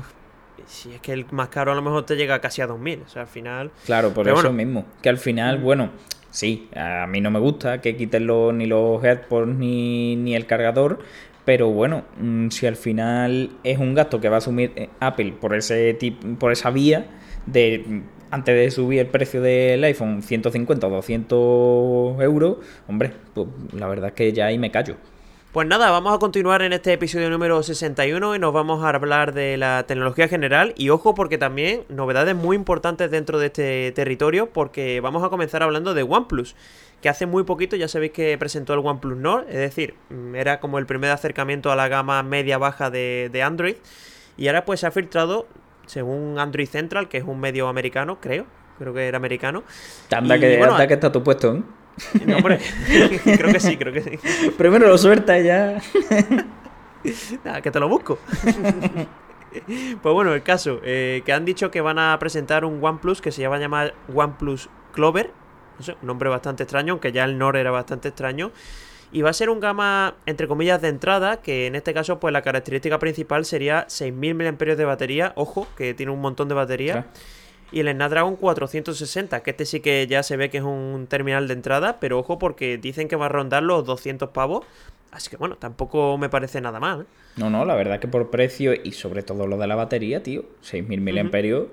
Si 0.67 0.93
es 0.93 1.01
que 1.01 1.13
el 1.13 1.25
más 1.31 1.49
caro 1.49 1.73
a 1.73 1.75
lo 1.75 1.81
mejor 1.81 2.05
te 2.05 2.17
llega 2.17 2.39
casi 2.41 2.61
a 2.61 2.67
2000, 2.67 3.03
o 3.07 3.09
sea, 3.09 3.23
al 3.23 3.29
final. 3.29 3.71
Claro, 3.87 4.13
por 4.13 4.29
eso 4.29 4.53
mismo. 4.53 4.85
Que 5.01 5.09
al 5.09 5.17
final, 5.17 5.61
mm. 5.61 5.63
bueno, 5.63 5.91
sí, 6.31 6.69
a 6.77 7.07
mí 7.07 7.23
no 7.23 7.31
me 7.31 7.39
gusta 7.39 7.81
que 7.81 7.97
quiten 7.97 8.27
ni 8.59 8.67
los 8.67 9.03
AirPods 9.03 9.49
ni, 9.49 10.17
ni 10.17 10.35
el 10.35 10.47
cargador, 10.47 10.99
pero 11.49 11.71
bueno, 11.71 12.05
mm, 12.21 12.51
si 12.51 12.67
al 12.67 12.77
final 12.77 13.49
es 13.65 13.79
un 13.79 13.95
gasto 13.95 14.21
que 14.21 14.29
va 14.29 14.35
a 14.35 14.39
asumir 14.39 14.71
eh, 14.77 14.91
Apple 15.01 15.33
por 15.41 15.55
ese 15.55 15.97
por 16.39 16.53
esa 16.53 16.71
vía 16.71 17.07
de 17.47 17.83
mm, 17.87 18.01
antes 18.31 18.55
de 18.55 18.71
subir 18.71 18.99
el 19.01 19.07
precio 19.07 19.41
del 19.41 19.83
iPhone 19.85 20.23
150 20.23 20.87
o 20.87 20.91
200 20.91 22.21
euros, 22.21 22.59
hombre, 22.87 23.13
pues 23.33 23.47
la 23.73 23.89
verdad 23.89 24.09
es 24.09 24.13
que 24.13 24.31
ya 24.35 24.45
ahí 24.45 24.59
me 24.59 24.71
callo. 24.71 24.97
Pues 25.59 25.67
nada, 25.67 25.91
vamos 25.91 26.15
a 26.15 26.21
continuar 26.21 26.63
en 26.63 26.73
este 26.73 26.93
episodio 26.93 27.31
número 27.31 27.61
61 27.61 28.37
y 28.37 28.39
nos 28.39 28.53
vamos 28.53 28.85
a 28.85 28.91
hablar 28.91 29.35
de 29.35 29.57
la 29.57 29.83
tecnología 29.89 30.29
general 30.29 30.73
y 30.77 30.91
ojo 30.91 31.17
porque 31.17 31.37
también 31.37 31.83
novedades 31.89 32.37
muy 32.37 32.55
importantes 32.55 33.11
dentro 33.11 33.41
de 33.41 33.47
este 33.47 33.91
territorio 33.91 34.51
porque 34.51 35.01
vamos 35.01 35.25
a 35.25 35.31
comenzar 35.31 35.65
hablando 35.65 35.95
de 35.95 36.05
OnePlus 36.05 36.55
que 37.03 37.09
hace 37.09 37.27
muy 37.27 37.43
poquito 37.43 37.75
ya 37.75 37.89
sabéis 37.89 38.13
que 38.13 38.39
presentó 38.39 38.73
el 38.73 38.87
OnePlus 38.87 39.19
Nord, 39.19 39.47
es 39.49 39.57
decir, 39.57 39.97
mm, 40.11 40.37
era 40.37 40.61
como 40.61 40.79
el 40.79 40.87
primer 40.87 41.11
acercamiento 41.11 41.73
a 41.73 41.75
la 41.75 41.89
gama 41.89 42.23
media-baja 42.23 42.91
de, 42.91 43.43
Android. 43.45 43.79
Y 44.37 44.47
ahora 44.47 44.65
pues 44.65 44.79
se 44.79 44.87
ha 44.87 44.93
filtrado, 44.93 45.49
según 45.87 46.39
Android 46.39 46.69
Central, 46.69 47.09
que 47.09 47.19
es 47.19 47.25
un 47.25 47.41
medio 47.41 47.67
americano, 47.67 48.21
creo, 48.21 48.47
creo 48.79 48.95
que 48.95 49.09
era 49.09 49.17
americano. 49.17 49.65
Anda, 50.13 50.39
que, 50.39 50.63
anda 50.63 50.87
que 50.87 50.95
está 50.95 51.11
tu 51.11 51.25
puesto, 51.25 51.57
¿eh? 51.57 51.63
No, 52.27 52.37
hombre, 52.37 52.61
creo 53.25 53.53
que 53.53 53.61
sí, 53.61 53.77
creo 53.77 53.93
que 53.93 54.03
sí. 54.03 54.51
Primero 54.57 54.89
lo 54.89 54.99
suelta 54.99 55.39
ya. 55.39 55.81
Nada, 57.45 57.61
que 57.61 57.71
te 57.71 57.81
lo 57.81 57.89
busco. 57.89 58.19
pues 60.03 60.15
bueno, 60.15 60.35
el 60.35 60.43
caso, 60.43 60.81
eh, 60.85 61.23
que 61.25 61.33
han 61.33 61.45
dicho 61.45 61.71
que 61.71 61.81
van 61.81 61.99
a 61.99 62.19
presentar 62.19 62.65
un 62.65 62.85
OnePlus 62.85 63.21
que 63.21 63.33
se 63.33 63.41
llama 63.41 63.57
a 63.57 63.61
llamar 63.61 63.95
OnePlus 64.13 64.69
Clover, 64.93 65.31
un 65.79 66.07
nombre 66.07 66.29
bastante 66.29 66.65
extraño, 66.65 66.95
aunque 66.95 67.13
ya 67.13 67.25
el 67.25 67.39
Nord 67.39 67.57
era 67.57 67.71
bastante 67.71 68.09
extraño. 68.09 68.51
Y 69.11 69.23
va 69.23 69.31
a 69.31 69.33
ser 69.33 69.49
un 69.49 69.59
gama, 69.59 70.17
entre 70.27 70.47
comillas, 70.49 70.83
de 70.83 70.89
entrada, 70.89 71.41
que 71.41 71.67
en 71.67 71.75
este 71.75 71.95
caso, 71.95 72.21
pues 72.21 72.33
la 72.33 72.43
característica 72.43 72.99
principal 72.99 73.47
sería 73.47 73.87
6.000 73.87 74.35
mAh 74.35 74.77
de 74.77 74.85
batería. 74.85 75.33
Ojo, 75.35 75.67
que 75.77 75.95
tiene 75.95 76.13
un 76.13 76.21
montón 76.21 76.49
de 76.49 76.55
batería. 76.55 77.07
Y 77.71 77.81
el 77.81 77.93
Snapdragon 77.93 78.37
460, 78.37 79.43
que 79.43 79.51
este 79.51 79.67
sí 79.67 79.81
que 79.81 80.07
ya 80.07 80.23
se 80.23 80.37
ve 80.37 80.49
que 80.51 80.59
es 80.59 80.65
un 80.65 81.07
terminal 81.09 81.49
de 81.49 81.55
entrada, 81.55 82.01
pero 82.01 82.19
ojo 82.19 82.39
porque 82.39 82.79
dicen 82.79 83.09
que 83.09 83.17
va 83.17 83.27
a 83.27 83.29
rondar 83.29 83.63
los 83.63 83.85
200 83.85 84.31
pavos. 84.31 84.65
Así 85.11 85.31
que 85.31 85.37
bueno, 85.37 85.57
tampoco 85.57 86.17
me 86.19 86.29
parece 86.29 86.61
nada 86.61 86.81
mal. 86.81 87.03
¿eh? 87.03 87.05
No, 87.37 87.51
no, 87.51 87.65
la 87.65 87.75
verdad 87.75 88.01
que 88.01 88.09
por 88.09 88.31
precio 88.31 88.73
y 88.75 88.93
sobre 88.93 89.23
todo 89.23 89.47
lo 89.47 89.59
de 89.59 89.67
la 89.67 89.75
batería, 89.75 90.23
tío, 90.23 90.45
6.000 90.63 91.01
mAh, 91.01 91.67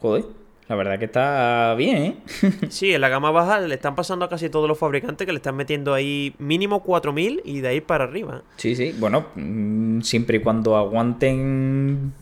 joder. 0.00 0.24
La 0.68 0.76
verdad 0.76 1.00
que 1.00 1.06
está 1.06 1.74
bien, 1.74 1.96
¿eh? 1.96 2.16
sí, 2.68 2.94
en 2.94 3.00
la 3.00 3.08
gama 3.08 3.32
baja 3.32 3.58
le 3.58 3.74
están 3.74 3.96
pasando 3.96 4.24
a 4.24 4.28
casi 4.28 4.48
todos 4.50 4.68
los 4.68 4.78
fabricantes 4.78 5.26
que 5.26 5.32
le 5.32 5.38
están 5.38 5.56
metiendo 5.56 5.94
ahí 5.94 6.32
mínimo 6.38 6.84
4000 6.84 7.42
y 7.44 7.58
de 7.58 7.66
ahí 7.66 7.80
para 7.80 8.04
arriba. 8.04 8.42
Sí, 8.56 8.76
sí, 8.76 8.94
bueno, 8.96 9.26
mm, 9.34 10.02
siempre 10.02 10.36
y 10.36 10.40
cuando 10.40 10.76
aguanten 10.76 12.12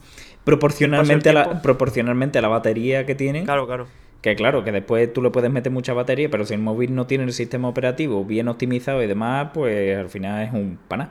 proporcionalmente 0.49 1.31
a, 1.31 1.33
la, 1.33 1.63
proporcionalmente 1.63 2.39
a 2.39 2.43
la 2.43 2.49
batería 2.49 3.07
que 3.07 3.15
tienen. 3.15 3.45
Claro, 3.45 3.67
claro. 3.67 3.87
Que 4.21 4.35
claro, 4.35 4.65
que 4.65 4.73
después 4.73 5.13
tú 5.13 5.23
le 5.23 5.31
puedes 5.31 5.51
meter 5.51 5.71
mucha 5.71 5.93
batería, 5.93 6.29
pero 6.29 6.45
si 6.45 6.55
el 6.55 6.61
móvil 6.61 6.93
no 6.95 7.07
tiene 7.07 7.25
el 7.25 7.33
sistema 7.33 7.69
operativo 7.69 8.25
bien 8.25 8.49
optimizado 8.49 9.03
y 9.03 9.07
demás, 9.07 9.51
pues 9.55 9.97
al 9.97 10.09
final 10.09 10.45
es 10.47 10.53
un 10.53 10.79
pana. 10.89 11.11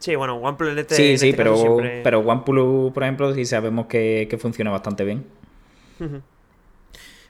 Sí, 0.00 0.16
bueno, 0.16 0.36
OnePlus 0.36 0.72
en 0.72 0.78
este, 0.80 0.94
Sí, 0.96 1.10
en 1.12 1.18
sí, 1.18 1.26
este 1.30 1.36
pero, 1.36 1.56
siempre- 1.56 2.00
pero 2.02 2.18
OnePlus, 2.20 2.92
por 2.92 3.02
ejemplo, 3.04 3.32
sí 3.34 3.44
sabemos 3.44 3.86
que, 3.86 4.26
que 4.28 4.36
funciona 4.36 4.70
bastante 4.70 5.04
bien. 5.04 5.24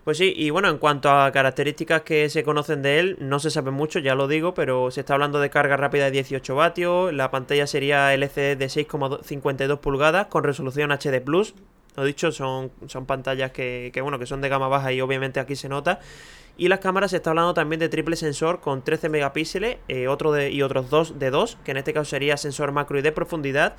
Pues 0.05 0.19
sí, 0.19 0.35
y 0.37 0.51
bueno, 0.51 0.69
en 0.69 0.77
cuanto 0.77 1.11
a 1.11 1.33
características 1.33 2.03
que 2.03 2.29
se 2.29 2.45
conocen 2.45 2.83
de 2.83 2.99
él, 2.99 3.17
no 3.21 3.39
se 3.39 3.51
sabe 3.51 3.71
mucho, 3.71 4.01
ya 4.01 4.15
lo 4.15 4.29
digo, 4.29 4.53
pero 4.53 4.91
se 4.91 5.01
está 5.01 5.15
hablando 5.15 5.41
de 5.41 5.49
carga 5.49 5.79
rápida 5.79 6.05
de 6.05 6.11
18 6.11 6.55
vatios, 6.55 7.15
la 7.15 7.31
pantalla 7.31 7.67
sería 7.67 8.13
LCD 8.13 8.59
de 8.59 8.67
6,52 8.67 9.79
pulgadas 9.79 10.27
con 10.27 10.45
resolución 10.45 10.93
HD+, 10.93 11.23
lo 11.97 12.05
dicho, 12.05 12.33
son, 12.33 12.71
son 12.87 13.07
pantallas 13.07 13.53
que, 13.53 13.91
que, 13.95 14.01
bueno, 14.03 14.19
que 14.19 14.27
son 14.27 14.41
de 14.41 14.49
gama 14.49 14.69
baja 14.69 14.93
y 14.93 15.01
obviamente 15.01 15.41
aquí 15.41 15.57
se 15.57 15.69
nota. 15.69 16.01
Y 16.57 16.69
las 16.69 16.81
cámaras 16.81 17.11
se 17.11 17.17
está 17.17 17.31
hablando 17.31 17.55
también 17.55 17.81
de 17.81 17.89
triple 17.89 18.17
sensor 18.17 18.61
con 18.61 18.83
13 18.83 19.09
megapíxeles 19.09 19.79
eh, 19.89 20.07
otro 20.07 20.33
de, 20.33 20.51
y 20.51 20.63
otros 20.63 20.89
dos 20.89 21.19
de 21.19 21.31
2, 21.31 21.59
que 21.65 21.71
en 21.73 21.79
este 21.79 21.93
caso 21.93 22.11
sería 22.11 22.37
sensor 22.37 22.73
macro 22.73 22.99
y 22.99 23.03
de 23.03 23.11
profundidad. 23.11 23.75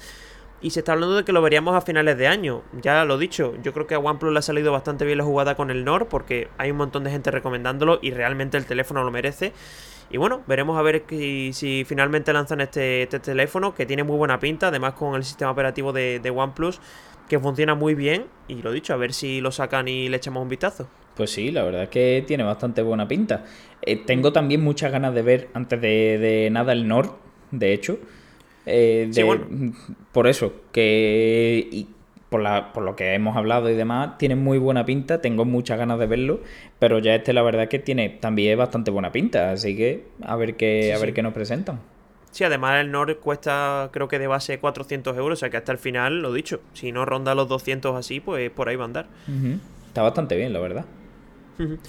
Y 0.66 0.72
se 0.72 0.80
está 0.80 0.94
hablando 0.94 1.16
de 1.16 1.24
que 1.24 1.32
lo 1.32 1.44
veríamos 1.44 1.76
a 1.76 1.82
finales 1.82 2.18
de 2.18 2.26
año. 2.26 2.64
Ya 2.82 3.06
lo 3.06 3.20
dicho, 3.20 3.54
yo 3.62 3.72
creo 3.72 3.86
que 3.86 3.94
a 3.94 4.00
OnePlus 4.00 4.34
le 4.34 4.40
ha 4.40 4.42
salido 4.42 4.72
bastante 4.72 5.06
bien 5.06 5.20
la 5.20 5.24
jugada 5.24 5.54
con 5.54 5.70
el 5.70 5.86
Nord 5.86 6.08
porque 6.08 6.48
hay 6.58 6.72
un 6.72 6.78
montón 6.78 7.04
de 7.04 7.12
gente 7.12 7.30
recomendándolo 7.30 8.00
y 8.02 8.10
realmente 8.10 8.58
el 8.58 8.66
teléfono 8.66 9.04
lo 9.04 9.12
merece. 9.12 9.54
Y 10.10 10.18
bueno, 10.18 10.42
veremos 10.48 10.80
a 10.80 10.82
ver 10.82 11.04
si 11.08 11.84
finalmente 11.86 12.34
lanzan 12.34 12.62
este, 12.62 13.04
este 13.04 13.20
teléfono 13.20 13.76
que 13.76 13.86
tiene 13.86 14.04
muy 14.04 14.18
buena 14.18 14.40
pinta, 14.40 14.70
además 14.70 14.94
con 14.94 15.14
el 15.14 15.24
sistema 15.24 15.52
operativo 15.52 15.94
de, 15.94 16.20
de 16.20 16.30
OnePlus 16.32 16.82
que 17.30 17.40
funciona 17.40 17.76
muy 17.76 17.94
bien. 17.94 18.26
Y 18.48 18.64
lo 18.64 18.72
dicho, 18.72 18.92
a 18.96 18.98
ver 18.98 19.14
si 19.14 19.42
lo 19.42 19.52
sacan 19.52 19.88
y 19.88 20.10
le 20.10 20.18
echamos 20.18 20.42
un 20.42 20.50
vistazo. 20.50 20.90
Pues 21.16 21.30
sí, 21.30 21.52
la 21.52 21.64
verdad 21.64 21.84
es 21.84 21.90
que 21.90 22.24
tiene 22.26 22.44
bastante 22.44 22.82
buena 22.82 23.08
pinta. 23.08 23.46
Eh, 23.84 23.98
tengo 24.04 24.34
también 24.34 24.64
muchas 24.64 24.92
ganas 24.92 25.14
de 25.14 25.22
ver, 25.22 25.50
antes 25.54 25.80
de, 25.80 26.18
de 26.18 26.50
nada, 26.50 26.74
el 26.74 26.88
Nord, 26.88 27.12
de 27.52 27.72
hecho. 27.72 28.00
Eh, 28.66 29.08
Sí, 29.12 29.24
bueno. 29.24 29.46
Por 30.12 30.28
eso, 30.28 30.54
que 30.72 31.68
y 31.72 31.88
por, 32.30 32.42
la, 32.42 32.74
por 32.74 32.84
lo 32.84 32.96
que 32.96 33.14
hemos 33.14 33.38
hablado 33.38 33.70
y 33.70 33.76
demás, 33.76 34.18
tiene 34.18 34.36
muy 34.36 34.58
buena 34.58 34.86
pinta, 34.86 35.22
tengo 35.22 35.46
muchas 35.46 35.78
ganas 35.78 36.00
de 36.00 36.08
verlo, 36.08 36.42
pero 36.80 37.00
ya 37.00 37.16
este 37.16 37.34
la 37.34 37.42
verdad 37.44 37.64
es 37.64 37.70
que 37.70 37.80
tiene 37.80 38.10
también 38.10 38.58
bastante 38.58 38.92
buena 38.92 39.12
pinta, 39.12 39.52
así 39.52 39.76
que 39.76 40.06
a 40.22 40.36
ver 40.36 40.56
qué, 40.58 40.90
Sí, 40.90 40.92
a 40.94 40.98
ver 40.98 41.10
sí. 41.10 41.14
qué 41.14 41.22
nos 41.24 41.34
presentan. 41.34 41.80
Sí, 42.32 42.44
además 42.44 42.82
el 42.82 42.92
Nord 42.92 43.18
cuesta 43.20 43.90
creo 43.94 44.08
que 44.10 44.20
de 44.20 44.28
base 44.28 44.60
400 44.60 45.16
euros, 45.18 45.40
o 45.40 45.42
sea 45.42 45.50
que 45.50 45.58
hasta 45.58 45.72
el 45.72 45.78
final, 45.78 46.22
lo 46.22 46.34
dicho, 46.34 46.60
si 46.74 46.92
no 46.92 47.06
ronda 47.06 47.34
los 47.36 47.48
200 47.48 47.96
así, 47.96 48.20
pues 48.20 48.52
por 48.52 48.68
ahí 48.68 48.76
va 48.76 48.84
a 48.84 48.88
andar. 48.88 49.08
Está 49.88 50.02
bastante 50.02 50.36
bien, 50.36 50.52
la 50.52 50.60
verdad. 50.60 50.86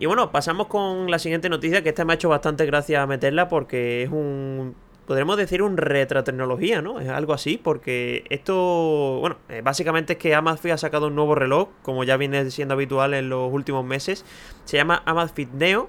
Y 0.00 0.06
bueno, 0.06 0.30
pasamos 0.30 0.68
con 0.68 1.10
la 1.10 1.18
siguiente 1.18 1.48
noticia, 1.48 1.82
que 1.82 1.88
esta 1.88 2.04
me 2.04 2.12
ha 2.12 2.14
hecho 2.14 2.28
bastante 2.28 2.64
gracia 2.66 3.04
meterla 3.06 3.48
porque 3.48 4.04
es 4.04 4.10
un, 4.10 4.76
podremos 5.08 5.38
decir 5.38 5.62
un 5.62 5.78
retratecnología, 5.78 6.82
¿no? 6.82 7.00
Es 7.00 7.08
algo 7.08 7.32
así, 7.32 7.56
porque 7.56 8.24
esto, 8.28 9.16
bueno, 9.20 9.38
eh, 9.48 9.62
básicamente 9.64 10.12
es 10.12 10.18
que 10.18 10.34
Amazfit 10.34 10.72
ha 10.72 10.76
sacado 10.76 11.06
un 11.06 11.14
nuevo 11.14 11.34
reloj, 11.34 11.70
como 11.82 12.04
ya 12.04 12.18
viene 12.18 12.50
siendo 12.50 12.74
habitual 12.74 13.14
en 13.14 13.30
los 13.30 13.50
últimos 13.50 13.86
meses, 13.86 14.26
se 14.66 14.76
llama 14.76 15.02
Amazfit 15.06 15.50
Neo. 15.54 15.88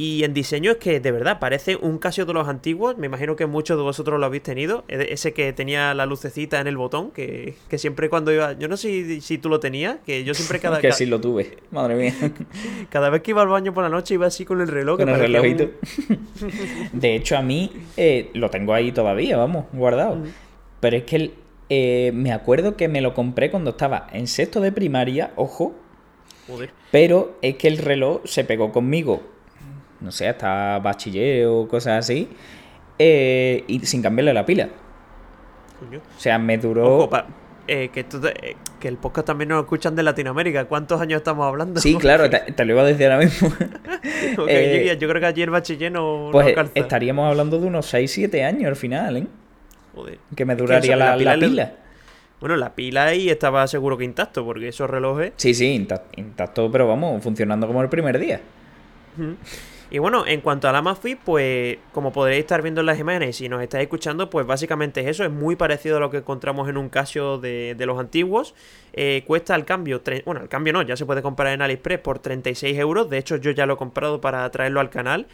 Y 0.00 0.24
en 0.24 0.32
diseño 0.32 0.70
es 0.70 0.76
que 0.78 0.98
de 0.98 1.12
verdad 1.12 1.38
parece 1.40 1.76
un 1.76 1.98
Casio 1.98 2.24
de 2.24 2.32
los 2.32 2.48
antiguos. 2.48 2.96
Me 2.96 3.06
imagino 3.06 3.36
que 3.36 3.44
muchos 3.44 3.76
de 3.76 3.82
vosotros 3.82 4.18
lo 4.18 4.24
habéis 4.24 4.42
tenido. 4.42 4.84
E- 4.88 5.08
Ese 5.10 5.34
que 5.34 5.52
tenía 5.52 5.92
la 5.92 6.06
lucecita 6.06 6.58
en 6.58 6.66
el 6.66 6.78
botón. 6.78 7.10
Que, 7.10 7.54
que 7.68 7.76
siempre 7.76 8.08
cuando 8.08 8.32
iba. 8.32 8.54
Yo 8.58 8.66
no 8.68 8.78
sé 8.78 8.88
si, 8.88 9.20
si 9.20 9.36
tú 9.36 9.50
lo 9.50 9.60
tenías. 9.60 9.98
Que 10.06 10.24
yo 10.24 10.32
siempre 10.32 10.58
cada, 10.64 10.80
que 10.80 10.88
ca- 10.88 10.94
sí 10.94 11.04
lo 11.04 11.20
tuve, 11.20 11.58
madre 11.70 11.96
mía. 11.96 12.14
cada 12.88 13.10
vez 13.10 13.20
que 13.20 13.32
iba 13.32 13.42
al 13.42 13.48
baño 13.48 13.74
por 13.74 13.82
la 13.84 13.90
noche 13.90 14.14
iba 14.14 14.26
así 14.26 14.46
con 14.46 14.62
el 14.62 14.68
reloj. 14.68 14.96
Con 14.96 15.06
que 15.06 15.12
el 15.12 15.20
relojito. 15.20 15.64
un- 15.64 16.90
De 17.00 17.14
hecho, 17.14 17.36
a 17.36 17.42
mí 17.42 17.70
eh, 17.98 18.30
lo 18.32 18.48
tengo 18.48 18.72
ahí 18.72 18.92
todavía, 18.92 19.36
vamos, 19.36 19.66
guardado. 19.72 20.16
Pero 20.80 20.96
es 20.96 21.02
que 21.04 21.32
eh, 21.68 22.10
me 22.14 22.32
acuerdo 22.32 22.74
que 22.76 22.88
me 22.88 23.02
lo 23.02 23.12
compré 23.12 23.50
cuando 23.50 23.70
estaba 23.70 24.06
en 24.14 24.26
sexto 24.26 24.60
de 24.62 24.72
primaria, 24.72 25.32
ojo, 25.36 25.74
Joder. 26.48 26.70
pero 26.90 27.36
es 27.42 27.56
que 27.56 27.68
el 27.68 27.76
reloj 27.78 28.22
se 28.24 28.44
pegó 28.44 28.72
conmigo, 28.72 29.22
no 30.00 30.10
sé, 30.12 30.28
hasta 30.28 30.78
bachiller 30.78 31.46
o 31.46 31.66
cosas 31.68 31.98
así, 32.04 32.28
eh, 32.98 33.64
y 33.66 33.80
sin 33.80 34.02
cambiarle 34.02 34.32
la 34.34 34.44
pila. 34.46 34.68
coño. 35.78 35.98
O 36.16 36.20
sea, 36.20 36.38
me 36.38 36.58
duró... 36.58 36.96
Ojo, 36.98 37.10
pa- 37.10 37.26
eh, 37.66 37.88
que, 37.92 38.00
esto 38.00 38.20
te- 38.20 38.50
eh, 38.50 38.56
que 38.80 38.88
el 38.88 38.96
podcast 38.96 39.28
también 39.28 39.48
nos 39.50 39.62
escuchan 39.62 39.94
de 39.94 40.02
Latinoamérica. 40.02 40.64
¿Cuántos 40.64 41.00
años 41.00 41.18
estamos 41.18 41.46
hablando? 41.46 41.80
Sí, 41.80 41.94
claro, 42.00 42.28
te, 42.28 42.38
te 42.52 42.64
lo 42.64 42.72
iba 42.72 42.82
a 42.82 42.84
decir 42.86 43.06
ahora 43.06 43.18
mismo. 43.24 43.52
Eh, 44.48 44.84
yo, 44.88 44.94
yo 44.94 45.08
creo 45.08 45.20
que 45.20 45.26
allí 45.26 45.42
el 45.42 45.50
bachiller 45.50 45.92
no, 45.92 46.30
pues 46.32 46.54
estaríamos 46.74 47.28
hablando 47.30 47.58
de 47.60 47.66
unos 47.68 47.92
6-7 47.94 48.44
años 48.44 48.66
al 48.66 48.76
final, 48.76 49.16
¿eh? 49.18 49.26
Joder. 49.94 50.18
Que 50.34 50.44
me 50.44 50.56
duraría 50.56 50.96
la, 50.96 51.12
la 51.12 51.16
pila 51.18 51.30
la 51.30 51.36
le- 51.36 51.48
pila. 51.48 51.72
Bueno, 52.40 52.56
la 52.56 52.74
pila 52.74 53.04
ahí 53.06 53.28
estaba 53.28 53.66
seguro 53.66 53.98
que 53.98 54.04
intacto. 54.04 54.44
Porque 54.44 54.68
esos 54.68 54.88
relojes. 54.88 55.32
Sí, 55.36 55.52
sí, 55.54 55.74
inta- 55.74 56.04
intacto, 56.16 56.70
pero 56.72 56.88
vamos, 56.88 57.22
funcionando 57.22 57.66
como 57.66 57.82
el 57.82 57.88
primer 57.88 58.18
día. 58.18 58.40
Ujú. 59.18 59.36
Y 59.92 59.98
bueno, 59.98 60.24
en 60.24 60.40
cuanto 60.40 60.68
al 60.68 60.76
Amazfit, 60.76 61.18
pues 61.18 61.78
como 61.92 62.12
podréis 62.12 62.40
estar 62.40 62.62
viendo 62.62 62.80
en 62.80 62.86
las 62.86 63.00
imágenes 63.00 63.30
y 63.30 63.32
si 63.32 63.48
nos 63.48 63.60
estáis 63.60 63.82
escuchando, 63.82 64.30
pues 64.30 64.46
básicamente 64.46 65.00
es 65.00 65.08
eso, 65.08 65.24
es 65.24 65.32
muy 65.32 65.56
parecido 65.56 65.96
a 65.96 66.00
lo 66.00 66.10
que 66.10 66.18
encontramos 66.18 66.68
en 66.68 66.76
un 66.76 66.88
Casio 66.88 67.38
de, 67.38 67.74
de 67.74 67.86
los 67.86 67.98
antiguos. 67.98 68.54
Eh, 68.92 69.24
cuesta 69.26 69.54
al 69.56 69.64
cambio, 69.64 70.00
bueno, 70.24 70.42
al 70.42 70.48
cambio 70.48 70.72
no, 70.72 70.82
ya 70.82 70.96
se 70.96 71.06
puede 71.06 71.22
comprar 71.22 71.52
en 71.52 71.62
AliExpress 71.62 71.98
por 71.98 72.20
36 72.20 72.78
euros, 72.78 73.10
de 73.10 73.18
hecho 73.18 73.36
yo 73.36 73.50
ya 73.50 73.66
lo 73.66 73.74
he 73.74 73.76
comprado 73.76 74.20
para 74.20 74.48
traerlo 74.50 74.78
al 74.78 74.90
canal. 74.90 75.26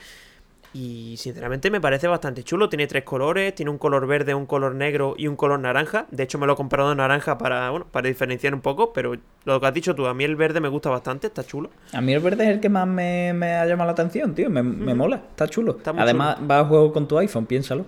Y 0.78 1.16
sinceramente 1.16 1.70
me 1.70 1.80
parece 1.80 2.06
bastante 2.06 2.42
chulo. 2.42 2.68
Tiene 2.68 2.86
tres 2.86 3.02
colores, 3.02 3.54
tiene 3.54 3.70
un 3.70 3.78
color 3.78 4.06
verde, 4.06 4.34
un 4.34 4.44
color 4.44 4.74
negro 4.74 5.14
y 5.16 5.26
un 5.26 5.34
color 5.34 5.58
naranja. 5.58 6.06
De 6.10 6.22
hecho 6.22 6.38
me 6.38 6.46
lo 6.46 6.52
he 6.52 6.56
comprado 6.56 6.92
en 6.92 6.98
naranja 6.98 7.38
para, 7.38 7.70
bueno, 7.70 7.86
para 7.90 8.06
diferenciar 8.06 8.52
un 8.52 8.60
poco, 8.60 8.92
pero 8.92 9.14
lo 9.44 9.58
que 9.58 9.66
has 9.66 9.72
dicho 9.72 9.94
tú, 9.94 10.06
a 10.06 10.12
mí 10.12 10.24
el 10.24 10.36
verde 10.36 10.60
me 10.60 10.68
gusta 10.68 10.90
bastante, 10.90 11.28
está 11.28 11.44
chulo. 11.44 11.70
A 11.94 12.02
mí 12.02 12.12
el 12.12 12.20
verde 12.20 12.44
es 12.44 12.50
el 12.50 12.60
que 12.60 12.68
más 12.68 12.86
me, 12.86 13.32
me 13.32 13.54
ha 13.54 13.64
llamado 13.64 13.86
la 13.86 13.92
atención, 13.92 14.34
tío. 14.34 14.50
Me, 14.50 14.62
me 14.62 14.94
mola, 14.94 15.16
está 15.30 15.48
chulo. 15.48 15.78
Está 15.78 15.92
Además, 15.96 16.36
va 16.48 16.58
a 16.58 16.64
juego 16.66 16.92
con 16.92 17.08
tu 17.08 17.16
iPhone, 17.16 17.46
piénsalo. 17.46 17.86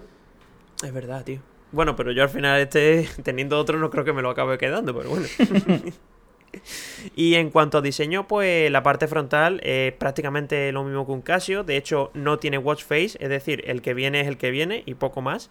Es 0.83 0.93
verdad, 0.93 1.25
tío. 1.25 1.41
Bueno, 1.73 1.95
pero 1.95 2.11
yo 2.13 2.23
al 2.23 2.31
final 2.31 2.59
este, 2.59 3.07
teniendo 3.23 3.59
otro, 3.59 3.79
no 3.79 3.91
creo 3.91 4.05
que 4.05 4.15
me 4.15 4.23
lo 4.23 4.31
acabe 4.31 4.57
quedando, 4.57 4.97
pero 4.97 5.11
bueno. 5.11 5.27
y 7.17 7.35
en 7.35 7.51
cuanto 7.51 7.79
a 7.79 7.81
diseño, 7.81 8.27
pues 8.27 8.71
la 8.71 8.83
parte 8.83 9.07
frontal 9.09 9.61
es 9.63 9.93
prácticamente 9.93 10.73
lo 10.73 10.85
mismo 10.85 11.07
que 11.07 11.13
un 11.13 11.23
Casio. 11.23 11.65
De 11.65 11.77
hecho, 11.77 12.11
no 12.15 12.39
tiene 12.39 12.59
watch 12.59 12.85
face, 12.85 13.17
es 13.21 13.29
decir, 13.29 13.63
el 13.67 13.83
que 13.83 13.95
viene 13.95 14.21
es 14.21 14.29
el 14.29 14.37
que 14.37 14.51
viene 14.51 14.83
y 14.87 14.95
poco 14.95 15.21
más. 15.23 15.51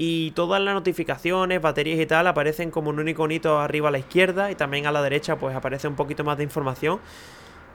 Y 0.00 0.30
todas 0.30 0.62
las 0.62 0.74
notificaciones, 0.74 1.60
baterías 1.60 1.98
y 1.98 2.06
tal 2.06 2.28
aparecen 2.28 2.70
como 2.70 2.90
un 2.90 3.00
único 3.00 3.24
iconito 3.24 3.58
arriba 3.58 3.88
a 3.88 3.92
la 3.92 3.98
izquierda 3.98 4.50
y 4.50 4.54
también 4.54 4.86
a 4.86 4.92
la 4.92 5.02
derecha 5.02 5.36
pues 5.36 5.56
aparece 5.56 5.88
un 5.88 5.96
poquito 5.96 6.22
más 6.22 6.38
de 6.38 6.44
información. 6.44 7.00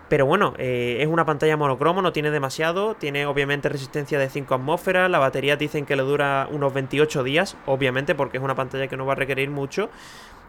Pero 0.07 0.25
bueno, 0.25 0.53
eh, 0.57 0.97
es 0.99 1.07
una 1.07 1.25
pantalla 1.25 1.57
monocromo, 1.57 2.01
no 2.01 2.13
tiene 2.13 2.29
demasiado, 2.29 2.95
tiene 2.95 3.25
obviamente 3.25 3.67
resistencia 3.67 4.19
de 4.19 4.29
5 4.29 4.53
atmósferas, 4.53 5.09
la 5.09 5.17
batería 5.17 5.55
dicen 5.55 5.85
que 5.85 5.95
le 5.95 6.03
dura 6.03 6.47
unos 6.51 6.73
28 6.73 7.23
días, 7.23 7.57
obviamente 7.65 8.13
porque 8.13 8.37
es 8.37 8.43
una 8.43 8.53
pantalla 8.53 8.87
que 8.87 8.95
no 8.95 9.05
va 9.05 9.13
a 9.13 9.15
requerir 9.15 9.49
mucho. 9.49 9.89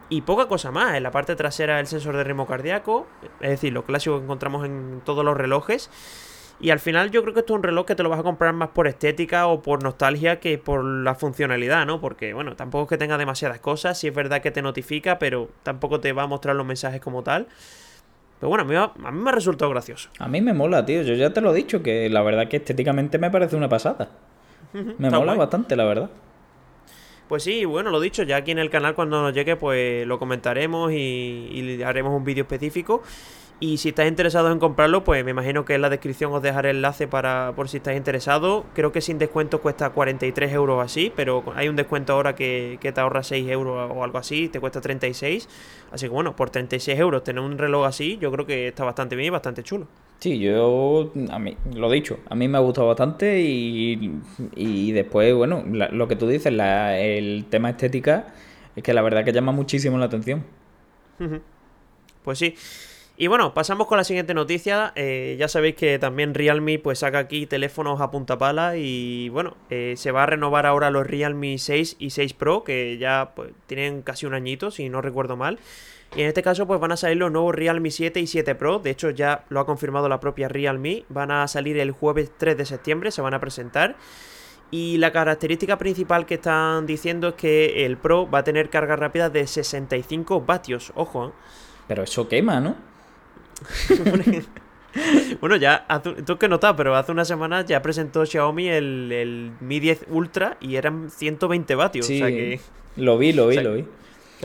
Y 0.09 0.21
poca 0.21 0.47
cosa 0.47 0.71
más, 0.71 0.95
en 0.95 1.03
la 1.03 1.11
parte 1.11 1.35
trasera 1.35 1.79
el 1.79 1.87
sensor 1.87 2.15
de 2.15 2.23
ritmo 2.23 2.45
cardíaco, 2.45 3.07
es 3.41 3.49
decir, 3.49 3.73
lo 3.73 3.83
clásico 3.85 4.17
que 4.17 4.23
encontramos 4.23 4.65
en 4.65 5.01
todos 5.03 5.25
los 5.25 5.35
relojes. 5.35 5.89
Y 6.59 6.69
al 6.69 6.79
final 6.79 7.11
yo 7.11 7.21
creo 7.21 7.33
que 7.33 7.41
esto 7.41 7.53
es 7.53 7.57
un 7.57 7.63
reloj 7.63 7.85
que 7.85 7.95
te 7.95 8.03
lo 8.03 8.09
vas 8.09 8.19
a 8.19 8.23
comprar 8.23 8.53
más 8.53 8.69
por 8.69 8.87
estética 8.87 9.47
o 9.47 9.61
por 9.61 9.83
nostalgia 9.83 10.39
que 10.39 10.57
por 10.57 10.85
la 10.85 11.13
funcionalidad, 11.15 11.85
¿no? 11.85 11.99
Porque, 11.99 12.33
bueno, 12.33 12.55
tampoco 12.55 12.83
es 12.83 12.89
que 12.89 12.97
tenga 12.97 13.17
demasiadas 13.17 13.59
cosas, 13.59 13.99
sí 13.99 14.07
es 14.07 14.15
verdad 14.15 14.41
que 14.41 14.51
te 14.51 14.61
notifica, 14.61 15.19
pero 15.19 15.49
tampoco 15.63 15.99
te 15.99 16.13
va 16.13 16.23
a 16.23 16.27
mostrar 16.27 16.55
los 16.55 16.65
mensajes 16.65 17.01
como 17.01 17.23
tal. 17.23 17.47
Pero 18.39 18.49
bueno, 18.49 18.63
a 18.63 18.67
mí, 18.67 18.73
me- 18.73 19.07
a 19.07 19.11
mí 19.11 19.19
me 19.21 19.29
ha 19.29 19.33
resultado 19.33 19.69
gracioso. 19.71 20.09
A 20.19 20.27
mí 20.27 20.39
me 20.41 20.53
mola, 20.53 20.85
tío. 20.85 21.01
Yo 21.01 21.13
ya 21.15 21.31
te 21.33 21.41
lo 21.41 21.51
he 21.51 21.55
dicho, 21.55 21.81
que 21.83 22.09
la 22.09 22.21
verdad 22.21 22.47
que 22.47 22.57
estéticamente 22.57 23.17
me 23.17 23.31
parece 23.31 23.55
una 23.55 23.67
pasada. 23.69 24.09
Me 24.73 25.09
mola 25.09 25.25
guay. 25.33 25.37
bastante, 25.37 25.75
la 25.75 25.83
verdad. 25.85 26.09
Pues 27.27 27.43
sí, 27.43 27.65
bueno, 27.65 27.89
lo 27.89 27.99
dicho, 27.99 28.21
ya 28.21 28.37
aquí 28.37 28.51
en 28.51 28.59
el 28.59 28.69
canal 28.69 28.93
cuando 28.93 29.21
nos 29.21 29.33
llegue 29.33 29.55
pues 29.55 30.05
lo 30.05 30.19
comentaremos 30.19 30.91
y, 30.91 31.81
haremos 31.83 32.13
un 32.13 32.23
vídeo 32.23 32.43
específico. 32.43 33.01
Y 33.59 33.77
si 33.77 33.89
estáis 33.89 34.09
interesados 34.09 34.51
en 34.51 34.59
comprarlo, 34.59 35.03
pues 35.03 35.23
me 35.23 35.31
imagino 35.31 35.63
que 35.65 35.75
en 35.75 35.81
la 35.81 35.89
descripción 35.89 36.33
os 36.33 36.41
dejaré 36.41 36.71
el 36.71 36.77
enlace 36.77 37.07
para 37.07 37.53
por 37.55 37.69
si 37.69 37.77
estáis 37.77 37.97
interesados. 37.97 38.65
Creo 38.75 38.91
que 38.91 39.01
sin 39.01 39.17
descuento 39.17 39.61
cuesta 39.61 39.89
43 39.91 40.51
euros 40.53 40.83
así, 40.83 41.11
pero 41.15 41.43
hay 41.55 41.69
un 41.69 41.75
descuento 41.77 42.13
ahora 42.13 42.35
que, 42.35 42.77
que 42.81 42.91
te 42.91 43.01
ahorra 43.01 43.23
6 43.23 43.49
euros 43.49 43.91
o 43.95 44.03
algo 44.03 44.17
así, 44.17 44.49
te 44.49 44.59
cuesta 44.59 44.81
36. 44.81 45.47
Así 45.91 46.05
que 46.05 46.09
bueno, 46.11 46.35
por 46.35 46.49
36 46.49 46.99
euros 46.99 47.23
tener 47.23 47.41
un 47.41 47.57
reloj 47.57 47.85
así, 47.85 48.17
yo 48.19 48.31
creo 48.31 48.45
que 48.45 48.67
está 48.67 48.83
bastante 48.83 49.15
bien 49.15 49.27
y 49.27 49.31
bastante 49.31 49.63
chulo. 49.63 49.87
Sí, 50.19 50.39
yo, 50.39 51.11
a 51.29 51.37
mí, 51.39 51.55
lo 51.75 51.91
dicho, 51.91 52.19
a 52.29 52.35
mí 52.35 52.47
me 52.47 52.57
ha 52.57 52.61
gustado 52.61 52.87
bastante 52.87 53.41
y, 53.41 54.11
y 54.55 54.91
después, 54.91 55.33
bueno, 55.35 55.63
la- 55.71 55.89
lo 55.89 56.07
que 56.07 56.15
tú 56.15 56.27
dices, 56.27 56.51
la- 56.51 56.97
el 56.97 57.45
tema 57.49 57.69
estética, 57.69 58.33
es 58.75 58.83
que 58.83 58.93
la 58.93 59.01
verdad 59.03 59.23
que 59.23 59.33
llama 59.33 59.51
muchísimo 59.51 59.97
la 59.97 60.05
atención. 60.05 60.43
Pues 62.23 62.39
sí. 62.39 62.55
Y 63.17 63.27
bueno, 63.27 63.53
pasamos 63.53 63.87
con 63.87 63.97
la 63.97 64.03
siguiente 64.03 64.33
noticia. 64.33 64.91
Eh, 64.95 65.37
ya 65.39 65.47
sabéis 65.47 65.75
que 65.75 65.99
también 65.99 66.33
Realme 66.33 66.79
pues 66.79 66.99
saca 66.99 67.19
aquí 67.19 67.45
teléfonos 67.45 68.01
a 68.01 68.11
punta 68.11 68.37
pala 68.37 68.75
y 68.75 69.29
bueno, 69.29 69.55
eh, 69.69 69.93
se 69.95 70.11
va 70.11 70.23
a 70.23 70.25
renovar 70.25 70.65
ahora 70.65 70.89
los 70.89 71.07
Realme 71.07 71.57
6 71.57 71.95
y 71.97 72.09
6 72.09 72.33
Pro 72.33 72.65
que 72.65 72.97
ya 72.97 73.31
pues, 73.35 73.51
tienen 73.67 74.01
casi 74.01 74.25
un 74.25 74.33
añito, 74.33 74.69
si 74.71 74.89
no 74.89 75.01
recuerdo 75.01 75.37
mal. 75.37 75.59
Y 76.15 76.21
en 76.21 76.27
este 76.27 76.41
caso 76.41 76.65
pues 76.65 76.79
van 76.79 76.93
a 76.93 76.97
salir 76.97 77.17
los 77.17 77.31
nuevos 77.31 77.53
Realme 77.53 77.91
7 77.91 78.19
y 78.21 78.27
7 78.27 78.55
Pro. 78.55 78.79
De 78.79 78.89
hecho 78.89 79.09
ya 79.09 79.43
lo 79.49 79.59
ha 79.59 79.65
confirmado 79.65 80.07
la 80.07 80.19
propia 80.19 80.47
Realme. 80.47 81.03
Van 81.09 81.29
a 81.29 81.47
salir 81.47 81.77
el 81.77 81.91
jueves 81.91 82.31
3 82.37 82.57
de 82.57 82.65
septiembre, 82.65 83.11
se 83.11 83.21
van 83.21 83.33
a 83.33 83.39
presentar. 83.39 83.97
Y 84.71 84.97
la 84.97 85.11
característica 85.11 85.77
principal 85.77 86.25
que 86.25 86.35
están 86.35 86.85
diciendo 86.85 87.29
es 87.29 87.33
que 87.35 87.85
el 87.85 87.97
Pro 87.97 88.29
va 88.29 88.39
a 88.39 88.43
tener 88.43 88.69
carga 88.69 88.95
rápida 88.95 89.29
de 89.29 89.45
65 89.45 90.41
vatios. 90.41 90.91
Ojo, 90.95 91.27
¿eh? 91.27 91.31
Pero 91.87 92.03
eso 92.03 92.27
quema, 92.27 92.59
¿no? 92.59 92.75
bueno, 95.41 95.55
ya, 95.55 95.85
tú 96.25 96.37
que 96.37 96.47
notas, 96.47 96.73
pero 96.75 96.95
hace 96.95 97.11
unas 97.11 97.27
semanas 97.27 97.65
ya 97.65 97.81
presentó 97.81 98.25
Xiaomi 98.25 98.69
el, 98.69 99.51
Mi 99.59 99.79
10 99.79 100.05
Ultra 100.09 100.57
y 100.59 100.75
eran 100.77 101.09
120 101.09 101.75
vatios. 101.75 102.05
Sí, 102.05 102.21
o 102.21 102.25
sea 102.25 102.35
que, 102.35 102.59
lo 102.95 103.17
vi, 103.17 103.33
lo 103.33 103.47
vi, 103.47 103.55
lo 103.61 103.73
vi. 103.73 103.85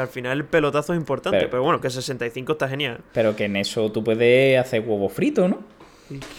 Que 0.01 0.03
al 0.03 0.09
final 0.09 0.39
el 0.39 0.45
pelotazo 0.47 0.95
es 0.95 0.99
importante, 0.99 1.47
pero, 1.49 1.63
bueno, 1.63 1.81
que 1.81 1.91
65 1.91 2.53
está 2.53 2.69
genial. 2.69 3.01
Pero 3.13 3.37
que 3.37 3.45
en 3.45 3.57
eso 3.57 3.93
tú 3.93 4.03
puedes 4.03 4.59
hacer 4.59 4.81
huevo 4.81 5.09
frito, 5.09 5.47
¿no? 5.47 5.59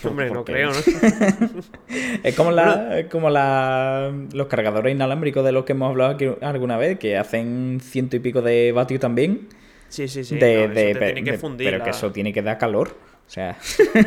Hombre, 0.04 0.32
no 0.32 0.44
creo, 0.44 0.72
¿no? 0.72 0.80
es 2.24 2.36
como, 2.36 2.52
la, 2.52 3.06
como 3.10 3.30
la, 3.30 4.12
los 4.34 4.48
cargadores 4.48 4.94
inalámbricos 4.94 5.46
de 5.46 5.52
los 5.52 5.64
que 5.64 5.74
hemos 5.74 5.92
hablado 5.92 6.12
aquí 6.12 6.28
alguna 6.42 6.78
vez, 6.78 7.00
que 7.00 7.18
hacen 7.18 7.80
ciento 7.82 8.16
y 8.18 8.20
pico 8.20 8.42
de 8.42 8.72
vatios 8.72 9.00
también. 9.00 9.48
Sí, 9.88 10.08
sí, 10.08 10.24
sí. 10.24 10.38
De, 10.38 10.68
tiene 10.96 11.24
que 11.24 11.38
fundir 11.38 11.70
pero 11.70 11.84
que 11.84 11.92
eso 11.92 12.12
tiene 12.12 12.34
que 12.34 12.42
dar 12.42 12.58
calor. 12.58 12.90
O 13.28 13.30
sea. 13.30 13.58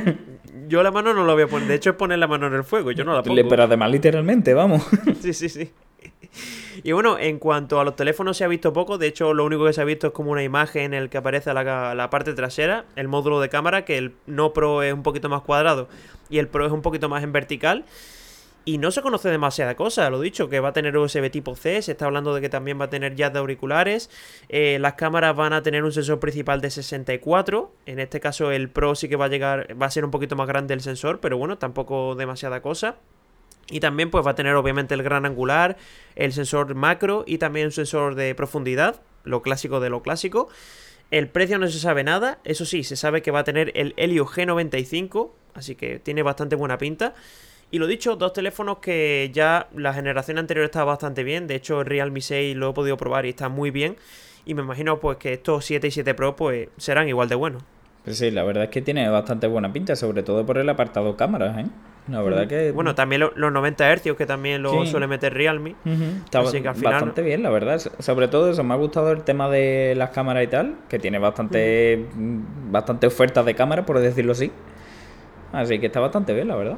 yo 0.68 0.82
la 0.82 0.90
mano 0.90 1.14
no 1.14 1.24
la 1.24 1.32
voy 1.32 1.44
a 1.44 1.46
poner. 1.46 1.68
De 1.68 1.76
hecho, 1.76 1.90
es 1.90 1.96
poner 1.96 2.18
la 2.18 2.26
mano 2.26 2.46
en 2.46 2.54
el 2.54 2.64
fuego. 2.64 2.90
Yo 2.92 3.04
no 3.04 3.14
la 3.14 3.22
pongo. 3.22 3.48
Pero 3.48 3.62
además, 3.62 3.90
literalmente, 3.90 4.52
vamos. 4.52 4.86
sí, 5.22 5.32
sí, 5.32 5.48
sí. 5.48 5.70
Y 6.82 6.92
bueno, 6.92 7.18
en 7.18 7.38
cuanto 7.38 7.80
a 7.80 7.84
los 7.84 7.96
teléfonos 7.96 8.36
se 8.36 8.44
ha 8.44 8.48
visto 8.48 8.72
poco, 8.72 8.98
de 8.98 9.06
hecho 9.06 9.34
lo 9.34 9.44
único 9.44 9.64
que 9.64 9.72
se 9.72 9.80
ha 9.80 9.84
visto 9.84 10.08
es 10.08 10.12
como 10.12 10.32
una 10.32 10.42
imagen 10.42 10.94
en 10.94 10.94
el 10.94 11.10
que 11.10 11.18
aparece 11.18 11.52
la, 11.54 11.94
la, 11.94 12.10
parte 12.10 12.34
trasera, 12.34 12.84
el 12.96 13.08
módulo 13.08 13.40
de 13.40 13.48
cámara, 13.48 13.84
que 13.84 13.98
el 13.98 14.14
no 14.26 14.52
Pro 14.52 14.82
es 14.82 14.92
un 14.92 15.02
poquito 15.02 15.28
más 15.28 15.42
cuadrado 15.42 15.88
y 16.28 16.38
el 16.38 16.48
Pro 16.48 16.66
es 16.66 16.72
un 16.72 16.82
poquito 16.82 17.08
más 17.08 17.22
en 17.22 17.32
vertical. 17.32 17.84
Y 18.66 18.78
no 18.78 18.90
se 18.90 19.02
conoce 19.02 19.28
demasiada 19.28 19.74
cosa, 19.74 20.08
lo 20.08 20.20
dicho, 20.20 20.48
que 20.48 20.58
va 20.58 20.70
a 20.70 20.72
tener 20.72 20.96
USB 20.96 21.30
tipo 21.30 21.54
C, 21.54 21.82
se 21.82 21.92
está 21.92 22.06
hablando 22.06 22.34
de 22.34 22.40
que 22.40 22.48
también 22.48 22.80
va 22.80 22.86
a 22.86 22.90
tener 22.90 23.14
jazz 23.14 23.30
de 23.30 23.38
auriculares, 23.38 24.08
eh, 24.48 24.78
las 24.80 24.94
cámaras 24.94 25.36
van 25.36 25.52
a 25.52 25.62
tener 25.62 25.84
un 25.84 25.92
sensor 25.92 26.18
principal 26.18 26.62
de 26.62 26.70
64, 26.70 27.74
en 27.84 28.00
este 28.00 28.20
caso 28.20 28.50
el 28.52 28.70
Pro 28.70 28.94
sí 28.94 29.06
que 29.06 29.16
va 29.16 29.26
a 29.26 29.28
llegar, 29.28 29.76
va 29.80 29.84
a 29.84 29.90
ser 29.90 30.06
un 30.06 30.10
poquito 30.10 30.34
más 30.34 30.48
grande 30.48 30.72
el 30.72 30.80
sensor, 30.80 31.20
pero 31.20 31.36
bueno, 31.36 31.58
tampoco 31.58 32.14
demasiada 32.14 32.62
cosa. 32.62 32.96
Y 33.70 33.80
también 33.80 34.10
pues 34.10 34.26
va 34.26 34.32
a 34.32 34.34
tener 34.34 34.54
obviamente 34.54 34.94
el 34.94 35.02
gran 35.02 35.26
angular, 35.26 35.76
el 36.16 36.32
sensor 36.32 36.74
macro 36.74 37.24
y 37.26 37.38
también 37.38 37.66
un 37.66 37.72
sensor 37.72 38.14
de 38.14 38.34
profundidad, 38.34 39.00
lo 39.24 39.42
clásico 39.42 39.80
de 39.80 39.90
lo 39.90 40.02
clásico. 40.02 40.48
El 41.10 41.28
precio 41.28 41.58
no 41.58 41.68
se 41.68 41.78
sabe 41.78 42.04
nada, 42.04 42.38
eso 42.44 42.64
sí, 42.64 42.82
se 42.84 42.96
sabe 42.96 43.22
que 43.22 43.30
va 43.30 43.40
a 43.40 43.44
tener 43.44 43.72
el 43.74 43.94
Helio 43.96 44.26
G95, 44.26 45.30
así 45.54 45.74
que 45.76 45.98
tiene 45.98 46.22
bastante 46.22 46.56
buena 46.56 46.78
pinta. 46.78 47.14
Y 47.70 47.78
lo 47.78 47.86
dicho, 47.86 48.16
dos 48.16 48.32
teléfonos 48.32 48.78
que 48.78 49.30
ya 49.32 49.68
la 49.74 49.92
generación 49.92 50.38
anterior 50.38 50.64
estaba 50.64 50.86
bastante 50.86 51.24
bien. 51.24 51.46
De 51.46 51.56
hecho, 51.56 51.80
el 51.80 51.86
Realme 51.86 52.20
6 52.20 52.56
lo 52.56 52.70
he 52.70 52.72
podido 52.72 52.96
probar 52.96 53.26
y 53.26 53.30
está 53.30 53.48
muy 53.48 53.70
bien. 53.70 53.96
Y 54.44 54.54
me 54.54 54.62
imagino 54.62 55.00
pues 55.00 55.16
que 55.16 55.32
estos 55.32 55.64
7 55.64 55.88
y 55.88 55.90
7 55.90 56.14
Pro 56.14 56.36
pues 56.36 56.68
serán 56.76 57.08
igual 57.08 57.28
de 57.28 57.34
buenos. 57.34 57.62
Pues 58.04 58.18
sí, 58.18 58.30
la 58.30 58.44
verdad 58.44 58.64
es 58.64 58.70
que 58.70 58.82
tiene 58.82 59.08
bastante 59.08 59.46
buena 59.46 59.72
pinta, 59.72 59.96
sobre 59.96 60.22
todo 60.22 60.44
por 60.44 60.58
el 60.58 60.68
apartado 60.68 61.16
cámaras, 61.16 61.58
¿eh? 61.58 61.66
La 62.08 62.20
verdad 62.20 62.46
que... 62.46 62.70
Bueno, 62.72 62.94
también 62.94 63.22
los 63.22 63.52
90 63.52 63.96
Hz 63.96 64.16
que 64.16 64.26
también 64.26 64.62
lo 64.62 64.84
suele 64.86 65.06
meter 65.06 65.32
Realme. 65.32 65.74
Está 66.24 66.42
bastante 66.42 67.22
bien, 67.22 67.42
la 67.42 67.50
verdad. 67.50 67.80
Sobre 67.98 68.28
todo 68.28 68.50
eso, 68.50 68.62
me 68.62 68.74
ha 68.74 68.76
gustado 68.76 69.12
el 69.12 69.22
tema 69.22 69.48
de 69.48 69.94
las 69.96 70.10
cámaras 70.10 70.44
y 70.44 70.48
tal, 70.48 70.74
que 70.88 70.98
tiene 70.98 71.18
bastante, 71.18 72.04
bastante 72.70 73.06
ofertas 73.06 73.46
de 73.46 73.54
cámara, 73.54 73.86
por 73.86 73.98
decirlo 73.98 74.32
así. 74.32 74.52
Así 75.52 75.78
que 75.78 75.86
está 75.86 76.00
bastante 76.00 76.34
bien, 76.34 76.48
la 76.48 76.56
verdad. 76.56 76.76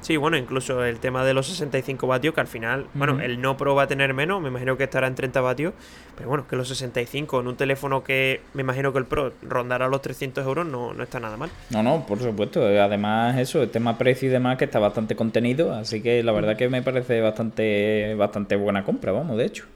Sí, 0.00 0.16
bueno, 0.16 0.36
incluso 0.36 0.82
el 0.84 0.98
tema 0.98 1.24
de 1.24 1.34
los 1.34 1.46
65 1.46 2.06
vatios, 2.06 2.34
que 2.34 2.40
al 2.40 2.46
final, 2.46 2.86
bueno, 2.94 3.20
el 3.20 3.40
no 3.40 3.56
Pro 3.56 3.74
va 3.74 3.82
a 3.82 3.86
tener 3.86 4.14
menos, 4.14 4.40
me 4.40 4.48
imagino 4.48 4.76
que 4.76 4.84
estará 4.84 5.06
en 5.06 5.14
30 5.14 5.40
vatios, 5.40 5.74
pero 6.16 6.28
bueno, 6.28 6.46
que 6.48 6.56
los 6.56 6.68
65 6.68 7.40
en 7.40 7.48
un 7.48 7.56
teléfono 7.56 8.02
que 8.02 8.40
me 8.54 8.62
imagino 8.62 8.92
que 8.92 8.98
el 8.98 9.04
Pro 9.04 9.32
rondará 9.42 9.88
los 9.88 10.00
300 10.00 10.44
euros 10.46 10.66
no, 10.66 10.94
no 10.94 11.02
está 11.02 11.20
nada 11.20 11.36
mal. 11.36 11.50
No, 11.68 11.82
no, 11.82 12.06
por 12.06 12.18
supuesto, 12.18 12.64
además 12.64 13.38
eso, 13.38 13.62
el 13.62 13.70
tema 13.70 13.98
precio 13.98 14.28
y 14.28 14.32
demás 14.32 14.56
que 14.56 14.64
está 14.64 14.78
bastante 14.78 15.14
contenido, 15.16 15.72
así 15.74 16.02
que 16.02 16.22
la 16.22 16.32
verdad 16.32 16.56
que 16.56 16.68
me 16.68 16.82
parece 16.82 17.20
bastante, 17.20 18.14
bastante 18.14 18.56
buena 18.56 18.84
compra, 18.84 19.12
vamos, 19.12 19.36
de 19.36 19.44
hecho. 19.44 19.66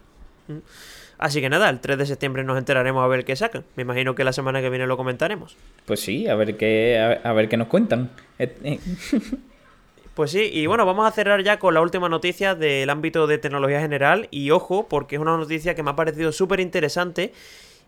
Así 1.18 1.40
que 1.40 1.48
nada, 1.48 1.68
el 1.68 1.80
3 1.80 1.98
de 1.98 2.06
septiembre 2.06 2.44
nos 2.44 2.58
enteraremos 2.58 3.04
a 3.04 3.06
ver 3.06 3.24
qué 3.24 3.36
sacan. 3.36 3.64
Me 3.76 3.82
imagino 3.82 4.14
que 4.14 4.24
la 4.24 4.32
semana 4.32 4.60
que 4.60 4.70
viene 4.70 4.86
lo 4.86 4.96
comentaremos. 4.96 5.56
Pues 5.84 6.00
sí, 6.00 6.26
a 6.28 6.34
ver 6.34 6.56
qué, 6.56 7.20
a 7.22 7.32
ver 7.32 7.48
qué 7.48 7.56
nos 7.56 7.68
cuentan. 7.68 8.10
Pues 10.14 10.30
sí, 10.30 10.48
y 10.52 10.66
bueno, 10.66 10.86
vamos 10.86 11.06
a 11.06 11.10
cerrar 11.10 11.42
ya 11.42 11.58
con 11.58 11.74
la 11.74 11.80
última 11.80 12.08
noticia 12.08 12.54
del 12.54 12.88
ámbito 12.88 13.26
de 13.26 13.38
tecnología 13.38 13.80
general. 13.80 14.28
Y 14.30 14.50
ojo, 14.50 14.86
porque 14.88 15.16
es 15.16 15.20
una 15.20 15.36
noticia 15.36 15.74
que 15.74 15.82
me 15.82 15.90
ha 15.90 15.96
parecido 15.96 16.30
súper 16.30 16.60
interesante. 16.60 17.32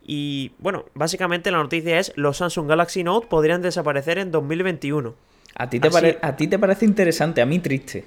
Y 0.05 0.53
bueno, 0.59 0.87
básicamente 0.95 1.51
la 1.51 1.59
noticia 1.59 1.99
es: 2.01 2.13
los 2.17 2.39
Samsung 2.39 2.69
Galaxy 2.69 3.05
Note 3.05 3.29
podrían 3.29 3.63
desaparecer 3.63 4.19
en 4.19 4.33
2021. 4.33 5.15
¿A 5.55 5.71
ti 5.71 5.81
te, 5.81 6.19
¿a 6.21 6.37
ti 6.37 6.49
te 6.49 6.59
parece 6.59 6.85
interesante? 6.85 7.41
A 7.41 7.47
mí 7.47 7.61
triste. 7.61 8.05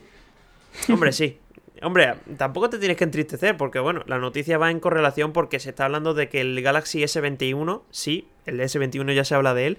Hombre, 0.90 1.14
sí. 1.14 1.38
Hombre, 1.82 2.16
tampoco 2.38 2.70
te 2.70 2.78
tienes 2.78 2.98
que 2.98 3.06
entristecer 3.06 3.56
porque, 3.56 3.80
bueno, 3.80 4.04
la 4.06 4.18
noticia 4.18 4.58
va 4.58 4.70
en 4.70 4.80
correlación 4.80 5.32
porque 5.32 5.60
se 5.60 5.70
está 5.70 5.86
hablando 5.86 6.14
de 6.14 6.28
que 6.28 6.42
el 6.42 6.62
Galaxy 6.62 7.02
S21, 7.04 7.82
sí, 7.90 8.28
el 8.46 8.60
S21 8.60 9.14
ya 9.14 9.24
se 9.24 9.36
habla 9.36 9.54
de 9.54 9.68
él, 9.68 9.78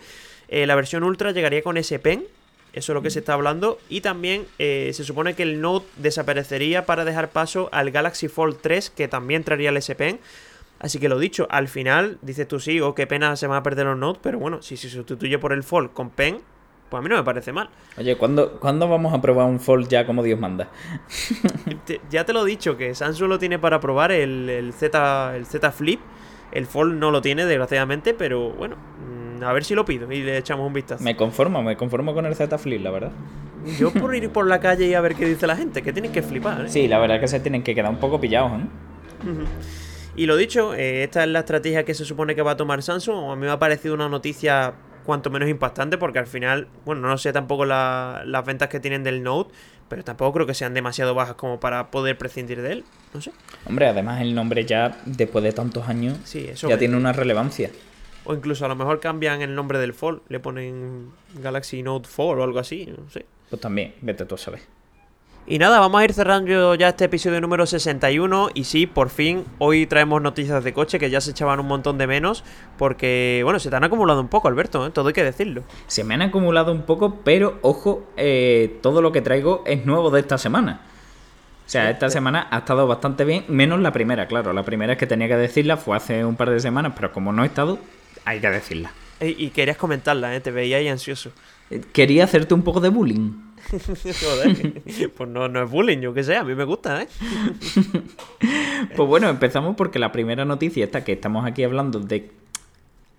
eh, 0.48 0.66
la 0.66 0.76
versión 0.76 1.04
Ultra 1.04 1.32
llegaría 1.32 1.62
con 1.62 1.76
S 1.76 1.98
Pen, 1.98 2.24
eso 2.72 2.92
es 2.92 2.94
lo 2.94 3.02
que 3.02 3.10
se 3.10 3.20
está 3.20 3.34
hablando. 3.34 3.78
Y 3.88 4.00
también 4.00 4.46
eh, 4.58 4.90
se 4.94 5.04
supone 5.04 5.34
que 5.34 5.42
el 5.42 5.60
Note 5.60 5.86
desaparecería 5.96 6.86
para 6.86 7.04
dejar 7.04 7.30
paso 7.30 7.68
al 7.72 7.90
Galaxy 7.90 8.28
Fold 8.28 8.58
3, 8.60 8.90
que 8.90 9.08
también 9.08 9.44
traería 9.44 9.70
el 9.70 9.76
S 9.76 9.94
Pen. 9.94 10.20
Así 10.78 10.98
que 10.98 11.08
lo 11.08 11.18
dicho, 11.18 11.46
al 11.50 11.68
final 11.68 12.18
dices 12.22 12.48
tú 12.48 12.58
sí, 12.58 12.80
oh, 12.80 12.94
qué 12.94 13.06
pena 13.06 13.36
se 13.36 13.46
van 13.46 13.58
a 13.58 13.62
perder 13.62 13.86
los 13.86 13.98
Note, 13.98 14.20
pero 14.22 14.38
bueno, 14.38 14.62
si 14.62 14.76
se 14.76 14.88
sustituye 14.88 15.38
por 15.38 15.52
el 15.52 15.62
Fold 15.62 15.92
con 15.92 16.08
Pen, 16.08 16.40
pues 16.88 16.98
a 16.98 17.02
mí 17.02 17.08
no 17.08 17.16
me 17.16 17.22
parece 17.22 17.52
mal. 17.52 17.68
Oye, 17.98 18.16
¿cuándo, 18.16 18.58
vamos 18.62 19.12
a 19.12 19.20
probar 19.20 19.46
un 19.46 19.60
Fold 19.60 19.88
ya 19.88 20.06
como 20.06 20.22
Dios 20.22 20.40
manda? 20.40 20.70
ya 22.10 22.24
te 22.24 22.32
lo 22.32 22.46
he 22.46 22.50
dicho, 22.50 22.76
que 22.76 22.94
Samsung 22.94 23.28
lo 23.28 23.38
tiene 23.38 23.58
para 23.58 23.78
probar 23.78 24.10
el, 24.10 24.48
el, 24.48 24.72
Z, 24.72 25.36
el 25.36 25.44
Z 25.44 25.70
Flip. 25.70 26.00
El 26.50 26.66
Fold 26.66 26.94
no 26.94 27.10
lo 27.10 27.20
tiene, 27.22 27.44
desgraciadamente, 27.44 28.12
pero 28.14 28.50
bueno, 28.50 28.76
a 29.42 29.52
ver 29.52 29.64
si 29.64 29.74
lo 29.74 29.84
pido 29.84 30.10
y 30.12 30.22
le 30.22 30.38
echamos 30.38 30.66
un 30.66 30.72
vistazo. 30.72 31.02
Me 31.02 31.16
conformo, 31.16 31.62
me 31.62 31.76
conformo 31.76 32.14
con 32.14 32.26
el 32.26 32.34
Z 32.34 32.56
Flip, 32.58 32.82
la 32.82 32.90
verdad. 32.90 33.12
Yo 33.78 33.92
por 33.92 34.14
ir 34.14 34.30
por 34.32 34.46
la 34.46 34.60
calle 34.60 34.86
y 34.86 34.94
a 34.94 35.00
ver 35.00 35.14
qué 35.14 35.26
dice 35.26 35.46
la 35.46 35.56
gente, 35.56 35.82
que 35.82 35.92
tienen 35.92 36.12
que 36.12 36.22
flipar, 36.22 36.66
¿eh? 36.66 36.68
Sí, 36.68 36.88
la 36.88 36.98
verdad 36.98 37.16
es 37.16 37.20
que 37.22 37.28
se 37.28 37.40
tienen 37.40 37.62
que 37.62 37.74
quedar 37.74 37.90
un 37.90 37.98
poco 37.98 38.20
pillados, 38.20 38.52
¿eh? 38.52 38.64
Y 40.16 40.26
lo 40.26 40.36
dicho, 40.36 40.74
eh, 40.74 41.04
esta 41.04 41.22
es 41.22 41.28
la 41.28 41.40
estrategia 41.40 41.84
que 41.84 41.94
se 41.94 42.04
supone 42.04 42.34
que 42.34 42.42
va 42.42 42.52
a 42.52 42.56
tomar 42.56 42.82
Samsung. 42.82 43.30
A 43.30 43.36
mí 43.36 43.42
me 43.42 43.50
ha 43.50 43.58
parecido 43.58 43.94
una 43.94 44.08
noticia 44.08 44.74
cuanto 45.04 45.30
menos 45.30 45.48
impactante 45.48 45.98
porque 45.98 46.18
al 46.18 46.26
final, 46.26 46.68
bueno, 46.84 47.08
no 47.08 47.16
sé 47.18 47.32
tampoco 47.32 47.64
las 47.64 48.44
ventas 48.44 48.68
que 48.68 48.80
tienen 48.80 49.02
del 49.02 49.22
Note, 49.22 49.52
pero 49.88 50.04
tampoco 50.04 50.32
creo 50.32 50.46
que 50.46 50.54
sean 50.54 50.74
demasiado 50.74 51.14
bajas 51.14 51.34
como 51.34 51.60
para 51.60 51.90
poder 51.90 52.18
prescindir 52.18 52.60
de 52.62 52.72
él. 52.72 52.84
No 53.14 53.20
sé. 53.20 53.32
Hombre, 53.66 53.88
además 53.88 54.20
el 54.20 54.34
nombre 54.34 54.64
ya, 54.64 54.98
después 55.04 55.42
de 55.44 55.52
tantos 55.52 55.88
años, 55.88 56.18
ya 56.32 56.78
tiene 56.78 56.96
una 56.96 57.12
relevancia. 57.12 57.70
O 58.24 58.34
incluso 58.34 58.64
a 58.64 58.68
lo 58.68 58.76
mejor 58.76 59.00
cambian 59.00 59.42
el 59.42 59.54
nombre 59.54 59.78
del 59.78 59.94
Fold, 59.94 60.22
le 60.28 60.40
ponen 60.40 61.10
Galaxy 61.34 61.82
Note 61.82 62.08
4 62.14 62.40
o 62.40 62.44
algo 62.44 62.58
así, 62.58 62.86
no 62.86 63.08
sé. 63.10 63.26
Pues 63.48 63.60
también, 63.60 63.94
vete 64.02 64.24
tú 64.24 64.34
a 64.34 64.38
saber. 64.38 64.60
Y 65.46 65.58
nada, 65.58 65.80
vamos 65.80 66.00
a 66.00 66.04
ir 66.04 66.12
cerrando 66.12 66.74
ya 66.76 66.90
este 66.90 67.06
episodio 67.06 67.40
número 67.40 67.66
61 67.66 68.50
y 68.54 68.64
sí, 68.64 68.86
por 68.86 69.08
fin, 69.08 69.44
hoy 69.58 69.86
traemos 69.86 70.22
noticias 70.22 70.62
de 70.62 70.72
coche 70.72 70.98
que 70.98 71.10
ya 71.10 71.20
se 71.20 71.32
echaban 71.32 71.58
un 71.58 71.66
montón 71.66 71.98
de 71.98 72.06
menos 72.06 72.44
porque, 72.78 73.40
bueno, 73.42 73.58
se 73.58 73.70
te 73.70 73.74
han 73.74 73.82
acumulado 73.82 74.20
un 74.20 74.28
poco, 74.28 74.48
Alberto, 74.48 74.86
¿eh? 74.86 74.90
todo 74.90 75.08
hay 75.08 75.14
que 75.14 75.24
decirlo. 75.24 75.64
Se 75.88 76.04
me 76.04 76.14
han 76.14 76.22
acumulado 76.22 76.70
un 76.70 76.82
poco, 76.82 77.20
pero 77.24 77.58
ojo, 77.62 78.04
eh, 78.16 78.78
todo 78.82 79.02
lo 79.02 79.12
que 79.12 79.22
traigo 79.22 79.64
es 79.66 79.86
nuevo 79.86 80.10
de 80.10 80.20
esta 80.20 80.38
semana. 80.38 80.82
O 81.66 81.68
sea, 81.68 81.90
esta 81.90 82.10
semana 82.10 82.46
ha 82.50 82.58
estado 82.58 82.86
bastante 82.86 83.24
bien, 83.24 83.44
menos 83.48 83.80
la 83.80 83.92
primera, 83.92 84.26
claro. 84.26 84.52
La 84.52 84.64
primera 84.64 84.92
es 84.92 84.98
que 84.98 85.06
tenía 85.06 85.26
que 85.26 85.36
decirla, 85.36 85.76
fue 85.76 85.96
hace 85.96 86.24
un 86.24 86.36
par 86.36 86.50
de 86.50 86.60
semanas, 86.60 86.92
pero 86.94 87.12
como 87.12 87.32
no 87.32 87.42
he 87.42 87.46
estado, 87.46 87.78
hay 88.24 88.40
que 88.40 88.50
decirla. 88.50 88.92
Y, 89.20 89.50
querías 89.50 89.76
comentarla, 89.76 90.34
¿eh? 90.34 90.40
te 90.40 90.50
veía 90.50 90.78
ahí 90.78 90.88
ansioso. 90.88 91.30
Eh, 91.70 91.82
quería 91.92 92.24
hacerte 92.24 92.54
un 92.54 92.62
poco 92.62 92.80
de 92.80 92.88
bullying. 92.88 93.32
pues 95.16 95.28
no, 95.28 95.48
no 95.48 95.62
es 95.62 95.70
bullying, 95.70 95.98
yo 95.98 96.14
qué 96.14 96.24
sé, 96.24 96.36
a 96.36 96.44
mí 96.44 96.54
me 96.54 96.64
gusta, 96.64 97.02
¿eh? 97.02 97.08
pues 98.96 99.08
bueno, 99.08 99.28
empezamos 99.28 99.76
porque 99.76 99.98
la 99.98 100.10
primera 100.10 100.46
noticia 100.46 100.84
esta 100.84 101.04
que 101.04 101.12
estamos 101.12 101.46
aquí 101.46 101.62
hablando 101.62 102.00
de 102.00 102.30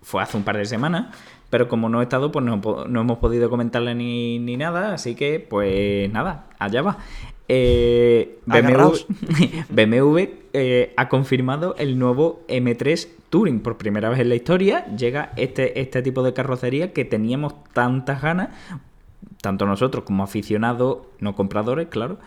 fue 0.01 0.23
hace 0.23 0.35
un 0.35 0.43
par 0.43 0.57
de 0.57 0.65
semanas, 0.65 1.15
pero 1.51 1.67
como 1.67 1.89
no 1.89 1.99
he 2.01 2.03
estado, 2.03 2.31
pues 2.31 2.43
no, 2.43 2.55
hemos 2.87 3.17
podido 3.19 3.49
comentarle 3.49 3.93
ni, 3.93 4.39
ni, 4.39 4.57
nada, 4.57 4.93
así 4.93 5.15
que 5.15 5.39
pues 5.39 6.11
nada, 6.11 6.47
allá 6.57 6.81
va. 6.81 6.97
Eh, 7.53 8.39
BMW, 8.45 10.19
eh, 10.53 10.93
ha 10.95 11.09
confirmado 11.09 11.75
el 11.77 11.99
nuevo 11.99 12.45
M3 12.47 13.09
Touring. 13.29 13.59
Por 13.59 13.77
primera 13.77 14.07
vez 14.07 14.19
en 14.19 14.29
la 14.29 14.35
historia 14.35 14.85
llega 14.95 15.33
este, 15.35 15.81
este 15.81 16.01
tipo 16.01 16.23
de 16.23 16.31
carrocería 16.31 16.93
que 16.93 17.03
teníamos 17.03 17.53
tantas 17.73 18.21
ganas, 18.21 18.51
tanto 19.41 19.65
nosotros 19.65 20.05
como 20.05 20.23
aficionados, 20.23 20.99
no 21.19 21.35
compradores, 21.35 21.89
claro, 21.89 22.19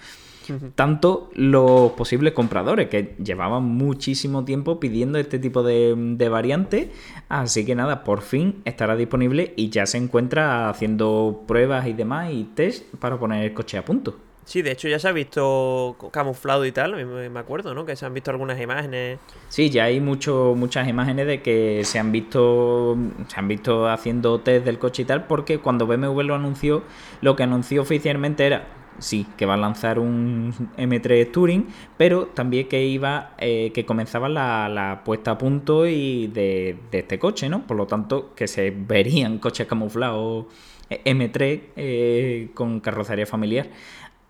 tanto 0.75 1.31
los 1.35 1.93
posibles 1.93 2.35
compradores 2.35 2.91
que 2.91 3.15
llevaban 3.17 3.63
muchísimo 3.63 4.45
tiempo 4.45 4.79
pidiendo 4.79 5.19
este 5.19 5.39
tipo 5.39 5.63
de, 5.63 5.95
de 5.97 6.29
variante. 6.29 6.93
Así 7.31 7.65
que 7.65 7.75
nada, 7.75 8.05
por 8.05 8.21
fin 8.21 8.61
estará 8.67 8.95
disponible 8.95 9.55
y 9.57 9.71
ya 9.71 9.87
se 9.87 9.97
encuentra 9.97 10.69
haciendo 10.69 11.45
pruebas 11.49 11.87
y 11.87 11.95
demás 11.95 12.31
y 12.31 12.45
test 12.45 12.85
para 12.97 13.19
poner 13.19 13.43
el 13.43 13.55
coche 13.55 13.79
a 13.79 13.87
punto. 13.87 14.19
Sí, 14.45 14.63
de 14.63 14.73
hecho 14.73 14.89
ya 14.89 14.99
se 14.99 15.09
ha 15.09 15.13
visto 15.13 15.97
camuflado 16.13 16.67
y 16.67 16.73
tal, 16.73 17.05
me 17.07 17.41
acuerdo, 17.41 17.75
¿no? 17.75 17.87
Que 17.87 17.97
se 17.97 18.05
han 18.05 18.13
visto 18.13 18.31
algunas 18.31 18.61
imágenes. 18.61 19.19
Sí, 19.49 19.71
ya 19.71 19.85
hay 19.85 20.01
mucho, 20.01 20.55
muchas 20.57 20.87
imágenes 20.87 21.27
de 21.27 21.43
que 21.43 21.83
se 21.85 21.99
han 21.99 22.13
visto 22.13 22.97
se 23.29 23.41
han 23.41 23.49
visto 23.49 23.89
haciendo 23.89 24.41
test 24.41 24.65
del 24.65 24.79
coche 24.79 25.03
y 25.03 25.05
tal, 25.07 25.27
porque 25.27 25.59
cuando 25.59 25.87
BMW 25.87 26.21
lo 26.23 26.35
anunció, 26.35 26.83
lo 27.23 27.37
que 27.37 27.43
anunció 27.43 27.83
oficialmente 27.83 28.47
era 28.47 28.67
sí, 28.99 29.27
que 29.37 29.47
va 29.47 29.55
a 29.55 29.57
lanzar 29.57 29.99
un 29.99 30.53
M3 30.77 31.31
Touring, 31.31 31.67
pero 31.97 32.27
también 32.27 32.69
que 32.69 32.85
iba, 32.85 33.35
eh, 33.39 33.73
que 33.75 33.85
comenzaba 33.85 34.29
la, 34.29 35.03
puesta 35.05 35.33
a 35.33 35.39
punto 35.39 35.87
y 35.87 36.29
de, 36.29 36.79
este 36.93 37.19
coche, 37.19 37.49
¿no? 37.49 37.67
Por 37.67 37.77
lo 37.77 37.87
tanto, 37.87 38.35
que 38.35 38.47
se 38.49 38.71
verían 38.71 39.39
coches 39.39 39.67
camuflados 39.67 40.47
eh, 40.91 41.01
M3 41.05 41.61
eh, 41.77 42.49
con 42.55 42.81
carrocería 42.81 43.27
familiar. 43.27 43.69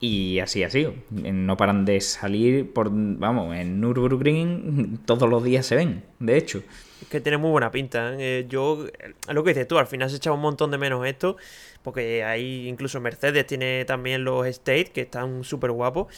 Y 0.07 0.39
así 0.41 0.63
ha 0.63 0.69
sido. 0.69 0.93
No 1.09 1.57
paran 1.57 1.87
de 1.87 1.99
salir 2.03 2.71
por, 2.75 2.91
vamos, 2.93 3.57
en 3.57 3.81
Nürburgring 3.81 4.99
todos 5.07 5.31
los 5.31 5.43
días 5.43 5.65
se 5.65 5.77
ven, 5.77 6.05
de 6.19 6.37
hecho. 6.37 6.63
Es 7.01 7.09
que 7.09 7.23
tiene 7.23 7.39
muy 7.39 7.51
buena 7.51 7.71
pinta. 7.71 8.15
yo, 8.47 8.87
lo 9.33 9.45
que 9.45 9.51
dices 9.55 9.67
tú, 9.67 9.79
al 9.79 9.87
final 9.87 10.11
se 10.11 10.17
echa 10.17 10.31
un 10.31 10.43
montón 10.43 10.71
de 10.71 10.77
menos 10.77 11.07
esto. 11.07 11.39
Porque 11.83 12.23
ahí 12.23 12.69
incluso 12.69 13.01
Mercedes 13.01 13.47
tiene 13.47 13.87
también 13.87 14.25
los 14.25 14.47
State, 14.47 14.91
que 14.93 15.01
están 15.01 15.43
súper 15.43 15.71
guapos. 15.71 16.13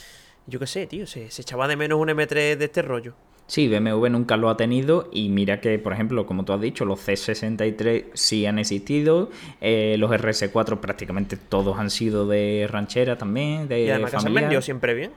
Yo 0.49 0.59
qué 0.59 0.67
sé, 0.67 0.89
tío, 0.89 1.07
se, 1.07 1.27
echaba 1.27 1.69
de 1.69 1.77
menos 1.77 2.01
un 2.01 2.09
M3 2.09 2.57
de 2.57 2.65
este 2.65 2.83
rollo. 2.83 3.15
Sí, 3.47 3.69
BMW 3.69 4.09
nunca 4.09 4.37
lo 4.37 4.51
ha 4.51 4.57
tenido 4.57 5.09
y 5.13 5.29
mira 5.29 5.61
que, 5.61 5.79
por 5.79 5.93
ejemplo, 5.93 6.27
como 6.27 6.45
tú 6.45 6.53
has 6.53 6.61
dicho, 6.61 6.85
los 6.85 7.07
C63 7.07 8.07
sí 8.13 8.45
han 8.45 8.59
existido, 8.59 9.31
eh, 9.61 9.95
los 9.99 10.11
RS4 10.11 10.81
prácticamente 10.81 11.37
todos 11.37 11.79
han 11.79 11.91
sido 11.91 12.27
de 12.27 12.67
ranchera 12.69 13.17
también, 13.19 13.69
de 13.69 13.85
Y 13.85 13.91
además 13.91 14.11
que 14.11 14.21
se 14.21 14.27
han 14.27 14.35
vendido 14.35 14.63
siempre 14.63 14.95
bien. 14.95 15.13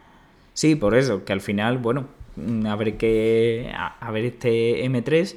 Sí, 0.54 0.76
por 0.76 0.96
eso, 0.96 1.26
que 1.26 1.34
al 1.34 1.42
final, 1.42 1.80
bueno, 1.80 2.06
a 2.68 2.76
ver, 2.76 2.98
que, 2.98 3.72
a 3.74 4.12
ver 4.12 4.26
este 4.26 4.86
M3 4.86 5.36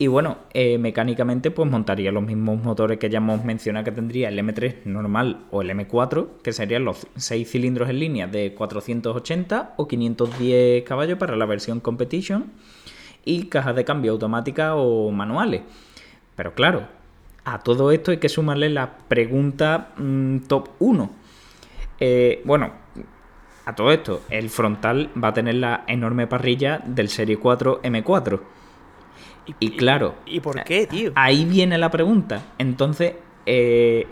y 0.00 0.06
bueno, 0.06 0.38
eh, 0.54 0.78
mecánicamente 0.78 1.50
pues 1.50 1.68
montaría 1.68 2.12
los 2.12 2.22
mismos 2.22 2.62
motores 2.62 2.98
que 2.98 3.10
ya 3.10 3.18
hemos 3.18 3.44
mencionado 3.44 3.84
que 3.84 3.90
tendría 3.90 4.28
el 4.28 4.38
M3 4.38 4.84
normal 4.84 5.46
o 5.50 5.60
el 5.60 5.70
M4, 5.70 6.40
que 6.42 6.52
serían 6.52 6.84
los 6.84 7.08
6 7.16 7.50
cilindros 7.50 7.90
en 7.90 7.98
línea 7.98 8.28
de 8.28 8.54
480 8.54 9.74
o 9.76 9.88
510 9.88 10.84
caballos 10.84 11.18
para 11.18 11.34
la 11.34 11.46
versión 11.46 11.80
Competition 11.80 12.52
y 13.24 13.46
cajas 13.46 13.74
de 13.74 13.84
cambio 13.84 14.12
automática 14.12 14.76
o 14.76 15.10
manuales. 15.10 15.62
Pero 16.36 16.54
claro, 16.54 16.86
a 17.44 17.58
todo 17.58 17.90
esto 17.90 18.12
hay 18.12 18.18
que 18.18 18.28
sumarle 18.28 18.70
la 18.70 18.98
pregunta 19.08 19.94
mm, 19.96 20.38
top 20.46 20.68
1. 20.78 21.10
Eh, 21.98 22.40
bueno, 22.44 22.70
a 23.64 23.74
todo 23.74 23.90
esto, 23.90 24.22
el 24.30 24.48
frontal 24.48 25.10
va 25.20 25.28
a 25.28 25.34
tener 25.34 25.56
la 25.56 25.82
enorme 25.88 26.28
parrilla 26.28 26.80
del 26.86 27.08
Serie 27.08 27.36
4 27.36 27.82
M4 27.82 28.40
y, 29.58 29.76
claro. 29.76 30.14
¿Y 30.26 30.40
por 30.40 30.62
qué, 30.64 30.86
tío? 30.86 31.12
Ahí 31.14 31.44
viene 31.44 31.78
la 31.78 31.90
pregunta. 31.90 32.44
Entonces, 32.58 33.14
eh, 33.46 34.06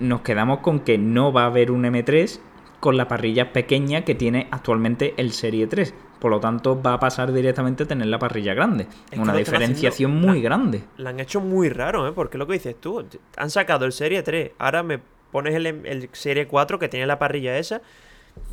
nos 0.00 0.20
quedamos 0.22 0.60
con 0.60 0.80
que 0.80 0.98
no 0.98 1.32
va 1.32 1.44
a 1.44 1.46
haber 1.46 1.70
un 1.70 1.84
M3 1.84 2.40
con 2.80 2.96
la 2.96 3.08
parrilla 3.08 3.52
pequeña 3.52 4.04
que 4.04 4.14
tiene 4.14 4.48
actualmente 4.50 5.14
el 5.16 5.32
Serie 5.32 5.66
3. 5.66 5.94
Por 6.18 6.30
lo 6.30 6.40
tanto, 6.40 6.80
va 6.80 6.94
a 6.94 7.00
pasar 7.00 7.32
directamente 7.32 7.84
a 7.84 7.86
tener 7.86 8.06
la 8.06 8.18
parrilla 8.18 8.54
grande. 8.54 8.86
una 9.16 9.34
diferenciación 9.34 10.14
muy 10.14 10.40
grande. 10.42 10.84
La 10.96 11.10
han 11.10 11.20
hecho 11.20 11.40
muy 11.40 11.68
raro, 11.68 12.06
¿eh? 12.08 12.12
Porque 12.12 12.38
lo 12.38 12.46
que 12.46 12.54
dices 12.54 12.76
tú, 12.80 13.04
han 13.36 13.50
sacado 13.50 13.84
el 13.84 13.92
Serie 13.92 14.22
3, 14.22 14.52
ahora 14.58 14.82
me 14.82 15.00
pones 15.30 15.54
el, 15.54 15.66
el 15.66 16.08
Serie 16.12 16.46
4 16.46 16.78
que 16.78 16.88
tiene 16.88 17.06
la 17.06 17.18
parrilla 17.18 17.58
esa, 17.58 17.82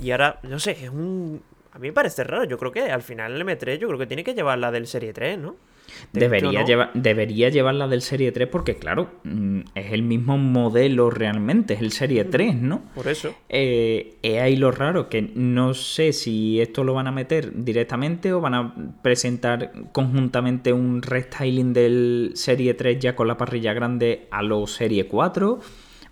y 0.02 0.12
ahora, 0.12 0.40
no 0.44 0.60
sé, 0.60 0.72
es 0.72 0.90
un... 0.90 1.42
A 1.74 1.80
mí 1.80 1.88
me 1.88 1.94
parece 1.94 2.24
raro, 2.24 2.44
yo 2.44 2.58
creo 2.58 2.72
que 2.72 2.92
al 2.92 3.02
final 3.02 3.34
el 3.34 3.46
M3 3.46 3.78
yo 3.78 3.88
creo 3.88 4.00
que 4.00 4.08
tiene 4.08 4.24
que 4.24 4.34
llevar 4.34 4.60
la 4.60 4.72
del 4.72 4.88
Serie 4.88 5.14
3, 5.14 5.38
¿no? 5.38 5.56
Debería, 6.14 6.66
llevar, 6.66 6.92
debería 6.94 7.50
llevarla 7.50 7.88
del 7.88 8.02
Serie 8.02 8.32
3 8.32 8.48
porque, 8.48 8.76
claro, 8.76 9.12
mm, 9.24 9.62
es 9.76 9.92
el 9.94 10.04
mismo 10.04 10.38
modelo 10.38 11.10
realmente, 11.10 11.76
es 11.76 11.82
el 11.82 11.92
Serie 11.92 12.26
3, 12.26 12.56
¿no? 12.56 12.82
Por 12.96 13.08
eso. 13.08 13.34
Eh, 13.50 14.18
es 14.22 14.42
ahí 14.42 14.56
lo 14.56 14.72
raro, 14.72 15.10
que 15.10 15.22
no 15.36 15.74
sé 15.74 16.14
si 16.14 16.60
esto 16.62 16.84
lo 16.84 16.94
van 16.94 17.08
a 17.08 17.12
meter 17.12 17.64
directamente 17.64 18.34
o 18.34 18.42
van 18.42 18.54
a 18.54 18.76
presentar 19.02 19.72
conjuntamente 19.92 20.74
un 20.74 21.02
restyling 21.02 21.74
del 21.74 22.32
Serie 22.36 22.74
3 22.74 23.00
ya 23.00 23.16
con 23.16 23.28
la 23.28 23.38
parrilla 23.38 23.74
grande 23.74 24.28
a 24.32 24.42
los 24.42 24.74
Serie 24.74 25.08
4 25.08 25.60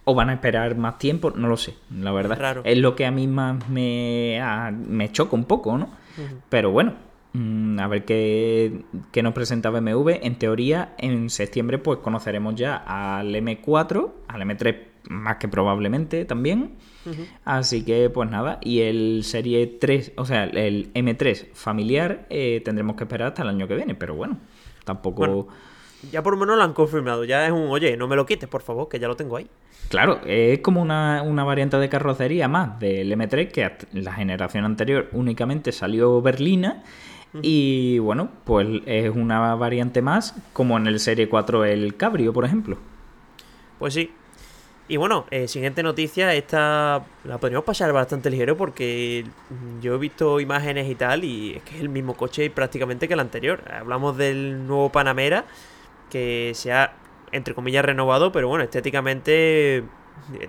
o 0.06 0.16
van 0.16 0.30
a 0.30 0.34
esperar 0.34 0.76
más 0.76 0.98
tiempo, 0.98 1.32
no 1.32 1.48
lo 1.48 1.58
sé, 1.58 1.76
la 1.96 2.12
verdad. 2.12 2.62
Es, 2.64 2.78
lo 2.78 2.96
que 2.96 3.06
a 3.06 3.12
mí 3.12 3.28
más 3.28 3.70
me, 3.70 4.42
me 4.88 5.12
choca 5.12 5.36
un 5.36 5.46
poco, 5.46 5.78
¿no? 5.78 5.90
Pero 6.50 6.72
bueno, 6.72 6.96
a 7.34 7.88
ver 7.88 8.06
qué, 8.06 8.84
nos 9.22 9.34
presenta 9.34 9.70
BMW. 9.70 10.10
En 10.22 10.40
teoría, 10.40 10.96
en 10.98 11.30
septiembre, 11.30 11.78
pues 11.78 12.00
conoceremos 12.00 12.56
ya 12.56 12.76
al 12.76 13.34
M4, 13.36 14.12
al 14.28 14.42
M3 14.42 14.78
más 15.10 15.38
que 15.38 15.48
probablemente 15.48 16.26
también. 16.26 16.76
Así 17.46 17.84
que, 17.84 18.10
pues 18.10 18.30
nada, 18.30 18.60
y 18.62 18.82
el 18.82 19.24
Serie 19.24 19.66
3, 19.80 20.14
o 20.18 20.26
sea, 20.26 20.44
el 20.44 20.94
M3 20.94 21.54
familiar, 21.54 22.28
eh, 22.30 22.62
tendremos 22.64 22.96
que 22.96 23.06
esperar 23.06 23.30
hasta 23.30 23.42
el 23.44 23.50
año 23.50 23.68
que 23.68 23.76
viene, 23.76 23.96
pero 23.96 24.16
bueno, 24.16 24.38
tampoco. 24.84 25.48
ya 26.12 26.22
por 26.22 26.34
lo 26.34 26.40
menos 26.40 26.58
lo 26.58 26.64
han 26.64 26.74
confirmado, 26.74 27.24
ya 27.24 27.48
es 27.48 27.52
un, 27.52 27.70
oye, 27.70 27.98
no 27.98 28.08
me 28.08 28.16
lo 28.16 28.28
quites, 28.28 28.48
por 28.48 28.62
favor, 28.62 28.90
que 28.90 29.00
ya 29.00 29.08
lo 29.08 29.16
tengo 29.16 29.38
ahí. 29.38 29.48
Claro, 29.88 30.22
es 30.24 30.60
como 30.60 30.84
una, 30.84 31.24
una 31.24 31.44
variante 31.44 31.78
de 31.78 31.90
carrocería 31.90 32.48
más 32.48 32.80
del 32.80 33.12
M3 33.12 33.50
que 33.50 33.72
la 33.94 34.14
generación 34.14 34.66
anterior 34.66 35.10
únicamente 35.14 35.72
salió 35.72 36.22
berlina 36.22 36.84
y 37.42 38.00
bueno, 38.00 38.30
pues 38.44 38.68
es 38.86 39.10
una 39.16 39.56
variante 39.56 40.02
más, 40.02 40.36
como 40.54 40.78
en 40.78 40.88
el 40.88 41.00
Serie 41.00 41.30
4 41.30 41.66
el 41.66 41.96
Cabrio, 41.96 42.34
por 42.34 42.46
ejemplo. 42.46 42.78
Pues 43.78 43.94
sí. 43.94 44.12
Y 44.88 44.98
bueno, 44.98 45.26
eh, 45.30 45.48
siguiente 45.48 45.84
noticia, 45.84 46.34
esta 46.34 47.06
la 47.24 47.38
podríamos 47.38 47.64
pasar 47.64 47.94
bastante 47.94 48.32
ligero 48.32 48.58
porque 48.58 49.24
yo 49.82 49.94
he 49.94 49.98
visto 50.00 50.40
imágenes 50.40 50.90
y 50.90 50.96
tal 50.96 51.24
y 51.24 51.58
es 51.58 51.62
que 51.62 51.76
es 51.76 51.82
el 51.82 51.90
mismo 51.90 52.16
coche 52.18 52.50
prácticamente 52.50 53.08
que 53.08 53.14
el 53.14 53.20
anterior. 53.20 53.62
Hablamos 53.72 54.18
del 54.18 54.66
nuevo 54.66 54.92
Panamera 54.92 55.46
que 56.10 56.54
se 56.56 56.74
ha, 56.74 56.94
entre 57.32 57.54
comillas, 57.54 57.86
renovado, 57.86 58.32
pero 58.32 58.48
bueno, 58.48 58.64
estéticamente... 58.64 59.84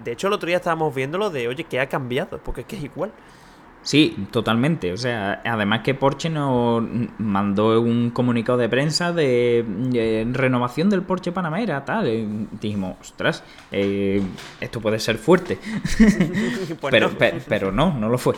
De 0.02 0.12
hecho, 0.12 0.26
el 0.26 0.32
otro 0.32 0.46
día 0.46 0.56
estábamos 0.56 0.94
viéndolo 0.94 1.30
de, 1.30 1.46
oye, 1.46 1.64
que 1.64 1.78
ha 1.78 1.88
cambiado, 1.88 2.38
porque 2.38 2.62
es 2.62 2.66
que 2.66 2.76
es 2.76 2.84
igual. 2.84 3.12
Sí, 3.82 4.26
totalmente. 4.30 4.92
O 4.92 4.96
sea, 4.96 5.40
además 5.44 5.80
que 5.80 5.94
Porsche 5.94 6.28
nos 6.28 6.82
mandó 7.18 7.80
un 7.80 8.10
comunicado 8.10 8.58
de 8.58 8.68
prensa 8.68 9.12
de, 9.12 9.64
renovación 10.32 10.90
del 10.90 11.02
Porsche 11.02 11.32
Panamera, 11.32 11.84
tal. 11.84 12.08
Y 12.08 12.48
dijimos, 12.60 12.96
ostras, 13.00 13.42
eh, 13.72 14.22
esto 14.60 14.80
puede 14.80 14.98
ser 14.98 15.18
fuerte. 15.18 15.58
Pues 16.80 16.92
pero, 16.92 17.10
pero, 17.48 17.72
no, 17.72 17.92
no 17.98 18.08
lo 18.08 18.16
fue. 18.16 18.34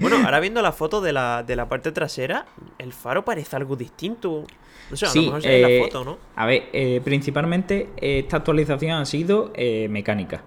bueno, 0.00 0.18
ahora 0.24 0.40
viendo 0.40 0.62
la 0.62 0.72
foto 0.72 1.00
de 1.00 1.12
la, 1.12 1.42
de 1.42 1.56
la 1.56 1.68
parte 1.68 1.90
trasera, 1.90 2.46
el 2.78 2.92
faro 2.92 3.24
parece 3.24 3.56
algo 3.56 3.76
distinto. 3.76 4.44
No 4.90 4.96
sé, 4.96 5.06
a 5.06 5.14
lo 5.14 5.22
mejor 5.22 5.42
la 5.42 5.50
eh, 5.50 5.80
foto, 5.82 6.04
¿no? 6.04 6.18
A 6.36 6.46
ver, 6.46 6.68
eh, 6.72 7.00
principalmente 7.02 7.90
esta 7.96 8.38
actualización 8.38 8.92
ha 8.92 9.04
sido 9.04 9.52
mecánica. 9.88 10.42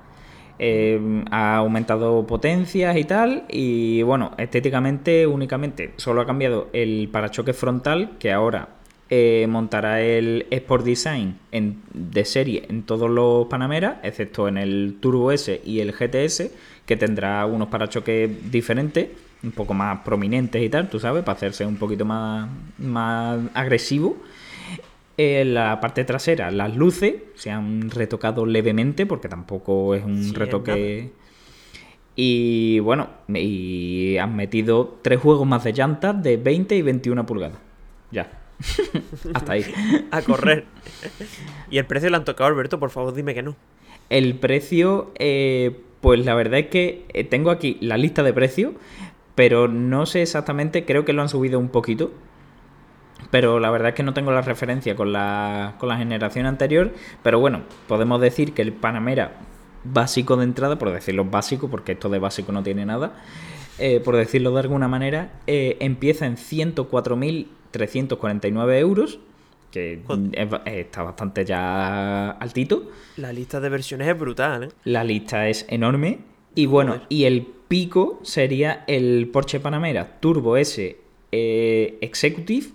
Eh, 0.59 1.23
ha 1.31 1.57
aumentado 1.57 2.25
potencias 2.25 2.95
y 2.97 3.03
tal. 3.03 3.43
Y 3.49 4.01
bueno, 4.03 4.31
estéticamente 4.37 5.27
únicamente 5.27 5.93
solo 5.97 6.21
ha 6.21 6.25
cambiado 6.25 6.69
el 6.73 7.09
parachoque 7.11 7.53
frontal, 7.53 8.11
que 8.19 8.31
ahora 8.31 8.69
eh, 9.09 9.45
montará 9.47 10.01
el 10.01 10.47
Sport 10.49 10.85
Design 10.85 11.37
en, 11.51 11.81
de 11.93 12.25
serie 12.25 12.65
en 12.69 12.83
todos 12.83 13.09
los 13.09 13.47
Panamera, 13.47 13.99
excepto 14.03 14.47
en 14.47 14.57
el 14.57 14.97
Turbo 14.99 15.31
S 15.31 15.61
y 15.63 15.81
el 15.81 15.91
GTS, 15.91 16.51
que 16.85 16.97
tendrá 16.97 17.45
unos 17.45 17.67
parachoques 17.67 18.51
diferentes, 18.51 19.09
un 19.43 19.51
poco 19.51 19.73
más 19.73 19.99
prominentes 19.99 20.61
y 20.63 20.69
tal, 20.69 20.89
tú 20.89 20.99
sabes, 20.99 21.23
para 21.23 21.35
hacerse 21.35 21.65
un 21.65 21.75
poquito 21.75 22.05
más, 22.05 22.49
más 22.77 23.39
agresivo. 23.53 24.17
En 25.17 25.53
la 25.53 25.79
parte 25.79 26.03
trasera, 26.05 26.49
las 26.49 26.75
luces 26.75 27.15
se 27.35 27.51
han 27.51 27.91
retocado 27.91 28.45
levemente, 28.45 29.05
porque 29.05 29.29
tampoco 29.29 29.93
es 29.93 30.03
un 30.03 30.23
Sí, 30.23 30.29
es 30.31 30.35
retoque. 30.35 31.11
Y 32.15 32.79
bueno, 32.79 33.09
y 33.27 34.17
han 34.17 34.35
metido 34.35 34.99
tres 35.01 35.19
juegos 35.19 35.47
más 35.47 35.63
de 35.63 35.73
llantas 35.73 36.21
de 36.21 36.37
20 36.37 36.75
y 36.75 36.81
21 36.81 37.25
pulgadas. 37.25 37.57
Ya. 38.11 38.29
Hasta 39.33 39.53
ahí. 39.53 39.65
A 40.11 40.21
correr. 40.21 40.65
¿Y 41.69 41.77
el 41.77 41.85
precio 41.85 42.09
le 42.09 42.17
han 42.17 42.25
tocado, 42.25 42.49
Alberto? 42.49 42.79
Por 42.79 42.89
favor, 42.91 43.13
dime 43.13 43.33
que 43.33 43.41
no. 43.43 43.55
El 44.09 44.35
precio, 44.35 45.11
eh, 45.17 45.79
pues 46.01 46.23
la 46.23 46.35
verdad 46.35 46.59
es 46.59 46.67
que 46.67 47.05
eh, 47.13 47.23
tengo 47.23 47.49
aquí 47.49 47.77
la 47.81 47.97
lista 47.97 48.21
de 48.21 48.33
precios, 48.33 48.73
pero 49.35 49.67
no 49.67 50.05
sé 50.05 50.21
exactamente, 50.21 50.85
creo 50.85 51.05
que 51.05 51.13
lo 51.13 51.21
han 51.21 51.29
subido 51.29 51.57
un 51.59 51.69
poquito. 51.69 52.11
Pero 53.31 53.59
la 53.59 53.71
verdad 53.71 53.89
es 53.89 53.95
que 53.95 54.03
no 54.03 54.13
tengo 54.13 54.31
la 54.31 54.41
referencia 54.41 54.95
con 54.95 55.11
la, 55.13 55.75
con 55.79 55.89
la 55.89 55.97
generación 55.97 56.45
anterior. 56.45 56.91
Pero 57.23 57.39
bueno, 57.39 57.61
podemos 57.87 58.21
decir 58.21 58.53
que 58.53 58.61
el 58.61 58.73
Panamera 58.73 59.37
básico 59.83 60.37
de 60.37 60.43
entrada, 60.43 60.77
por 60.77 60.91
decirlo 60.91 61.25
básico, 61.25 61.69
porque 61.69 61.93
esto 61.93 62.09
de 62.09 62.19
básico 62.19 62.51
no 62.51 62.63
tiene 62.63 62.85
nada, 62.85 63.13
eh, 63.79 63.99
por 63.99 64.15
decirlo 64.15 64.51
de 64.53 64.59
alguna 64.61 64.87
manera, 64.87 65.31
eh, 65.47 65.77
empieza 65.79 66.25
en 66.27 66.37
104.349 67.71 68.79
euros, 68.79 69.19
que 69.71 70.01
es 70.33 70.49
ba- 70.49 70.61
está 70.65 71.03
bastante 71.03 71.45
ya 71.45 72.31
altito. 72.31 72.91
La 73.17 73.33
lista 73.33 73.59
de 73.59 73.69
versiones 73.69 74.07
es 74.07 74.17
brutal, 74.17 74.63
¿eh? 74.65 74.69
La 74.83 75.03
lista 75.03 75.47
es 75.49 75.65
enorme. 75.69 76.19
Y 76.55 76.67
bueno, 76.67 77.01
y 77.09 77.23
el 77.23 77.47
pico 77.67 78.19
sería 78.21 78.83
el 78.87 79.27
Porsche 79.33 79.59
Panamera 79.59 80.19
Turbo 80.19 80.55
S 80.57 80.97
eh, 81.31 81.97
Executive, 82.01 82.67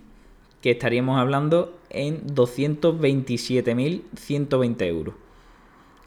que 0.62 0.70
estaríamos 0.72 1.20
hablando 1.20 1.78
en 1.90 2.26
227.120 2.34 4.82
euros. 4.86 5.14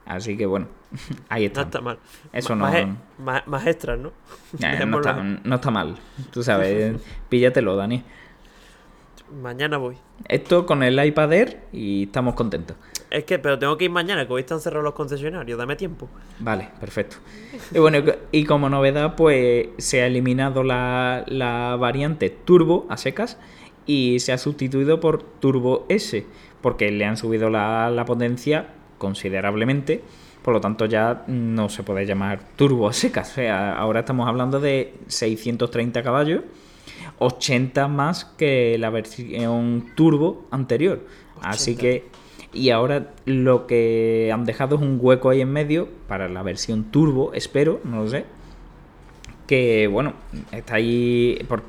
Así 0.05 0.35
que 0.37 0.45
bueno, 0.45 0.67
ahí 1.29 1.43
No 1.43 1.47
está. 1.47 1.61
está 1.61 1.81
mal. 1.81 1.97
Eso 2.33 2.55
no- 2.55 2.65
Más, 2.65 2.85
más, 3.19 3.47
más 3.47 3.65
extras, 3.67 3.99
¿no? 3.99 4.11
Eh, 4.61 4.85
no, 4.85 4.97
está, 4.99 5.13
no 5.23 5.55
está 5.55 5.71
mal. 5.71 5.97
Tú 6.31 6.43
sabes, 6.43 6.95
píllatelo, 7.29 7.75
Dani. 7.75 8.03
Mañana 9.41 9.77
voy. 9.77 9.95
Esto 10.27 10.65
con 10.65 10.83
el 10.83 11.01
iPad 11.03 11.31
Air 11.31 11.61
y 11.71 12.03
estamos 12.03 12.35
contentos. 12.35 12.75
Es 13.09 13.23
que, 13.23 13.39
pero 13.39 13.57
tengo 13.57 13.77
que 13.77 13.85
ir 13.85 13.91
mañana, 13.91 14.27
que 14.27 14.33
hoy 14.33 14.41
están 14.41 14.59
cerrados 14.59 14.83
los 14.83 14.93
concesionarios. 14.93 15.57
Dame 15.57 15.77
tiempo. 15.77 16.09
Vale, 16.39 16.69
perfecto. 16.81 17.15
Y 17.73 17.79
bueno, 17.79 17.99
y 18.31 18.43
como 18.45 18.69
novedad, 18.69 19.15
pues 19.15 19.69
se 19.77 20.01
ha 20.01 20.07
eliminado 20.07 20.63
la, 20.63 21.23
la 21.27 21.77
variante 21.77 22.29
Turbo 22.29 22.85
a 22.89 22.97
secas 22.97 23.37
y 23.85 24.19
se 24.19 24.31
ha 24.33 24.37
sustituido 24.37 24.99
por 24.99 25.23
Turbo 25.23 25.85
S, 25.89 26.25
porque 26.61 26.91
le 26.91 27.05
han 27.05 27.17
subido 27.17 27.49
la, 27.49 27.89
la 27.89 28.05
potencia 28.05 28.67
considerablemente. 28.97 30.01
Por 30.43 30.53
lo 30.55 30.61
tanto, 30.61 30.85
ya 30.87 31.23
no 31.27 31.69
se 31.69 31.83
puede 31.83 32.05
llamar 32.05 32.39
turbo 32.55 32.87
a 32.89 32.93
secas. 32.93 33.31
O 33.31 33.35
sea, 33.35 33.75
ahora 33.77 33.99
estamos 33.99 34.27
hablando 34.27 34.59
de 34.59 34.93
630 35.07 36.01
caballos, 36.01 36.41
80 37.19 37.87
más 37.87 38.25
que 38.25 38.77
la 38.79 38.89
versión 38.89 39.91
turbo 39.95 40.47
anterior. 40.49 41.05
Así 41.41 41.71
80. 41.73 41.81
que, 41.81 42.05
y 42.53 42.71
ahora 42.71 43.13
lo 43.25 43.67
que 43.67 44.31
han 44.33 44.45
dejado 44.45 44.77
es 44.77 44.81
un 44.81 44.97
hueco 44.99 45.29
ahí 45.29 45.41
en 45.41 45.51
medio 45.51 45.87
para 46.07 46.27
la 46.27 46.41
versión 46.41 46.85
turbo, 46.85 47.33
espero, 47.33 47.79
no 47.83 48.03
lo 48.03 48.09
sé. 48.09 48.25
Que 49.47 49.87
bueno, 49.87 50.13
está 50.51 50.75
ahí. 50.75 51.43
por- 51.47 51.63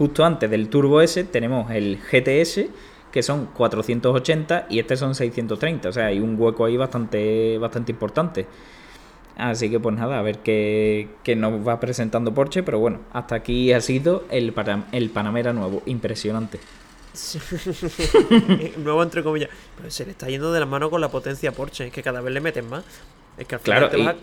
justo 0.00 0.24
antes 0.24 0.50
del 0.50 0.70
Turbo 0.70 1.02
S 1.02 1.24
tenemos 1.24 1.70
el 1.70 1.98
GTS, 1.98 2.70
que 3.12 3.22
son 3.22 3.44
480 3.54 4.66
y 4.70 4.78
este 4.78 4.96
son 4.96 5.14
630. 5.14 5.90
O 5.90 5.92
sea, 5.92 6.06
hay 6.06 6.20
un 6.20 6.36
hueco 6.40 6.64
ahí 6.64 6.78
bastante, 6.78 7.58
bastante 7.58 7.92
importante. 7.92 8.46
Así 9.36 9.68
que 9.70 9.78
pues 9.78 9.94
nada, 9.94 10.18
a 10.18 10.22
ver 10.22 10.38
qué, 10.38 11.08
qué 11.22 11.36
nos 11.36 11.52
va 11.68 11.78
presentando 11.80 12.32
Porsche. 12.32 12.62
Pero 12.62 12.78
bueno, 12.78 13.00
hasta 13.12 13.34
aquí 13.34 13.74
ha 13.74 13.82
sido 13.82 14.24
el, 14.30 14.54
para- 14.54 14.86
el 14.92 15.10
Panamera 15.10 15.52
nuevo. 15.52 15.82
Impresionante. 15.84 16.60
Nuevo 18.78 19.02
entre 19.02 19.22
comillas. 19.22 19.50
Pero 19.76 19.90
se 19.90 20.04
le 20.06 20.12
está 20.12 20.28
yendo 20.28 20.50
de 20.52 20.60
la 20.60 20.66
mano 20.66 20.88
con 20.90 21.00
la 21.02 21.10
potencia 21.10 21.52
Porsche. 21.52 21.88
Es 21.88 21.92
que 21.92 22.02
cada 22.02 22.20
vez 22.22 22.32
le 22.32 22.40
meten 22.40 22.68
más. 22.70 22.84
Es 23.36 23.46
que 23.46 23.54
al 23.56 23.60
final 23.60 23.88
Claro, 23.88 23.90
te 23.90 23.98
y, 23.98 24.04
vas 24.04 24.14
a, 24.14 24.18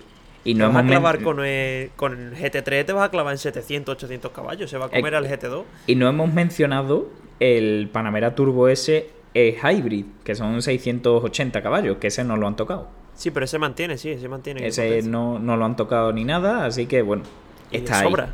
y 0.50 0.54
te 0.54 0.60
no 0.60 0.72
vas 0.72 0.84
a 0.84 0.88
clavar 0.88 1.16
men- 1.18 1.24
con 1.24 1.46
el, 1.46 1.92
con 1.96 2.14
el 2.20 2.36
GT3, 2.36 2.86
te 2.86 2.94
vas 2.94 3.06
a 3.08 3.12
clavar 3.12 3.34
en 3.34 3.38
700, 3.38 3.94
800 3.96 4.32
caballos. 4.32 4.70
Se 4.70 4.78
va 4.78 4.86
a 4.86 4.90
comer 4.90 5.14
Eh, 5.14 5.18
al 5.18 5.28
GT2. 5.28 5.64
Y 5.88 5.96
no 5.96 6.08
hemos 6.08 6.34
mencionado 6.34 7.10
el 7.40 7.90
Panamera 7.92 8.34
Turbo 8.36 8.68
S 8.68 9.10
eh, 9.34 9.58
Hybrid, 9.62 10.06
que 10.24 10.34
son 10.36 10.62
680 10.62 11.62
caballos, 11.62 11.98
que 11.98 12.08
ese 12.08 12.24
no 12.24 12.38
lo 12.38 12.48
han 12.48 12.56
tocado. 12.56 12.88
Sí, 13.14 13.32
pero 13.32 13.46
ese 13.46 13.60
mantiene, 13.60 13.98
sí, 13.98 14.10
ese 14.12 14.28
mantiene. 14.30 14.62
en 14.62 14.66
Ese 14.68 15.02
no, 15.04 15.38
no 15.40 15.58
lo 15.58 15.66
han 15.66 15.76
tocado 15.76 16.12
ni 16.14 16.24
nada, 16.24 16.66
así 16.66 16.86
que 16.88 17.02
bueno, 17.02 17.24
Y 17.72 17.78
está 17.78 18.00
ahí. 18.00 18.08
sobra. 18.08 18.30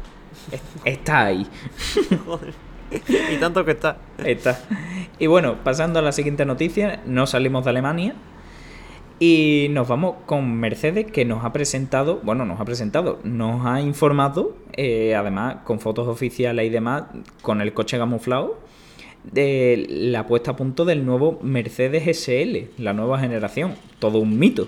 Es- 0.51 0.61
Está 0.85 1.25
ahí. 1.25 1.47
Joder. 2.25 2.53
y 3.31 3.37
tanto 3.37 3.65
que 3.65 3.71
está. 3.71 3.97
Está. 4.23 4.59
Y 5.19 5.27
bueno, 5.27 5.57
pasando 5.63 5.99
a 5.99 6.01
la 6.01 6.11
siguiente 6.11 6.45
noticia, 6.45 7.01
no 7.05 7.25
salimos 7.27 7.63
de 7.63 7.69
Alemania 7.71 8.13
y 9.19 9.67
nos 9.69 9.87
vamos 9.87 10.15
con 10.25 10.55
Mercedes 10.59 11.09
que 11.11 11.25
nos 11.25 11.45
ha 11.45 11.53
presentado, 11.53 12.19
bueno, 12.23 12.45
nos 12.45 12.59
ha 12.59 12.65
presentado, 12.65 13.19
nos 13.23 13.65
ha 13.65 13.79
informado, 13.81 14.55
eh, 14.75 15.15
además 15.15 15.57
con 15.63 15.79
fotos 15.79 16.07
oficiales 16.07 16.65
y 16.65 16.69
demás, 16.69 17.03
con 17.41 17.61
el 17.61 17.73
coche 17.73 17.97
camuflado, 17.97 18.59
de 19.23 19.85
la 19.89 20.27
puesta 20.27 20.51
a 20.51 20.55
punto 20.55 20.83
del 20.83 21.05
nuevo 21.05 21.39
Mercedes 21.41 22.07
SL, 22.07 22.69
la 22.77 22.93
nueva 22.93 23.19
generación, 23.19 23.75
todo 23.99 24.19
un 24.19 24.37
mito. 24.37 24.67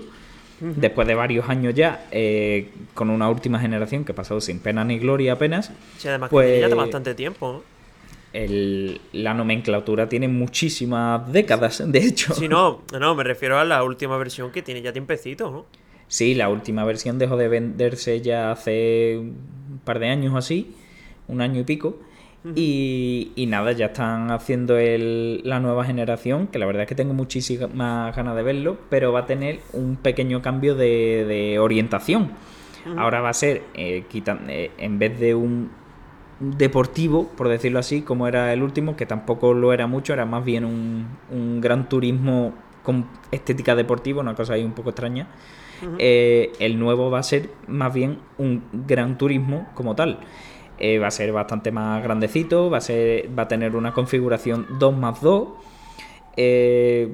Después 0.61 1.05
de 1.05 1.15
varios 1.15 1.49
años 1.49 1.73
ya, 1.75 2.07
eh, 2.11 2.69
con 2.93 3.09
una 3.09 3.29
última 3.29 3.59
generación 3.59 4.05
que 4.05 4.13
ha 4.13 4.15
pasado 4.15 4.39
sin 4.39 4.59
pena 4.59 4.85
ni 4.85 4.97
gloria 4.99 5.33
apenas, 5.33 5.73
Sí, 5.97 6.07
además 6.07 6.29
Pues- 6.29 6.61
que 6.63 6.69
ya 6.69 6.73
bastante 6.73 7.13
tiempo. 7.13 7.51
¿no? 7.51 7.74
El- 8.43 9.01
la 9.13 9.33
nomenclatura 9.33 10.07
tiene 10.09 10.27
muchísimas 10.27 11.31
décadas, 11.31 11.83
de 11.91 11.99
hecho. 11.99 12.33
Sí, 12.33 12.47
no, 12.47 12.81
no, 12.99 13.15
me 13.15 13.23
refiero 13.23 13.57
a 13.59 13.65
la 13.65 13.83
última 13.83 14.17
versión 14.17 14.51
que 14.51 14.61
tiene 14.61 14.81
ya 14.81 14.91
tiempecito, 14.93 15.49
¿no? 15.51 15.65
Sí, 16.07 16.35
la 16.35 16.49
última 16.49 16.83
versión 16.85 17.17
dejó 17.17 17.35
de 17.37 17.47
venderse 17.47 18.21
ya 18.21 18.51
hace 18.51 19.17
un 19.19 19.79
par 19.83 19.99
de 19.99 20.09
años 20.09 20.33
o 20.33 20.37
así, 20.37 20.75
un 21.27 21.41
año 21.41 21.61
y 21.61 21.63
pico. 21.63 21.99
Y, 22.55 23.31
y 23.35 23.47
nada, 23.47 23.71
ya 23.71 23.87
están 23.87 24.29
haciendo 24.29 24.77
el- 24.77 25.41
la 25.43 25.59
nueva 25.59 25.83
generación, 25.83 26.45
que 26.45 26.59
la 26.59 26.67
verdad 26.67 26.83
es 26.83 26.87
que 26.89 26.93
tengo 26.93 27.15
muchísimas 27.15 28.15
ganas 28.15 28.35
de 28.35 28.43
verlo, 28.43 28.77
pero 28.87 29.11
va 29.11 29.21
a 29.21 29.25
tener 29.25 29.61
un 29.73 29.95
pequeño 29.95 30.43
cambio 30.43 30.75
de, 30.75 31.25
de 31.27 31.57
orientación. 31.57 32.33
Ahora 32.97 33.19
va 33.21 33.29
a 33.29 33.33
ser, 33.33 33.63
eh, 33.73 34.03
quitan- 34.11 34.45
eh, 34.47 34.69
en 34.77 34.99
vez 34.99 35.19
de 35.19 35.33
un 35.33 35.71
deportivo, 36.39 37.27
por 37.29 37.47
decirlo 37.47 37.79
así, 37.79 38.01
como 38.01 38.27
era 38.27 38.51
el 38.53 38.63
último, 38.63 38.95
que 38.95 39.05
tampoco 39.05 39.53
lo 39.53 39.73
era 39.73 39.87
mucho, 39.87 40.13
era 40.13 40.25
más 40.25 40.43
bien 40.43 40.65
un, 40.65 41.07
un 41.31 41.61
gran 41.61 41.87
turismo 41.89 42.53
con 42.83 43.07
estética 43.31 43.75
deportiva, 43.75 44.21
una 44.21 44.35
cosa 44.35 44.53
ahí 44.53 44.63
un 44.63 44.73
poco 44.73 44.91
extraña. 44.91 45.27
Eh, 45.99 46.53
el 46.59 46.79
nuevo 46.79 47.11
va 47.11 47.19
a 47.19 47.23
ser 47.23 47.49
más 47.67 47.93
bien 47.93 48.19
un 48.37 48.63
gran 48.87 49.17
turismo 49.17 49.67
como 49.73 49.95
tal. 49.95 50.19
Eh, 50.77 50.99
va 50.99 51.07
a 51.07 51.11
ser 51.11 51.31
bastante 51.31 51.71
más 51.71 52.03
grandecito, 52.03 52.69
va 52.69 52.77
a, 52.77 52.81
ser, 52.81 53.29
va 53.37 53.43
a 53.43 53.47
tener 53.47 53.75
una 53.75 53.93
configuración 53.93 54.67
2 54.79 54.97
más 54.97 55.21
2. 55.21 55.49
eh, 56.37 57.09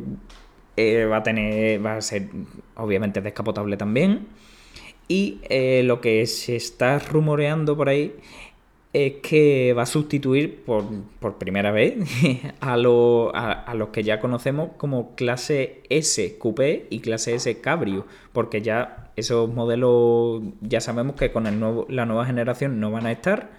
va 0.77 1.17
a 1.17 1.23
tener. 1.23 1.84
Va 1.84 1.97
a 1.97 2.01
ser 2.01 2.29
obviamente 2.75 3.21
descapotable 3.21 3.77
también. 3.77 4.27
Y 5.07 5.41
lo 5.84 5.99
que 5.99 6.25
se 6.25 6.55
está 6.55 6.97
rumoreando 6.99 7.75
por 7.75 7.89
ahí 7.89 8.15
es 8.93 9.13
que 9.23 9.73
va 9.73 9.84
a 9.84 9.86
sustituir 9.86 10.63
por, 10.65 10.84
por 11.19 11.38
primera 11.38 11.71
vez 11.71 11.95
a, 12.60 12.75
lo- 12.77 13.34
a, 13.36 13.51
a 13.54 13.73
los 13.73 13.89
que 13.89 14.04
ya 14.04 14.19
conocemos 14.19 14.71
como 14.77 15.15
clase 15.15 15.82
S 15.89 16.38
Coupé 16.38 16.88
y 16.89 16.99
clase 16.99 17.36
S 17.36 17.61
Cabrio, 17.61 18.05
porque 18.34 18.61
ya 18.61 19.11
esos 19.15 19.49
modelos 19.53 20.41
ya 20.61 20.82
sabemos 20.82 21.15
que 21.15 21.32
con 21.32 21.47
el 21.47 21.59
nuevo, 21.59 21.86
la 21.89 22.05
nueva 22.05 22.26
generación 22.26 22.80
no 22.80 22.91
van 22.91 23.05
a 23.05 23.11
estar, 23.11 23.51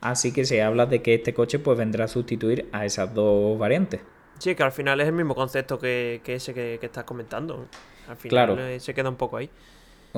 así 0.00 0.32
que 0.32 0.44
se 0.44 0.62
habla 0.62 0.86
de 0.86 1.00
que 1.02 1.14
este 1.14 1.32
coche 1.32 1.58
pues 1.58 1.78
vendrá 1.78 2.04
a 2.04 2.08
sustituir 2.08 2.68
a 2.72 2.84
esas 2.84 3.14
dos 3.14 3.58
variantes. 3.58 4.00
Sí, 4.38 4.54
que 4.54 4.62
al 4.64 4.72
final 4.72 5.00
es 5.00 5.06
el 5.06 5.14
mismo 5.14 5.34
concepto 5.34 5.78
que, 5.78 6.20
que 6.24 6.34
ese 6.34 6.52
que, 6.52 6.76
que 6.80 6.86
estás 6.86 7.04
comentando. 7.04 7.66
Al 8.08 8.16
final 8.16 8.46
Claro. 8.48 8.60
eh, 8.60 8.80
se 8.80 8.92
queda 8.92 9.08
un 9.08 9.16
poco 9.16 9.36
ahí. 9.38 9.48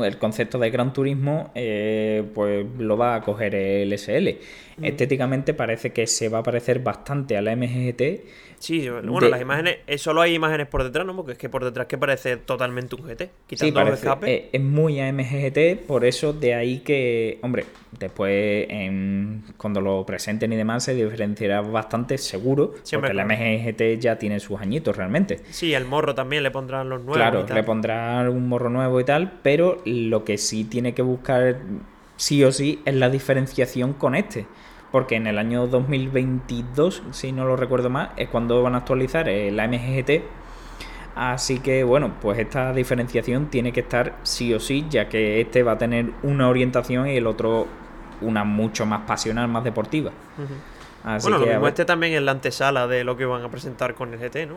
El 0.05 0.19
concepto 0.19 0.59
de 0.59 0.71
Gran 0.71 0.93
Turismo, 0.93 1.51
eh, 1.55 2.23
pues 2.35 2.67
lo 2.79 2.97
va 2.97 3.15
a 3.17 3.21
coger 3.23 3.55
el 3.55 3.93
SL. 3.93 4.39
Estéticamente 4.83 5.55
parece 5.55 5.91
que 5.93 6.07
se 6.07 6.29
va 6.29 6.39
a 6.39 6.43
parecer 6.43 6.81
bastante 6.81 7.37
a 7.37 7.43
la 7.43 7.53
MGT. 7.57 8.25
Sí, 8.59 8.89
bueno, 8.89 9.21
de- 9.21 9.31
las 9.31 9.41
imágenes, 9.41 9.79
eh, 9.87 9.99
solo 9.99 10.23
hay 10.23 10.35
imágenes 10.35 10.67
por 10.67 10.83
detrás, 10.83 11.07
¿no? 11.07 11.15
Porque 11.15 11.33
es 11.33 11.39
que 11.39 11.49
por 11.51 11.63
detrás 11.65 11.87
que 11.87 11.99
parece 11.99 12.39
totalmente 12.39 12.95
un 12.97 13.03
GT, 13.07 13.25
Sí, 13.27 13.31
quitando 13.49 13.81
los 13.81 13.89
parece, 13.91 14.07
escapes. 14.07 14.29
eh, 14.31 14.49
es 14.53 14.61
muy 14.63 14.99
a 14.99 15.09
MGT, 15.09 15.77
por 15.87 16.05
eso 16.07 16.33
de 16.33 16.55
ahí 16.55 16.79
que, 16.79 17.39
hombre, 17.43 17.65
después 17.99 18.67
en- 18.71 19.45
cuando 19.59 19.81
lo 19.83 20.05
presenten 20.07 20.53
y 20.53 20.57
demás 20.57 20.85
se 20.85 20.95
diferenciará 20.95 21.61
bastante 21.61 22.17
seguro, 22.17 22.75
Sí, 22.83 22.97
porque 22.97 23.13
la. 23.13 23.25
MGT 23.25 23.99
ya 24.01 24.17
tiene 24.19 24.41
sus 24.41 24.59
añitos 24.59 24.97
realmente. 24.97 25.41
Sí, 25.51 25.75
el 25.75 25.85
morro 25.85 26.15
también 26.15 26.43
le 26.43 26.51
pondrán 26.51 26.89
los 26.89 27.01
nuevos. 27.01 27.17
Claro, 27.17 27.41
y 27.43 27.45
tal. 27.45 27.57
le 27.57 27.63
pondrá 27.63 28.29
un 28.31 28.49
morro 28.49 28.71
nuevo 28.71 28.99
y 29.01 29.05
tal, 29.05 29.33
pero 29.43 29.83
lo 29.87 30.25
que 30.25 30.39
sí 30.39 30.65
tiene 30.65 30.95
que 30.95 31.03
buscar 31.03 31.59
sí 32.17 32.43
o 32.45 32.53
sí 32.53 32.83
es 32.85 32.95
la 32.95 33.09
diferenciación 33.09 33.93
con 33.93 34.15
este. 34.15 34.47
Porque 34.93 35.17
en 35.17 35.27
el 35.27 35.39
año 35.39 35.67
2022, 35.67 37.03
si 37.11 37.33
no 37.33 37.45
lo 37.45 37.57
recuerdo 37.57 37.91
más, 37.91 38.11
es 38.17 38.29
cuando 38.29 38.63
van 38.63 38.75
a 38.75 38.79
actualizar 38.79 39.29
eh, 39.29 39.51
la 39.51 39.67
MGT. 39.69 40.23
Así 41.15 41.61
que 41.61 41.83
bueno, 41.83 42.15
pues 42.21 42.39
esta 42.39 42.73
diferenciación 42.73 43.47
tiene 43.47 43.73
que 43.73 43.81
estar 43.81 44.17
sí 44.23 44.53
o 44.53 44.61
sí, 44.61 44.87
ya 44.91 45.09
que 45.09 45.41
este 45.41 45.63
va 45.63 45.73
a 45.73 45.79
tener 45.79 46.13
una 46.23 46.49
orientación 46.49 47.09
y 47.09 47.17
el 47.17 47.27
otro 47.27 47.67
una 48.21 48.45
mucho 48.45 48.87
más 48.87 49.03
pasional, 49.03 49.49
más 49.49 49.65
deportiva. 49.65 50.13
Así 51.05 51.25
Bueno, 51.25 51.39
lo 51.39 51.45
que 51.45 51.53
mismo 51.53 51.69
este 51.69 51.85
también 51.85 52.15
es 52.15 52.23
la 52.23 52.33
antesala 52.33 52.87
de 52.87 53.05
lo 53.05 53.17
que 53.17 53.25
van 53.25 53.43
a 53.43 53.51
presentar 53.51 53.95
con 53.95 54.13
el 54.13 54.19
GT, 54.21 54.47
¿no? 54.47 54.57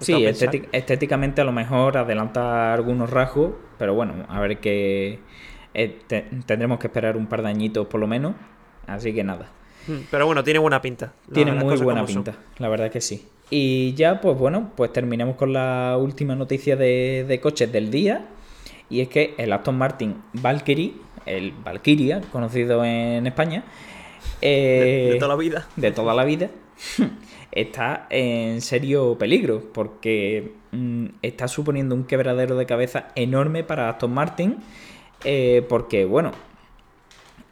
Sí, 0.00 0.24
estéticamente 0.72 1.40
a 1.40 1.44
lo 1.44 1.52
mejor 1.52 1.96
adelanta 1.96 2.74
algunos 2.74 3.08
rasgos, 3.10 3.52
pero 3.78 3.94
bueno, 3.94 4.26
a 4.28 4.40
ver 4.40 4.58
que 4.58 5.20
eh, 5.74 5.98
te- 6.06 6.26
tendremos 6.46 6.78
que 6.78 6.86
esperar 6.88 7.16
un 7.16 7.26
par 7.26 7.42
de 7.42 7.48
añitos 7.48 7.86
por 7.86 8.00
lo 8.00 8.06
menos, 8.06 8.34
así 8.86 9.14
que 9.14 9.24
nada. 9.24 9.50
Mm, 9.86 9.92
Pero 10.10 10.26
bueno, 10.26 10.42
tiene 10.44 10.58
buena 10.58 10.82
pinta. 10.82 11.12
Tiene 11.32 11.52
muy 11.52 11.76
buena 11.78 12.00
son. 12.06 12.24
pinta, 12.24 12.38
la 12.58 12.68
verdad 12.68 12.90
que 12.90 13.00
sí. 13.00 13.26
Y 13.50 13.94
ya, 13.94 14.20
pues 14.20 14.36
bueno, 14.36 14.72
pues 14.76 14.92
terminamos 14.92 15.36
con 15.36 15.52
la 15.52 15.96
última 16.00 16.34
noticia 16.34 16.76
de, 16.76 17.24
de 17.26 17.40
coches 17.40 17.70
del 17.72 17.90
día, 17.90 18.26
y 18.90 19.00
es 19.00 19.08
que 19.08 19.34
el 19.38 19.52
Aston 19.52 19.78
Martin 19.78 20.16
Valkyrie, 20.34 20.94
el 21.26 21.52
Valkyria, 21.52 22.20
conocido 22.32 22.84
en 22.84 23.26
España, 23.26 23.64
De, 24.40 25.08
eh, 25.08 25.12
de 25.12 25.18
toda 25.18 25.28
la 25.28 25.36
vida. 25.40 25.66
de 25.76 25.92
toda 25.92 26.14
la 26.14 26.24
vida, 26.24 26.50
está 27.52 28.06
en 28.10 28.60
serio 28.60 29.16
peligro 29.18 29.62
porque 29.72 30.52
mm, 30.72 31.06
está 31.22 31.48
suponiendo 31.48 31.94
un 31.94 32.04
quebradero 32.04 32.56
de 32.56 32.66
cabeza 32.66 33.08
enorme 33.14 33.64
para 33.64 33.88
Aston 33.88 34.12
Martin 34.12 34.58
eh, 35.24 35.64
porque, 35.68 36.04
bueno, 36.04 36.32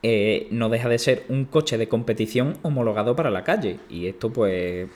eh, 0.03 0.49
no 0.51 0.69
deja 0.69 0.89
de 0.89 0.99
ser 0.99 1.25
un 1.29 1.47
coche 1.47 1.79
de 1.79 1.89
competición 1.89 2.59
homologado 2.63 3.17
para 3.17 3.31
la 3.31 3.43
calle 3.43 3.79
y 3.89 4.07
esto 4.07 4.31
pues 4.31 4.89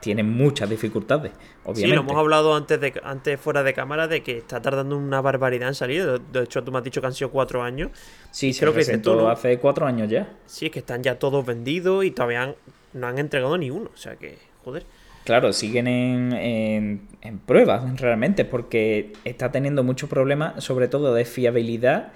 tiene 0.00 0.22
muchas 0.22 0.68
dificultades, 0.68 1.32
obviamente. 1.64 1.80
Sí, 1.80 1.86
lo 1.88 2.00
hemos 2.00 2.16
hablado 2.16 2.54
antes, 2.54 2.80
de, 2.80 2.92
antes 3.02 3.40
fuera 3.40 3.62
de 3.62 3.74
cámara 3.74 4.08
de 4.08 4.22
que 4.22 4.38
está 4.38 4.60
tardando 4.60 4.96
una 4.96 5.20
barbaridad 5.20 5.68
en 5.68 5.74
salir. 5.74 6.20
De, 6.20 6.42
hecho, 6.42 6.62
tú 6.62 6.70
me 6.72 6.78
has 6.78 6.84
dicho 6.84 7.00
que 7.00 7.06
han 7.06 7.14
sido 7.14 7.30
cuatro 7.30 7.62
años. 7.62 7.90
Sí, 8.30 8.52
se 8.52 8.60
creo 8.60 8.74
que 8.74 9.00
¿no? 9.04 9.28
hace 9.28 9.58
cuatro 9.58 9.86
años 9.86 10.08
ya. 10.08 10.32
Sí, 10.46 10.66
es 10.66 10.72
que 10.72 10.80
están 10.80 11.02
ya 11.02 11.18
todos 11.18 11.44
vendidos 11.44 12.04
y 12.04 12.10
todavía 12.10 12.42
han- 12.42 12.54
no 12.92 13.06
han 13.06 13.18
entregado 13.18 13.56
ni 13.58 13.70
uno. 13.70 13.90
O 13.92 13.96
sea 13.96 14.16
que, 14.16 14.36
joder. 14.64 14.84
Claro, 15.24 15.52
siguen 15.52 15.88
en, 15.88 16.32
en, 16.32 17.00
en 17.20 17.38
pruebas 17.40 18.00
realmente 18.00 18.44
porque 18.44 19.12
está 19.24 19.50
teniendo 19.50 19.82
muchos 19.82 20.08
problemas, 20.08 20.62
sobre 20.62 20.86
todo 20.86 21.14
de 21.14 21.24
fiabilidad, 21.24 22.12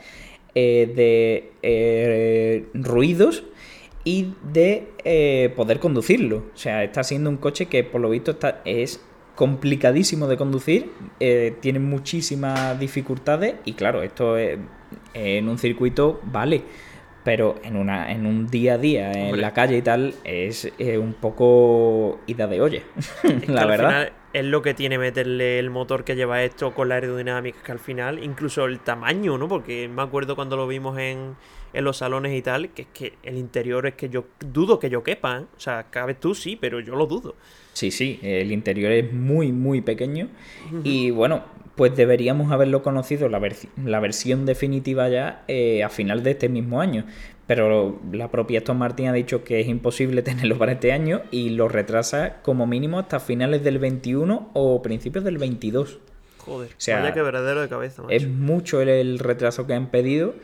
eh, 0.54 0.92
de 0.94 1.52
eh, 1.62 2.66
ruidos 2.74 3.42
y 4.04 4.32
de 4.52 4.88
eh, 5.04 5.52
poder 5.56 5.80
conducirlo. 5.80 6.44
O 6.54 6.56
sea, 6.56 6.84
está 6.84 7.02
siendo 7.02 7.30
un 7.30 7.36
coche 7.36 7.66
que 7.66 7.82
por 7.84 8.00
lo 8.00 8.10
visto 8.10 8.30
está, 8.32 8.60
es 8.64 9.04
complicadísimo 9.34 10.26
de 10.28 10.36
conducir, 10.36 10.90
eh, 11.18 11.54
tiene 11.60 11.78
muchísimas 11.80 12.78
dificultades 12.78 13.54
y 13.64 13.72
claro, 13.72 14.02
esto 14.02 14.36
es- 14.36 14.58
en 15.14 15.48
un 15.48 15.58
circuito 15.58 16.20
vale. 16.24 16.62
Pero 17.22 17.56
en, 17.62 17.76
una, 17.76 18.10
en 18.12 18.26
un 18.26 18.46
día 18.46 18.74
a 18.74 18.78
día, 18.78 19.12
en 19.12 19.26
Hombre. 19.26 19.40
la 19.42 19.52
calle 19.52 19.76
y 19.76 19.82
tal, 19.82 20.14
es 20.24 20.72
eh, 20.78 20.96
un 20.98 21.12
poco 21.12 22.20
ida 22.26 22.46
de 22.46 22.60
que 23.22 23.52
la 23.52 23.62
al 23.62 23.68
verdad. 23.68 23.88
final 23.90 24.12
es 24.32 24.44
lo 24.44 24.62
que 24.62 24.74
tiene 24.74 24.96
meterle 24.98 25.58
el 25.58 25.70
motor 25.70 26.04
que 26.04 26.14
lleva 26.16 26.42
esto 26.44 26.72
con 26.72 26.88
la 26.88 26.96
aerodinámica, 26.96 27.58
que 27.64 27.72
al 27.72 27.78
final, 27.80 28.22
incluso 28.22 28.64
el 28.64 28.78
tamaño, 28.80 29.36
¿no? 29.38 29.48
Porque 29.48 29.88
me 29.88 30.02
acuerdo 30.02 30.36
cuando 30.36 30.56
lo 30.56 30.68
vimos 30.68 30.98
en, 30.98 31.34
en 31.72 31.84
los 31.84 31.96
salones 31.98 32.36
y 32.38 32.42
tal, 32.42 32.70
que 32.70 32.82
es 32.82 32.88
que 32.92 33.12
el 33.22 33.36
interior 33.36 33.86
es 33.86 33.94
que 33.94 34.08
yo 34.08 34.26
dudo 34.38 34.78
que 34.78 34.88
yo 34.88 35.02
quepa, 35.02 35.38
¿eh? 35.40 35.44
O 35.56 35.60
sea, 35.60 35.86
cabes 35.90 36.20
tú 36.20 36.34
sí, 36.34 36.56
pero 36.60 36.80
yo 36.80 36.94
lo 36.94 37.06
dudo. 37.06 37.34
Sí, 37.72 37.90
sí, 37.90 38.18
el 38.22 38.52
interior 38.52 38.92
es 38.92 39.12
muy, 39.12 39.52
muy 39.52 39.80
pequeño. 39.80 40.28
Y 40.84 41.10
bueno, 41.10 41.44
pues 41.76 41.96
deberíamos 41.96 42.52
haberlo 42.52 42.82
conocido, 42.82 43.28
la, 43.28 43.40
versi- 43.40 43.68
la 43.84 44.00
versión 44.00 44.44
definitiva 44.46 45.08
ya, 45.08 45.44
eh, 45.48 45.82
a 45.82 45.88
final 45.88 46.22
de 46.22 46.32
este 46.32 46.48
mismo 46.48 46.80
año. 46.80 47.04
Pero 47.50 47.98
la 48.12 48.30
propia 48.30 48.60
Aston 48.60 48.78
Martin 48.78 49.08
ha 49.08 49.12
dicho 49.12 49.42
que 49.42 49.58
es 49.58 49.66
imposible 49.66 50.22
tenerlo 50.30 50.56
para 50.56 50.70
este 50.70 50.92
año 50.92 51.22
y 51.32 51.50
lo 51.50 51.66
retrasa 51.66 52.42
como 52.42 52.64
mínimo 52.68 53.00
hasta 53.00 53.18
finales 53.18 53.64
del 53.64 53.80
21 53.80 54.50
o 54.52 54.82
principios 54.82 55.24
del 55.24 55.36
22. 55.36 55.98
Joder, 56.38 56.70
sea, 56.76 57.00
vaya 57.00 57.12
quebradero 57.12 57.60
de 57.60 57.68
cabeza, 57.68 58.02
macho. 58.02 58.14
Es 58.14 58.28
mucho 58.28 58.80
el, 58.80 58.88
el 58.88 59.18
retraso 59.18 59.66
que 59.66 59.74
han 59.74 59.88
pedido, 59.88 60.36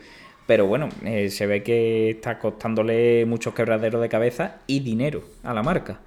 pero 0.47 0.67
bueno, 0.67 0.89
eh, 1.05 1.29
se 1.29 1.47
ve 1.47 1.63
que 1.63 2.09
está 2.09 2.39
costándole 2.39 3.25
muchos 3.25 3.53
quebraderos 3.53 4.01
de 4.01 4.09
cabeza 4.09 4.57
y 4.67 4.81
dinero 4.81 5.23
a 5.43 5.53
la 5.53 5.63
marca. 5.63 6.01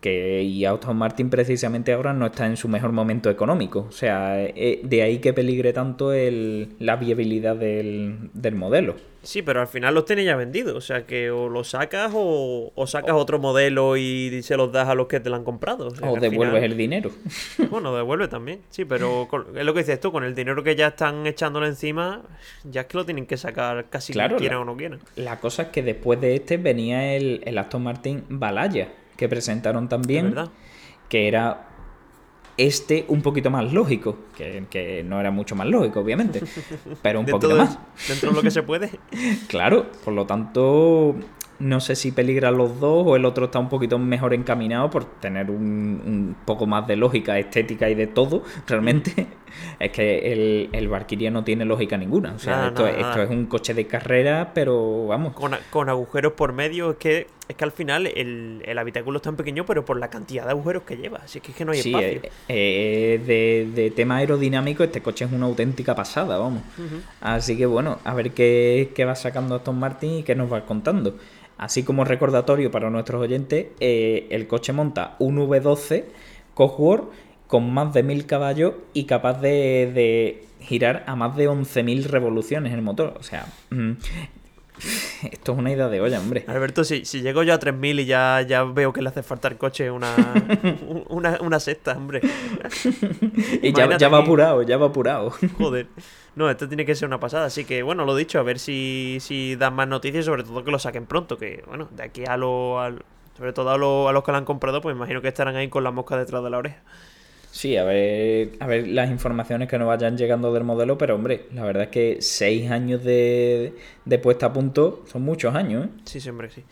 Que, 0.00 0.42
y 0.42 0.64
Aston 0.66 0.96
Martin 0.96 1.30
precisamente 1.30 1.92
ahora 1.92 2.12
no 2.12 2.26
está 2.26 2.46
en 2.46 2.56
su 2.56 2.68
mejor 2.68 2.92
momento 2.92 3.30
económico. 3.30 3.86
O 3.88 3.92
sea, 3.92 4.40
eh, 4.44 4.80
de 4.84 5.02
ahí 5.02 5.18
que 5.18 5.32
peligre 5.32 5.72
tanto 5.72 6.12
el, 6.12 6.68
la 6.78 6.96
viabilidad 6.96 7.56
del, 7.56 8.30
del 8.34 8.54
modelo. 8.54 8.94
Sí, 9.22 9.42
pero 9.42 9.60
al 9.60 9.66
final 9.66 9.92
los 9.94 10.04
tiene 10.04 10.22
ya 10.24 10.36
vendidos. 10.36 10.76
O 10.76 10.80
sea 10.80 11.04
que 11.06 11.30
o 11.32 11.48
los 11.48 11.70
sacas 11.70 12.12
o, 12.14 12.70
o 12.72 12.86
sacas 12.86 13.16
otro 13.16 13.40
modelo 13.40 13.96
y 13.96 14.40
se 14.44 14.56
los 14.56 14.70
das 14.70 14.86
a 14.88 14.94
los 14.94 15.08
que 15.08 15.18
te 15.18 15.28
lo 15.30 15.34
han 15.36 15.42
comprado. 15.42 15.90
sea 15.90 16.08
O 16.08 16.14
devuelves 16.20 16.60
final- 16.60 16.70
el 16.70 16.76
dinero. 16.76 17.10
Bueno, 17.70 17.92
devuelve 17.96 18.28
también. 18.28 18.60
Sí, 18.68 18.84
pero 18.84 19.26
con- 19.28 19.58
es 19.58 19.64
lo 19.64 19.72
que 19.74 19.80
dices 19.80 19.98
tú, 19.98 20.12
con 20.12 20.22
el 20.22 20.34
dinero 20.36 20.62
que 20.62 20.76
ya 20.76 20.88
están 20.88 21.26
echándole 21.26 21.66
encima, 21.66 22.22
ya 22.64 22.82
es 22.82 22.86
que 22.86 22.96
lo 22.98 23.04
tienen 23.04 23.26
que 23.26 23.36
sacar 23.38 23.86
casi 23.90 24.12
Claro, 24.12 24.36
quieran 24.36 24.58
la- 24.58 24.62
o 24.62 24.64
no 24.66 24.76
quieran. 24.76 25.00
La 25.16 25.40
cosa 25.40 25.62
es 25.62 25.68
que 25.70 25.82
después 25.82 26.20
de 26.20 26.36
este 26.36 26.58
venía 26.58 27.16
el, 27.16 27.40
el 27.44 27.58
Aston 27.58 27.82
Martin 27.82 28.22
Balaya, 28.28 28.88
que 29.16 29.28
presentaron 29.28 29.84
Es 29.84 29.90
también. 29.90 30.34
que 31.08 31.28
era 31.28 31.68
este 32.56 33.04
un 33.08 33.20
poquito 33.22 33.50
más 33.50 33.72
lógico, 33.72 34.16
que, 34.36 34.64
que 34.70 35.02
no 35.02 35.20
era 35.20 35.30
mucho 35.30 35.54
más 35.54 35.66
lógico, 35.66 36.00
obviamente, 36.00 36.42
pero 37.02 37.20
un 37.20 37.26
poquito 37.26 37.56
más. 37.56 37.78
dentro 38.08 38.30
de 38.30 38.36
lo 38.36 38.42
que 38.42 38.50
se 38.50 38.62
puede. 38.62 38.90
Claro, 39.48 39.86
por 40.04 40.14
lo 40.14 40.24
tanto, 40.26 41.14
no 41.58 41.80
sé 41.80 41.96
si 41.96 42.12
peligran 42.12 42.56
los 42.56 42.80
dos 42.80 43.04
o 43.06 43.16
el 43.16 43.24
otro 43.24 43.46
está 43.46 43.58
un 43.58 43.68
poquito 43.68 43.98
mejor 43.98 44.32
encaminado 44.34 44.88
por 44.90 45.04
tener 45.04 45.50
un, 45.50 45.58
un 46.04 46.36
poco 46.44 46.66
más 46.66 46.86
de 46.86 46.96
lógica 46.96 47.38
estética 47.38 47.88
y 47.90 47.94
de 47.94 48.06
todo, 48.06 48.42
realmente. 48.66 49.26
Es 49.78 49.90
que 49.92 50.32
el, 50.32 50.68
el 50.72 50.88
Valkyria 50.88 51.30
no 51.30 51.44
tiene 51.44 51.64
lógica 51.64 51.96
ninguna. 51.96 52.34
O 52.34 52.38
sea, 52.38 52.68
esto, 52.68 52.86
esto 52.86 53.22
es 53.22 53.30
un 53.30 53.46
coche 53.46 53.74
de 53.74 53.86
carrera, 53.86 54.52
pero 54.54 55.06
vamos. 55.06 55.34
Con, 55.34 55.52
con 55.70 55.88
agujeros 55.88 56.32
por 56.32 56.52
medio, 56.52 56.92
es 56.92 56.96
que 56.96 57.26
es 57.48 57.54
que 57.54 57.62
al 57.64 57.70
final 57.70 58.08
el, 58.08 58.60
el 58.64 58.76
habitáculo 58.76 59.18
es 59.18 59.22
tan 59.22 59.36
pequeño, 59.36 59.64
pero 59.64 59.84
por 59.84 59.98
la 60.00 60.10
cantidad 60.10 60.44
de 60.44 60.50
agujeros 60.50 60.82
que 60.82 60.96
lleva. 60.96 61.18
Así 61.24 61.40
que 61.40 61.52
es 61.52 61.56
que 61.56 61.64
no 61.64 61.70
hay 61.72 61.80
Sí, 61.80 61.90
espacio. 61.90 62.08
eh, 62.08 62.30
eh, 62.48 63.20
de, 63.24 63.82
de 63.82 63.90
tema 63.92 64.16
aerodinámico, 64.16 64.82
este 64.82 65.00
coche 65.00 65.24
es 65.26 65.32
una 65.32 65.46
auténtica 65.46 65.94
pasada, 65.94 66.38
vamos. 66.38 66.62
Así 67.20 67.56
que 67.56 67.66
bueno, 67.66 67.98
a 68.04 68.14
ver 68.14 68.32
qué, 68.32 68.90
qué 68.94 69.04
va 69.04 69.14
sacando 69.14 69.54
Aston 69.54 69.78
Martin 69.78 70.18
y 70.18 70.22
qué 70.24 70.34
nos 70.34 70.52
va 70.52 70.64
contando. 70.66 71.16
Así 71.58 71.84
como 71.84 72.04
recordatorio 72.04 72.70
para 72.70 72.90
nuestros 72.90 73.22
oyentes, 73.22 73.66
eh, 73.80 74.26
el 74.30 74.46
coche 74.48 74.72
monta 74.72 75.14
un 75.20 75.38
V12 75.38 76.04
Cosworth 76.54 77.04
con 77.46 77.72
más 77.72 77.92
de 77.94 78.02
1000 78.02 78.26
caballos 78.26 78.74
y 78.92 79.04
capaz 79.04 79.40
de, 79.40 79.90
de 79.94 80.44
girar 80.60 81.04
a 81.06 81.14
más 81.16 81.36
de 81.36 81.48
11.000 81.48 82.04
revoluciones 82.04 82.72
el 82.72 82.82
motor. 82.82 83.14
O 83.18 83.22
sea, 83.22 83.46
mm, 83.70 83.92
esto 85.30 85.52
es 85.52 85.58
una 85.58 85.70
idea 85.72 85.88
de 85.88 86.00
olla, 86.00 86.18
hombre. 86.20 86.44
Alberto, 86.48 86.84
si, 86.84 87.04
si 87.04 87.22
llego 87.22 87.42
yo 87.42 87.54
a 87.54 87.58
3000 87.58 88.00
y 88.00 88.04
ya, 88.06 88.42
ya 88.42 88.64
veo 88.64 88.92
que 88.92 89.00
le 89.02 89.08
hace 89.08 89.22
falta 89.22 89.48
al 89.48 89.56
coche 89.58 89.90
una, 89.90 90.14
una, 91.08 91.38
una 91.40 91.60
sexta, 91.60 91.92
hombre. 91.96 92.20
Y 93.62 93.72
ya, 93.72 93.96
ya 93.96 94.08
va 94.08 94.18
apurado, 94.18 94.62
ya 94.62 94.76
va 94.76 94.86
apurado. 94.86 95.30
Joder. 95.58 95.86
No, 96.34 96.50
esto 96.50 96.68
tiene 96.68 96.84
que 96.84 96.94
ser 96.94 97.08
una 97.08 97.18
pasada. 97.20 97.46
Así 97.46 97.64
que, 97.64 97.82
bueno, 97.82 98.04
lo 98.04 98.14
dicho, 98.14 98.38
a 98.38 98.42
ver 98.42 98.58
si, 98.58 99.16
si 99.20 99.56
dan 99.56 99.74
más 99.74 99.88
noticias 99.88 100.24
sobre 100.26 100.42
todo 100.44 100.62
que 100.64 100.70
lo 100.70 100.78
saquen 100.78 101.06
pronto. 101.06 101.38
Que, 101.38 101.64
bueno, 101.66 101.88
de 101.92 102.02
aquí 102.02 102.24
a, 102.26 102.36
lo, 102.36 102.78
al- 102.80 103.02
sobre 103.38 103.52
todo 103.54 103.70
a, 103.70 103.78
lo- 103.78 104.08
a 104.08 104.12
los 104.12 104.22
que 104.22 104.32
lo 104.32 104.38
han 104.38 104.44
comprado, 104.44 104.82
pues 104.82 104.94
imagino 104.94 105.22
que 105.22 105.28
estarán 105.28 105.56
ahí 105.56 105.68
con 105.68 105.82
la 105.84 105.90
mosca 105.92 106.16
detrás 106.18 106.42
de 106.44 106.50
la 106.50 106.58
oreja. 106.58 106.82
Sí, 107.56 107.74
a 107.78 107.84
ver, 107.84 108.50
a 108.60 108.66
ver 108.66 108.86
las 108.86 109.10
informaciones 109.10 109.66
que 109.66 109.78
nos 109.78 109.88
vayan 109.88 110.18
llegando 110.18 110.52
del 110.52 110.62
modelo, 110.62 110.98
pero 110.98 111.14
hombre, 111.14 111.46
la 111.54 111.64
verdad 111.64 111.84
es 111.84 111.88
que 111.88 112.18
seis 112.20 112.70
años 112.70 113.02
de, 113.02 113.74
de 114.04 114.18
puesta 114.18 114.44
a 114.44 114.52
punto 114.52 115.04
son 115.10 115.22
muchos 115.22 115.54
años, 115.54 115.86
¿eh? 115.86 115.88
Sí, 116.04 116.20
siempre 116.20 116.50
sí. 116.50 116.64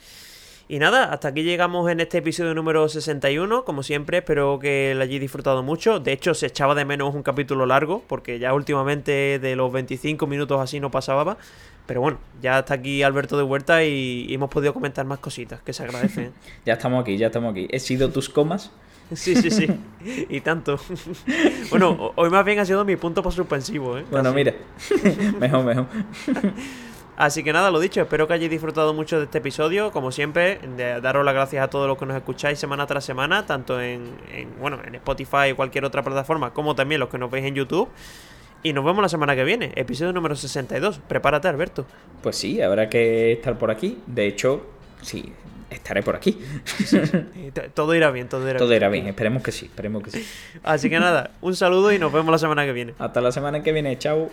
Y 0.69 0.79
nada, 0.79 1.05
hasta 1.05 1.29
aquí 1.29 1.43
llegamos 1.43 1.91
en 1.91 2.01
este 2.01 2.19
episodio 2.19 2.53
número 2.53 2.87
61. 2.87 3.65
Como 3.65 3.83
siempre, 3.83 4.19
espero 4.19 4.59
que 4.59 4.93
lo 4.95 5.03
hayáis 5.05 5.23
disfrutado 5.23 5.63
mucho. 5.63 6.01
De 6.01 6.13
hecho, 6.13 6.35
se 6.35 6.49
echaba 6.49 6.75
de 6.75 6.85
menos 6.85 7.15
un 7.15 7.23
capítulo 7.23 7.65
largo, 7.65 8.03
porque 8.07 8.39
ya 8.39 8.53
últimamente 8.53 9.39
de 9.39 9.57
los 9.57 9.73
25 9.73 10.27
minutos 10.27 10.61
así 10.61 10.81
no 10.81 10.91
pasaba. 10.91 11.39
Pero 11.87 12.03
bueno, 12.03 12.19
ya 12.43 12.59
está 12.59 12.75
aquí 12.75 13.03
Alberto 13.03 13.39
de 13.39 13.43
vuelta 13.43 13.85
y, 13.85 14.27
y 14.29 14.35
hemos 14.35 14.51
podido 14.51 14.75
comentar 14.75 15.07
más 15.07 15.21
cositas, 15.21 15.63
que 15.63 15.73
se 15.73 15.83
agradecen. 15.83 16.35
Ya 16.67 16.75
estamos 16.75 17.01
aquí, 17.01 17.17
ya 17.17 17.29
estamos 17.29 17.53
aquí. 17.53 17.69
¿He 17.71 17.81
sido 17.81 18.11
tus 18.11 18.29
comas? 18.29 18.71
Sí, 19.13 19.37
sí, 19.37 19.51
sí. 19.51 19.67
Y 20.29 20.41
tanto. 20.41 20.79
Bueno, 21.71 21.91
ho- 21.91 22.13
hoy 22.17 22.31
más 22.31 22.45
bien 22.45 22.59
ha 22.59 22.65
sido 22.65 22.85
mi 22.85 22.97
punto 22.97 23.23
por 23.23 23.33
suspensivo, 23.33 23.99
¿eh? 23.99 24.05
Bueno, 24.11 24.33
Casi. 24.33 24.35
mira. 24.37 24.55
mejor, 25.41 25.65
mejor. 25.65 25.87
Así 27.17 27.45
que 27.45 27.53
nada, 27.53 27.71
lo 27.71 27.79
dicho, 27.79 28.01
espero 28.01 28.27
que 28.27 28.35
hayáis 28.35 28.51
disfrutado 28.51 28.93
mucho 28.93 29.19
de 29.19 29.25
este 29.25 29.39
episodio. 29.39 29.93
Como 29.93 30.11
siempre, 30.11 30.59
de- 30.77 31.01
daros 31.01 31.25
las 31.25 31.35
gracias 31.35 31.63
a 31.65 31.69
todos 31.71 31.87
los 31.87 31.97
que 31.97 32.07
nos 32.07 32.17
escucháis 32.17 32.59
semana 32.59 32.87
tras 32.87 33.05
semana, 33.05 33.47
tanto 33.47 33.81
en, 33.81 34.11
en, 34.33 34.49
bueno, 34.59 34.79
en 34.85 34.95
Spotify 34.97 35.53
o 35.53 35.57
cualquier 35.57 35.85
otra 35.85 36.03
plataforma, 36.03 36.53
como 36.53 36.75
también 36.75 37.01
los 37.01 37.09
que 37.09 37.19
nos 37.19 37.31
veis 37.31 37.45
en 37.47 37.55
YouTube. 37.55 37.89
Y 38.65 38.73
nos 38.73 38.85
vemos 38.85 39.03
la 39.03 39.09
semana 39.09 39.37
que 39.37 39.45
viene, 39.45 39.73
episodio 39.77 40.13
número 40.13 40.35
62. 40.35 40.99
Prepárate, 41.07 41.47
Alberto. 41.49 41.85
Pues 42.23 42.37
sí, 42.37 42.61
habrá 42.63 42.89
que 42.89 43.33
estar 43.33 43.59
por 43.59 43.71
aquí. 43.71 43.99
De 44.07 44.27
hecho, 44.27 44.67
sí, 45.03 45.33
estaré 45.75 46.03
por 46.03 46.17
aquí. 46.17 46.39
Eh, 47.37 47.53
Todo 47.75 47.95
irá 47.95 48.11
bien, 48.11 48.29
todo 48.29 48.49
irá 48.49 48.59
Todo 48.59 48.69
bien. 48.69 48.81
irá 48.83 48.89
bien, 48.89 49.07
esperemos 49.09 49.43
que 49.43 49.53
sí, 49.53 49.67
esperemos 49.67 50.03
que 50.03 50.11
sí. 50.11 50.27
Así 50.63 50.89
que 50.89 50.99
nada, 50.99 51.31
un 51.41 51.55
saludo 51.57 51.93
y 51.93 51.99
nos 51.99 52.13
vemos 52.13 52.31
la 52.33 52.39
semana 52.39 52.65
que 52.65 52.73
viene. 52.73 52.95
Hasta 52.99 53.21
la 53.21 53.33
semana 53.33 53.63
que 53.63 53.73
viene, 53.73 53.99
chao. 53.99 54.31